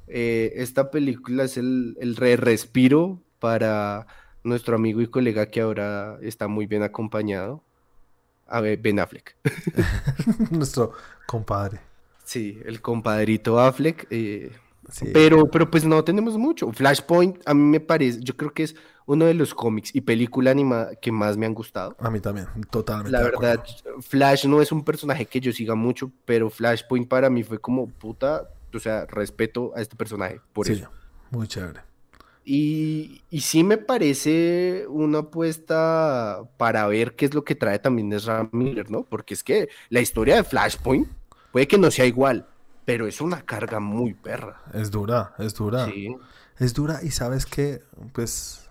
[0.08, 4.06] eh, esta película es el, el re respiro para
[4.42, 7.62] nuestro amigo y colega que ahora está muy bien acompañado,
[8.46, 9.36] a Ben Affleck.
[10.50, 10.92] nuestro
[11.26, 11.80] compadre.
[12.24, 14.06] Sí, el compadrito Affleck.
[14.10, 14.50] Eh,
[15.12, 16.72] pero, pero pues no tenemos mucho.
[16.72, 20.50] Flashpoint a mí me parece, yo creo que es uno de los cómics y película
[20.50, 21.96] animada que más me han gustado.
[21.98, 23.10] A mí también, totalmente.
[23.10, 23.62] La verdad,
[24.00, 27.88] Flash no es un personaje que yo siga mucho, pero Flashpoint para mí fue como
[27.88, 30.82] puta, o sea, respeto a este personaje por sí,
[31.30, 31.80] Muy chévere.
[32.46, 38.12] Y, y, sí me parece una apuesta para ver qué es lo que trae también
[38.12, 39.04] Ezra Miller, ¿no?
[39.04, 41.08] Porque es que la historia de Flashpoint
[41.52, 42.46] puede que no sea igual,
[42.84, 44.62] pero es una carga muy perra.
[44.72, 45.86] Es dura, es dura.
[45.86, 46.16] Sí.
[46.58, 47.82] Es dura y sabes que,
[48.12, 48.68] pues,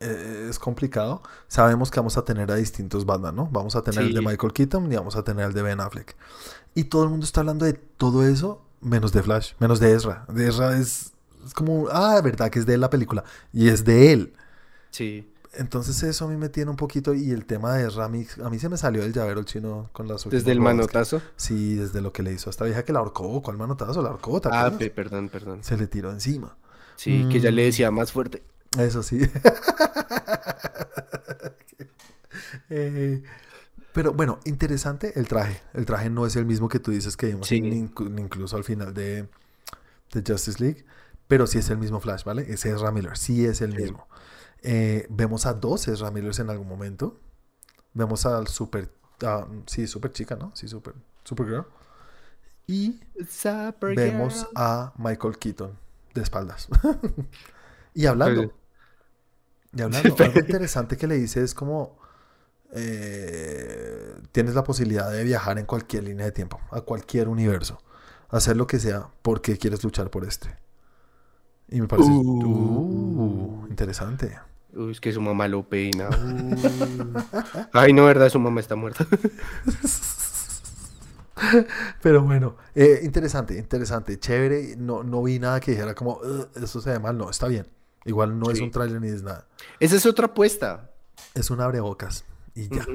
[0.00, 1.22] eh, es complicado.
[1.46, 3.48] Sabemos que vamos a tener a distintos bandas, ¿no?
[3.52, 6.16] Vamos a tener el de Michael Keaton y vamos a tener el de Ben Affleck.
[6.74, 10.24] Y todo el mundo está hablando de todo eso menos de Flash, menos de Ezra.
[10.28, 11.12] De Ezra es,
[11.54, 13.24] como, ah, verdad que es de él la película.
[13.52, 14.34] Y es de él.
[14.90, 15.30] Sí.
[15.52, 18.24] Entonces eso a mí me tiene un poquito y el tema de Ezra, a mí,
[18.24, 21.20] se me salió el llavero el chino con las ¿Desde el manotazo?
[21.36, 23.42] sí, desde lo que le hizo a esta vieja que la ahorcó.
[23.42, 24.00] ¿Cuál manotazo?
[24.02, 24.40] La ahorcó.
[24.44, 25.64] Ah, perdón, perdón.
[25.64, 26.56] Se le tiró encima.
[26.94, 28.42] Sí, que ya le decía más fuerte.
[28.78, 29.20] Eso sí.
[32.70, 33.22] eh,
[33.92, 35.60] pero bueno, interesante el traje.
[35.74, 39.26] El traje no es el mismo que tú dices que vimos incluso al final de,
[40.12, 40.84] de, Justice League,
[41.26, 42.46] pero sí es el mismo Flash, ¿vale?
[42.48, 44.06] Es Ezra Miller, sí es el mismo.
[44.62, 47.18] Eh, vemos a dos Ezra Millers en algún momento.
[47.94, 48.90] Vemos al super,
[49.66, 50.52] sí, super chica, ¿no?
[50.54, 51.66] Sí, super, Supergirl.
[52.66, 53.00] Y
[53.96, 55.76] vemos a Michael Keaton
[56.14, 56.68] de espaldas.
[57.94, 58.52] y hablando.
[59.72, 60.16] Y hablando.
[60.18, 61.98] Algo interesante que le dice es como
[62.72, 67.82] eh, tienes la posibilidad de viajar en cualquier línea de tiempo, a cualquier universo,
[68.28, 70.56] hacer lo que sea porque quieres luchar por este.
[71.68, 73.62] Y me parece uh.
[73.64, 74.38] Uh, interesante.
[74.74, 76.08] Uy, es que su mamá lo peina.
[77.72, 79.06] Ay, no, verdad, su mamá está muerta.
[82.02, 84.76] Pero bueno, eh, interesante, interesante, chévere.
[84.76, 86.20] No, no vi nada que dijera como,
[86.54, 87.16] eso se ve mal.
[87.16, 87.66] No, está bien.
[88.04, 89.46] Igual no es un trailer ni es nada.
[89.78, 90.90] Esa es otra apuesta.
[91.34, 92.24] Es un abrebocas
[92.54, 92.86] y ya.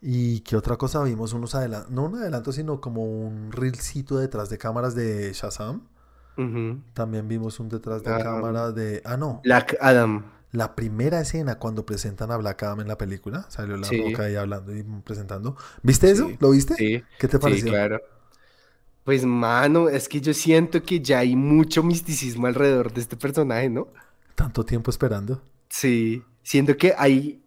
[0.00, 1.32] ¿Y qué otra cosa vimos?
[1.32, 5.86] Unos adelantos, no un adelanto, sino como un reelcito detrás de cámaras de Shazam.
[6.94, 9.02] También vimos un detrás de cámara de.
[9.04, 9.40] Ah, no.
[9.44, 10.24] Black Adam.
[10.52, 13.96] La primera escena cuando presentan a Black Adam en la película, salió la Sí.
[13.96, 15.56] roca ahí hablando y presentando.
[15.82, 16.28] ¿Viste eso?
[16.28, 16.76] Sí, ¿Lo viste?
[16.76, 17.64] Sí, ¿Qué te sí, pareció?
[17.64, 18.00] claro.
[19.04, 23.68] Pues, mano, es que yo siento que ya hay mucho misticismo alrededor de este personaje,
[23.68, 23.88] ¿no?
[24.34, 25.40] Tanto tiempo esperando.
[25.68, 27.42] Sí, siento que hay...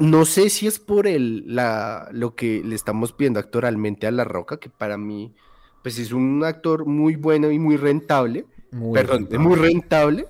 [0.00, 4.24] no sé si es por el, la, lo que le estamos pidiendo actoralmente a La
[4.24, 5.34] Roca, que para mí,
[5.82, 8.46] pues es un actor muy bueno y muy rentable.
[8.70, 9.38] Muy Perdón, rentable.
[9.38, 10.26] muy rentable,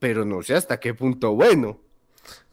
[0.00, 1.78] pero no sé hasta qué punto bueno.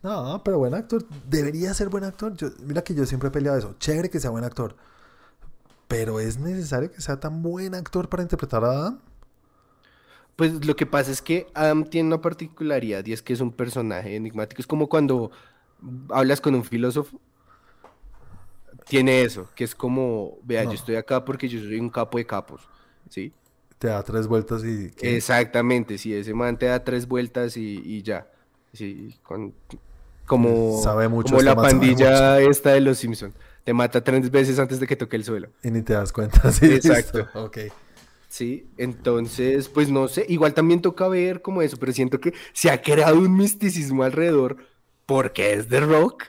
[0.03, 1.03] No, pero buen actor.
[1.27, 2.35] Debería ser buen actor.
[2.35, 3.75] Yo, mira que yo siempre he peleado eso.
[3.79, 4.75] Chévere que sea buen actor.
[5.87, 8.99] Pero ¿es necesario que sea tan buen actor para interpretar a Adam?
[10.35, 13.51] Pues lo que pasa es que Adam tiene una particularidad y es que es un
[13.51, 14.61] personaje enigmático.
[14.61, 15.31] Es como cuando
[16.09, 17.19] hablas con un filósofo.
[18.87, 20.71] Tiene eso, que es como, vea, No.
[20.71, 22.61] yo estoy acá porque yo soy un capo de capos,
[23.09, 23.33] ¿sí?
[23.79, 24.91] Te da tres vueltas y...
[24.91, 25.15] ¿qué?
[25.17, 28.27] Exactamente, sí, ese man te da tres vueltas y, y ya.
[28.73, 29.53] Sí, con-
[30.25, 33.33] como, Sabe mucho, como este la pandilla esta de los Simpson.
[33.63, 35.49] Te mata tres veces antes de que toque el suelo.
[35.63, 36.51] Y ni te das cuenta.
[36.51, 37.19] Sí, Exacto.
[37.19, 37.43] listo.
[37.43, 37.57] Ok.
[38.29, 42.69] Sí, entonces, pues no sé, igual también toca ver como eso, pero siento que se
[42.69, 44.57] ha creado un misticismo alrededor
[45.05, 46.23] porque es de rock.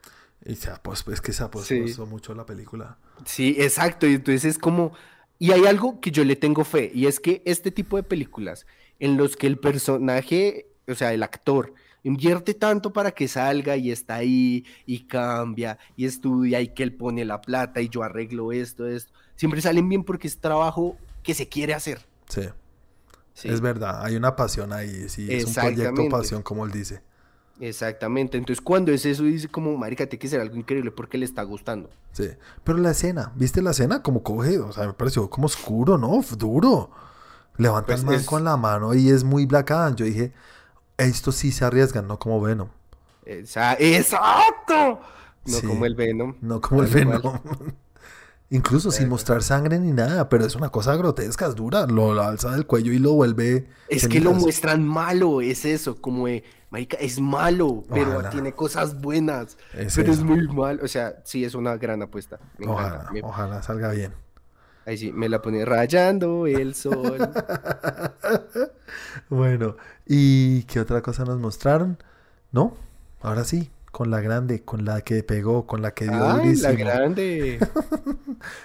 [0.45, 1.51] Y se ha pos- es que se ha Sí.
[1.53, 2.99] pospuesto mucho la película.
[3.25, 4.93] Sí, exacto, y entonces es como,
[5.39, 8.67] y hay algo que yo le tengo fe, y es que este tipo de películas
[8.99, 13.91] en los que el personaje, o sea, el actor, invierte tanto para que salga y
[13.91, 18.53] está ahí y cambia y estudia y que él pone la plata y yo arreglo
[18.53, 22.07] esto, esto, siempre salen bien porque es trabajo que se quiere hacer.
[22.29, 22.43] Sí.
[23.35, 23.49] Sí.
[23.49, 24.05] Es verdad.
[24.05, 25.09] Hay una pasión ahí.
[25.09, 27.03] Sí, es un proyecto pasión, como él dice.
[27.61, 31.25] Exactamente, entonces cuando es eso dice como, marica, tiene que ser algo increíble porque le
[31.25, 31.91] está gustando.
[32.13, 32.29] Sí.
[32.63, 34.03] Pero la escena, ¿viste la escena?
[34.03, 36.21] Como coge, o sea, me pareció como oscuro, ¿no?
[36.37, 36.91] Duro.
[37.57, 39.97] Levanta Pues el man es- con la mano y es muy Black Adam.
[39.97, 40.33] Yo dije,
[40.97, 42.69] esto sí se arriesgan, no como Venom.
[43.25, 45.01] Esa- ¡Exacto!
[45.45, 45.67] No Sí.
[45.67, 46.35] como el Venom.
[46.41, 46.89] No como el.
[46.89, 47.21] Venom.
[48.51, 51.87] Incluso sin mostrar sangre ni nada, pero es una cosa grotesca, es dura.
[51.87, 53.69] Lo, lo alza del cuello y lo vuelve.
[53.89, 58.31] Es que lo muestran malo, es eso, como de, marica, es malo, pero Ojalá.
[58.31, 62.39] tiene cosas buenas, Es pero es muy mal, o sea, sí, es una gran apuesta,
[62.59, 62.67] me.
[62.67, 64.13] Ojalá, Me- ojalá salga bien.
[64.87, 67.19] ahí sí, me la pone rayando el sol.
[69.29, 69.77] Bueno,
[70.07, 71.99] ¿y qué otra cosa nos mostraron?
[72.53, 72.77] ¿No?
[73.21, 76.21] Ahora sí, con la grande, con la que pegó, con la que dio Ay,
[76.57, 76.75] la durísimo.
[76.75, 77.59] grande.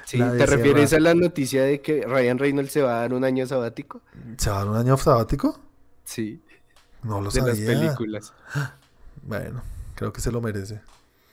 [0.06, 1.12] Sí, La ¿te refieres Sierra.
[1.12, 4.02] a la noticia de que Ryan Reynolds se va a dar un año sabático?
[4.38, 5.60] ¿Se va a dar un año sabático?
[6.04, 6.42] Sí,
[7.04, 7.66] No lo de las sabía.
[7.68, 8.34] películas.
[9.26, 9.62] Bueno,
[9.96, 10.82] creo que se lo merece.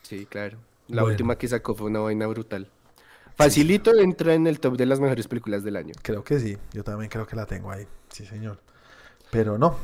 [0.02, 0.59] Sí, claro.
[0.88, 1.12] La Bueno.
[1.14, 2.68] última que sacó fue una vaina brutal.
[3.36, 5.94] Facilito entra en el top de las mejores películas del año.
[6.02, 7.86] Creo que sí, yo también creo que la tengo ahí.
[8.10, 8.60] Sí, señor.
[9.30, 9.76] Pero no.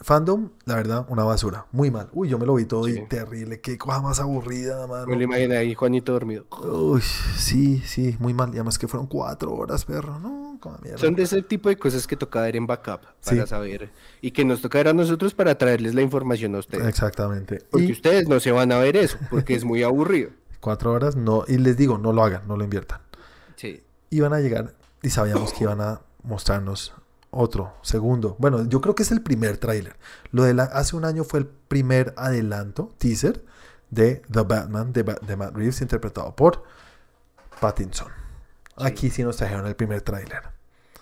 [0.00, 1.66] Fandom, la verdad, una basura.
[1.72, 2.08] Muy mal.
[2.12, 3.02] Uy, yo me lo vi todo y Sí.
[3.08, 3.60] terrible.
[3.60, 5.06] Qué cosa más aburrida, mano.
[5.06, 6.46] Me lo imaginé ahí, Juanito dormido.
[6.62, 7.02] Uy,
[7.36, 8.50] sí, sí, muy mal.
[8.50, 10.18] Y además que fueron cuatro horas, perro.
[10.20, 10.98] No, como mierda.
[10.98, 13.46] Son de ese tipo de cosas que toca ver en backup para Sí.
[13.48, 13.90] saber.
[14.20, 16.86] Y que nos toca ver a nosotros para traerles la información a ustedes.
[16.86, 17.62] Exactamente.
[17.70, 20.30] Porque Y ustedes no se van a ver eso, porque es muy aburrido.
[20.60, 21.44] cuatro horas, no.
[21.48, 23.00] Y les digo, no lo hagan, no lo inviertan.
[23.56, 23.82] Sí.
[24.10, 26.94] Iban a llegar y sabíamos que iban a mostrarnos
[27.30, 28.36] otro, segundo.
[28.38, 29.96] Bueno, yo creo que es el primer tráiler.
[30.32, 33.44] Lo de la, hace un año fue el primer adelanto, teaser,
[33.90, 36.62] de The Batman de, Ba- de Matt Reeves, interpretado por
[37.60, 38.08] Pattinson.
[38.80, 40.42] Aquí sí nos trajeron el primer tráiler,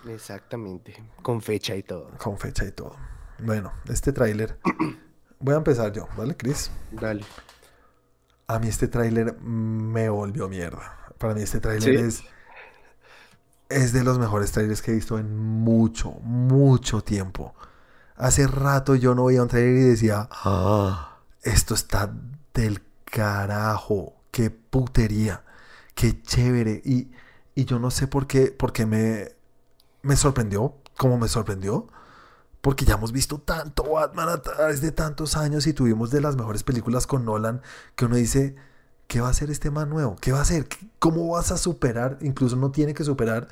[0.07, 1.03] Exactamente.
[1.21, 2.09] Con fecha y todo.
[2.17, 2.95] con fecha y todo.
[3.39, 4.57] Bueno, este tráiler,
[5.39, 6.71] voy a empezar yo, ¿vale, Chris?
[6.91, 7.23] Dale.
[8.47, 10.97] A mí este tráiler me volvió mierda.
[11.17, 12.05] Para mí este tráiler ¿Sí?
[12.05, 12.23] es
[13.69, 17.53] es de los mejores trailers que he visto en mucho, mucho tiempo.
[18.15, 22.09] Hace rato yo no veía un trailer y decía, "Ah, esto está
[22.53, 25.43] del carajo, qué putería,
[25.95, 26.81] qué chévere.
[26.85, 27.11] Y,
[27.57, 29.29] y yo no sé por qué, por qué me,
[30.03, 31.87] me sorprendió, como me sorprendió.
[32.61, 36.35] Porque ya hemos visto tanto Batman a través de tantos años y tuvimos de las
[36.35, 37.61] mejores películas con Nolan
[37.95, 38.55] que uno dice,
[39.07, 40.17] ¿qué va a hacer este man nuevo?
[40.21, 40.67] ¿Qué va a hacer?
[40.67, 42.17] ¿Qué- ¿Cómo vas a superar?
[42.21, 43.47] Incluso no tiene que superar,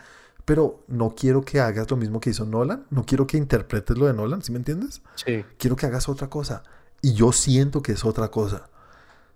[0.46, 4.08] pero no quiero que hagas lo mismo que hizo Nolan, no quiero que interpretes lo
[4.08, 5.02] de Nolan, ¿sí me entiendes?
[5.16, 5.46] Sí.
[5.58, 6.64] Quiero que hagas otra cosa.
[7.02, 8.70] Y yo siento que es otra cosa.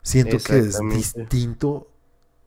[0.01, 1.88] Siento que es distinto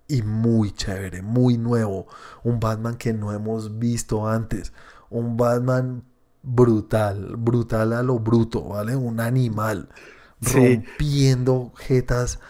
[0.08, 2.06] y muy chévere, muy nuevo.
[2.44, 4.72] Un Batman que no hemos visto antes.
[5.10, 6.04] Un Batman
[6.42, 8.96] brutal, brutal a lo bruto, ¿vale?
[8.96, 9.88] Un animal
[10.40, 10.58] Sí.
[10.58, 12.40] rompiendo jetas,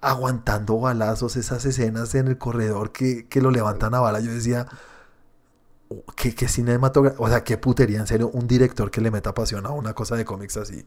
[0.00, 4.20] aguantando balazos, esas escenas en el corredor que, que lo levantan a bala.
[4.20, 4.66] Yo decía,
[5.88, 7.20] "Oh, ¿qué, qué cinematografía?
[7.24, 10.16] O sea, qué putería, en serio, un director que le meta pasión a una cosa
[10.16, 10.86] de cómics así.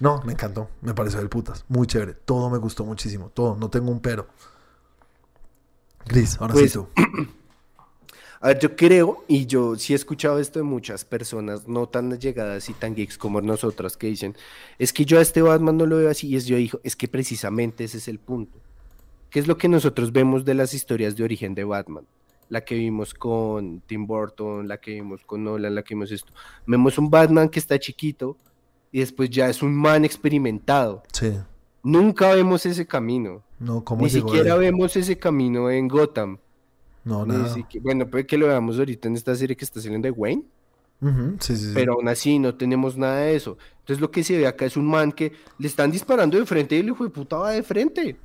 [0.00, 0.70] No, me encantó.
[0.82, 1.64] Me pareció del putas.
[1.68, 2.14] Muy chévere.
[2.14, 3.30] Todo me gustó muchísimo.
[3.30, 3.56] Todo.
[3.56, 4.28] No tengo un pero.
[6.08, 6.88] Gris, ahora Pues, sí tú.
[8.40, 12.16] A ver, yo creo, y yo sí he escuchado esto de muchas personas, no tan
[12.20, 14.36] llegadas y tan geeks como nosotras, que dicen,
[14.78, 16.94] es que yo a este Batman no lo veo así, y es yo digo, es
[16.94, 18.60] que precisamente ese es el punto.
[19.30, 22.06] ¿Qué es lo que nosotros vemos de las historias de origen de Batman?
[22.48, 26.32] La que vimos con Tim Burton, la que vimos con Nolan, la que vimos esto.
[26.64, 28.38] Vemos un Batman que está chiquito
[28.90, 31.02] y después ya es un man experimentado.
[31.12, 31.34] Sí.
[31.82, 33.42] Nunca vemos ese camino.
[33.58, 34.60] No, ¿cómo Ni siquiera ahí?
[34.60, 36.38] vemos ese camino en Gotham.
[37.04, 37.52] No, Ni nada.
[37.54, 40.44] siquiera- bueno, puede que lo veamos ahorita en esta serie que está saliendo de Wayne,
[41.40, 41.70] Sí, sí, sí.
[41.74, 43.56] pero aún así no tenemos nada de eso.
[43.80, 46.76] Entonces lo que se ve acá es un man que le están disparando de frente
[46.76, 48.16] y el hijo de puta va de frente.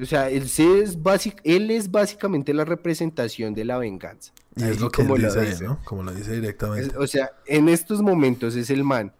[0.00, 4.32] O sea, él, es básic- él es básicamente la representación de la venganza.
[4.56, 5.64] y es lo que él como lo dice dice.
[5.64, 5.78] ¿no?
[5.84, 6.96] Como lo dice Es- directamente.
[6.98, 9.12] o sea, en estos momentos es el man.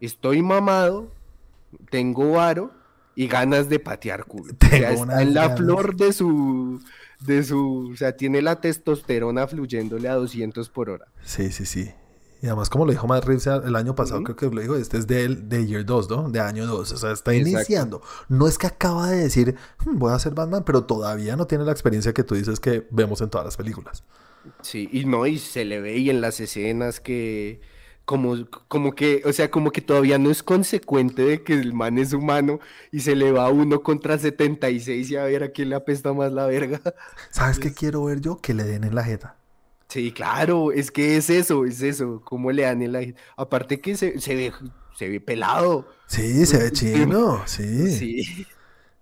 [0.00, 1.10] Estoy mamado,
[1.90, 2.70] tengo varo
[3.14, 4.54] y ganas de patear culo.
[4.62, 5.58] o sea, está en la ganas.
[5.58, 6.80] flor de su,
[7.20, 11.06] de su, o sea, tiene la testosterona fluyéndole a 200 por hora.
[11.24, 11.90] Sí, sí, sí.
[12.42, 14.96] Y además, como lo dijo Matt Reeves el año pasado, creo que lo dijo, este
[14.96, 16.30] es de, de Year 2, ¿no?
[16.30, 16.92] De año 2.
[16.92, 17.50] O sea, está Exacto.
[17.58, 18.02] iniciando.
[18.30, 21.64] No es que acaba de decir, "Hmm, voy a ser Batman, pero todavía no tiene
[21.64, 24.04] la experiencia que tú dices que vemos en todas las películas.
[24.62, 27.60] Sí, y no, y se le ve y en las escenas que
[28.04, 28.36] como,
[28.68, 32.12] como que, o sea, como que todavía no es consecuente de que el man es
[32.12, 32.58] humano
[32.90, 36.32] y se le va uno contra 76 y a ver a quién le apesta más
[36.32, 36.80] la verga.
[37.30, 38.38] ¿Sabes qué quiero ver yo?
[38.38, 39.36] Que le den en la jeta.
[39.88, 43.00] Sí, claro, es que es eso, es eso, cómo le dan en la...
[43.36, 44.52] Aparte que se, se ve,
[44.96, 45.88] se ve pelado.
[46.06, 47.42] Sí, se ve chino.
[47.46, 47.90] Sí.
[47.96, 48.46] Sí,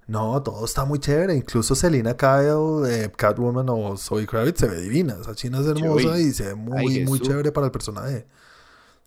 [0.06, 1.34] No, todo está muy chévere.
[1.34, 5.16] Incluso Selina Kyle, eh, Catwoman o Zoe Kravitz se ve divina.
[5.20, 8.26] Esa china es hermosa y se ve muy, Ay, muy chévere para el personaje.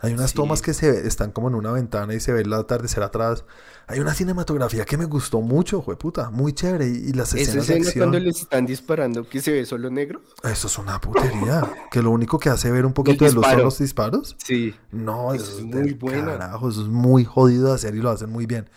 [0.03, 0.35] Hay unas Sí.
[0.35, 3.45] tomas que se están como en una ventana y se ve el atardecer atrás.
[3.87, 6.87] Hay una cinematografía que me gustó mucho, puta, muy chévere.
[6.87, 8.09] Y, y las escenas de escena acción.
[8.09, 10.21] cuando les están disparando que se ve solo negro.
[10.43, 11.71] Eso es una putería.
[11.91, 14.35] que lo único que hace ver un poquito de luz son los disparos.
[14.43, 16.37] Sí, No, Eso eso es muy buena.
[16.37, 18.69] Carajo, eso es muy jodido de hacer y lo hacen muy bien.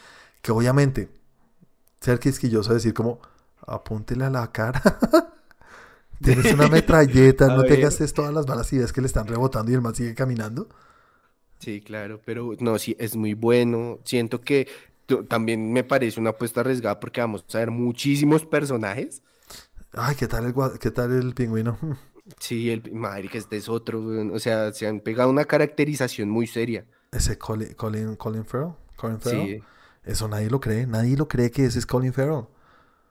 [0.43, 1.09] Que obviamente,
[2.01, 3.21] ser quisquilloso decir como,
[3.67, 4.83] apúntele a la cara.
[6.23, 7.81] Tienes una metralleta, no te ver.
[7.81, 10.69] gastes todas las balas y ves que le están rebotando y el man sigue caminando.
[11.65, 13.99] Sí, claro, pero no, sí, es muy bueno.
[14.05, 14.69] Siento que
[15.29, 19.23] también me parece una apuesta arriesgada porque vamos a ver muchísimos personajes.
[19.93, 21.79] Ay, ¿qué tal el, qué tal el pingüino?
[22.41, 26.47] Sí, el madre que este es otro, o sea, se han pegado una caracterización muy
[26.47, 26.87] seria.
[27.13, 28.75] Ese Colin, Colin, Colin Farrell.
[28.97, 29.49] Colin Farrell.
[29.59, 29.63] Sí,
[30.05, 30.87] Eso nadie lo cree.
[30.87, 32.47] Nadie lo cree que ese es Colin Farrell.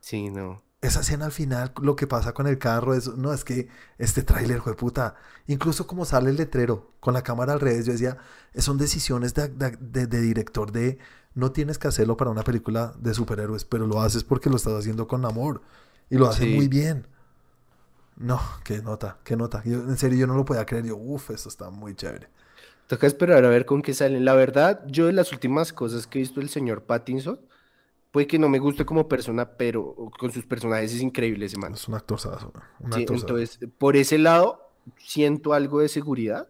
[0.00, 0.63] sí, no.
[0.84, 4.22] Esa escena al final, lo que pasa con el carro, es, no, es que este
[4.22, 5.14] tráiler, fue puta,
[5.46, 8.18] incluso como sale el letrero, con la cámara al revés, yo decía,
[8.58, 10.98] son decisiones de, de- director de,
[11.34, 14.74] no tienes que hacerlo para una película de superhéroes, pero lo haces porque lo estás
[14.74, 15.62] haciendo con amor,
[16.10, 16.54] y lo hace Sí.
[16.54, 17.06] muy bien.
[18.16, 19.62] No, qué nota, qué nota.
[19.64, 22.28] Yo, en serio, yo no lo podía creer, yo, uff, eso está muy chévere.
[22.86, 24.24] Toca esperar a ver con qué salen.
[24.24, 27.40] La verdad, yo de las últimas cosas que he visto del señor Pattinson,
[28.14, 31.74] puede que no me guste como persona, pero con sus personajes es increíble ese man.
[31.74, 33.12] Es un actorzazo, un Sí, actorzazo.
[33.12, 36.48] entonces, por ese lado, siento algo de seguridad.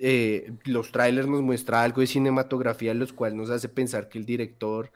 [0.00, 4.26] Eh, los trailers nos muestra algo de cinematografía, los cual nos hace pensar que el
[4.26, 4.92] director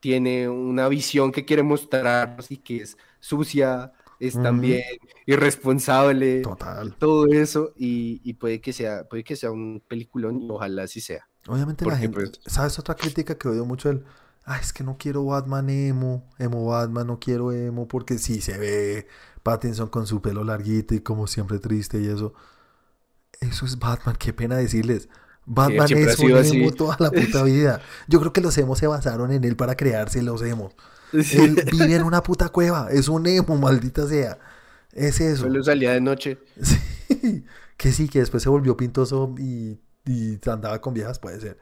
[0.00, 4.82] tiene una visión que quiere mostrarnos y que es sucia, es también
[5.26, 6.94] irresponsable, Total.
[6.98, 11.00] todo eso, y, y puede que sea, puede que sea un peliculón, y ojalá así
[11.00, 11.28] sea.
[11.48, 13.90] Obviamente la gente, pues- ¿sabes otra crítica que odio mucho?
[13.90, 14.04] El,
[14.44, 18.58] ah, es que no quiero Batman emo, emo Batman, no quiero emo, porque sí se
[18.58, 19.06] ve
[19.42, 22.34] Pattinson con su pelo larguito y como siempre triste y eso.
[23.40, 25.08] Eso es Batman, qué pena decirles.
[25.44, 27.80] Batman es un emo toda la puta vida.
[28.06, 30.74] Yo creo que los emos se basaron en él para crearse los emos.
[31.12, 34.38] Él vive en una puta cueva, es un emo, maldita sea.
[34.92, 35.44] Es eso.
[35.44, 36.38] Solo salía de noche.
[37.22, 37.44] Sí,
[37.76, 41.58] que sí, que después se volvió pintoso y, y andaba con viejas, puede ser.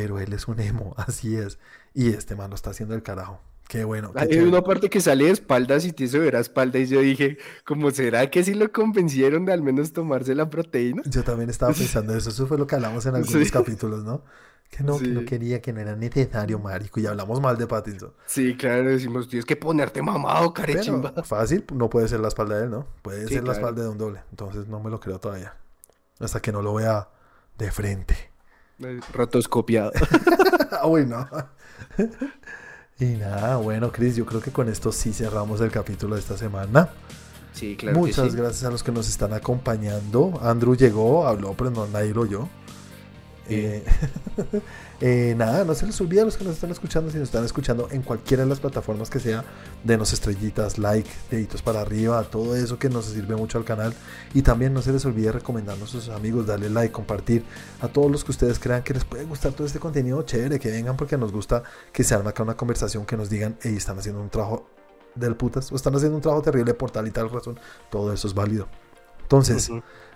[0.00, 1.58] Pero él es un emo, así es.
[1.94, 3.40] Y este man lo está haciendo el carajo.
[3.68, 4.12] Qué bueno.
[4.12, 4.48] qué Hay chévere.
[4.48, 7.36] una parte que sale de espaldas y te hizo ver a espalda y yo dije,
[7.66, 11.02] ¿cómo será que sí lo convencieron de al menos tomarse la proteína?
[11.06, 12.30] Yo también estaba pensando eso.
[12.30, 13.50] Eso fue lo que hablamos en algunos Sí.
[13.50, 14.22] capítulos, ¿no?
[14.70, 17.00] Que no, que no quería, que no era necesario, marico.
[17.00, 18.12] Y hablamos mal de Pattinson.
[18.26, 21.12] Sí, claro, decimos, tienes que ponerte mamado, Pero carechimba.
[21.24, 22.86] fácil, no puede ser la espalda de él, ¿no?
[23.02, 24.20] Puede ser la espalda de un doble.
[24.30, 25.56] Entonces no me lo creo todavía.
[26.20, 27.08] Hasta que no lo vea
[27.58, 28.27] de frente.
[29.12, 29.92] Rotoscopiado.
[30.70, 31.28] Ah, Uy, no.
[33.00, 36.36] y nada, bueno, Chris, yo creo que con esto sí cerramos el capítulo de esta
[36.36, 36.88] semana.
[37.52, 38.36] Sí, claro que Muchas sí.
[38.36, 40.38] gracias a los que nos están acompañando.
[40.42, 42.48] Andrew llegó, habló, pero no nadie lo oyó.
[43.48, 43.82] Eh,
[45.00, 47.44] eh, nada, no se les olvide a los que nos están escuchando, si nos están
[47.44, 49.44] escuchando en cualquiera de las plataformas que sea,
[49.84, 53.94] denos estrellitas, like, deditos para arriba, todo eso que nos sirve mucho al canal.
[54.34, 57.44] Y también no se les olvide recomendarnos a sus amigos, darle like, compartir
[57.80, 60.70] a todos los que ustedes crean que les puede gustar todo este contenido chévere, que
[60.70, 61.62] vengan porque nos gusta
[61.92, 64.68] que se arme acá una conversación, que nos digan, hey, están haciendo un trabajo
[65.14, 67.58] del putas, o están haciendo un trabajo terrible por tal y tal razón,
[67.90, 68.68] todo eso es válido.
[69.22, 69.70] Entonces,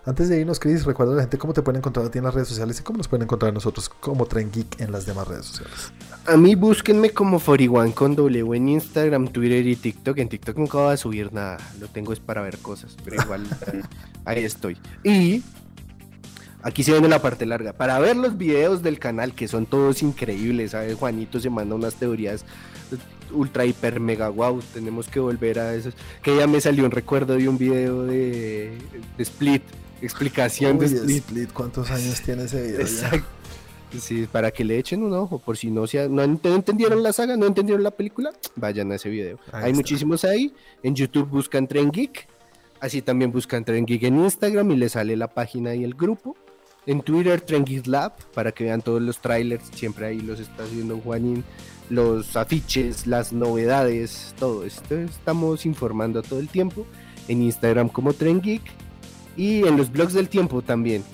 [0.05, 2.25] antes de irnos, Chris, recuerda a la gente cómo te pueden encontrar a ti en
[2.25, 5.07] las redes sociales y cómo nos pueden encontrar a nosotros como Tren Geek en las
[5.07, 5.93] demás redes sociales.
[6.27, 10.19] A mí búsquenme como 41 con W en Instagram, Twitter y TikTok.
[10.19, 13.47] En TikTok nunca voy a subir nada, lo tengo es para ver cosas, pero igual
[14.25, 14.77] ahí estoy.
[15.05, 15.43] Y
[16.63, 17.73] aquí se viene la parte larga.
[17.73, 20.95] Para ver los videos del canal, que son todos increíbles, ¿sabes?
[20.97, 22.45] Juanito se manda unas teorías
[23.33, 25.91] ultra hiper mega wow, tenemos que volver a eso.
[26.23, 28.79] Que ya me salió un recuerdo de un video de,
[29.19, 29.63] Split,
[30.03, 31.53] explicación de Split.
[31.53, 32.81] ¿Cuántos años tiene ese video?
[32.81, 33.27] Exacto.
[33.99, 37.37] Sí, para que le echen un ojo, por si no, sea, no entendieron la saga,
[37.37, 39.39] no entendieron la película, vayan a ese video.
[39.53, 40.55] Hay muchísimos ahí.
[40.83, 42.27] En YouTube buscan Tren Geek,
[42.81, 46.37] así también buscan Tren Geek en Instagram y les sale la página y el grupo.
[46.87, 50.65] En Twitter, Tren Geek Lab, para que vean todos los trailers, siempre ahí los está
[50.65, 51.45] haciendo Juanín
[51.91, 54.95] los afiches, las novedades, todo esto.
[54.95, 56.87] Estamos informando todo el tiempo
[57.29, 58.63] en Instagram como Tren Geek
[59.37, 61.05] y en los blogs del tiempo también.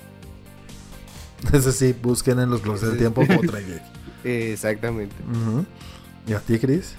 [1.53, 3.81] Eso sí, busquen en los blogs del tiempo como Tren Geek.
[4.23, 5.15] Exactamente.
[6.27, 6.95] ¿Y a ti, Cris?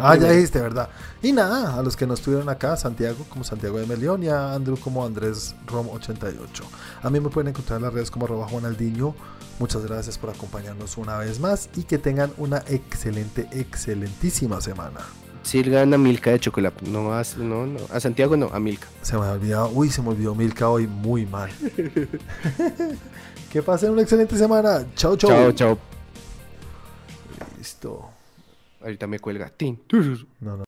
[0.00, 0.90] Ah, ya dijiste, ¿verdad?
[1.22, 4.52] Y nada, a los que no estuvieron acá, Santiago como Santiago de Melión y a
[4.52, 6.64] Andrew como Andrés Rom 88.
[7.02, 9.14] A mí me pueden encontrar en las redes como arroba Juanaldiño
[9.58, 15.00] Muchas gracias por acompañarnos una vez más y que tengan una excelente, excelentísima semana.
[15.46, 16.84] Sirgan a Milka de chocolate.
[16.90, 18.88] No, a, no, no, a Santiago no, a Milka.
[19.00, 19.68] Se me ha olvidado.
[19.68, 21.52] Uy, se me olvidó Milka hoy muy mal.
[23.52, 24.84] que pasen una excelente semana.
[24.96, 25.30] Chao, chao.
[25.30, 25.78] Chao, chao.
[27.56, 28.10] Listo.
[28.82, 29.52] Ahorita me cuelga.
[30.40, 30.64] No, no.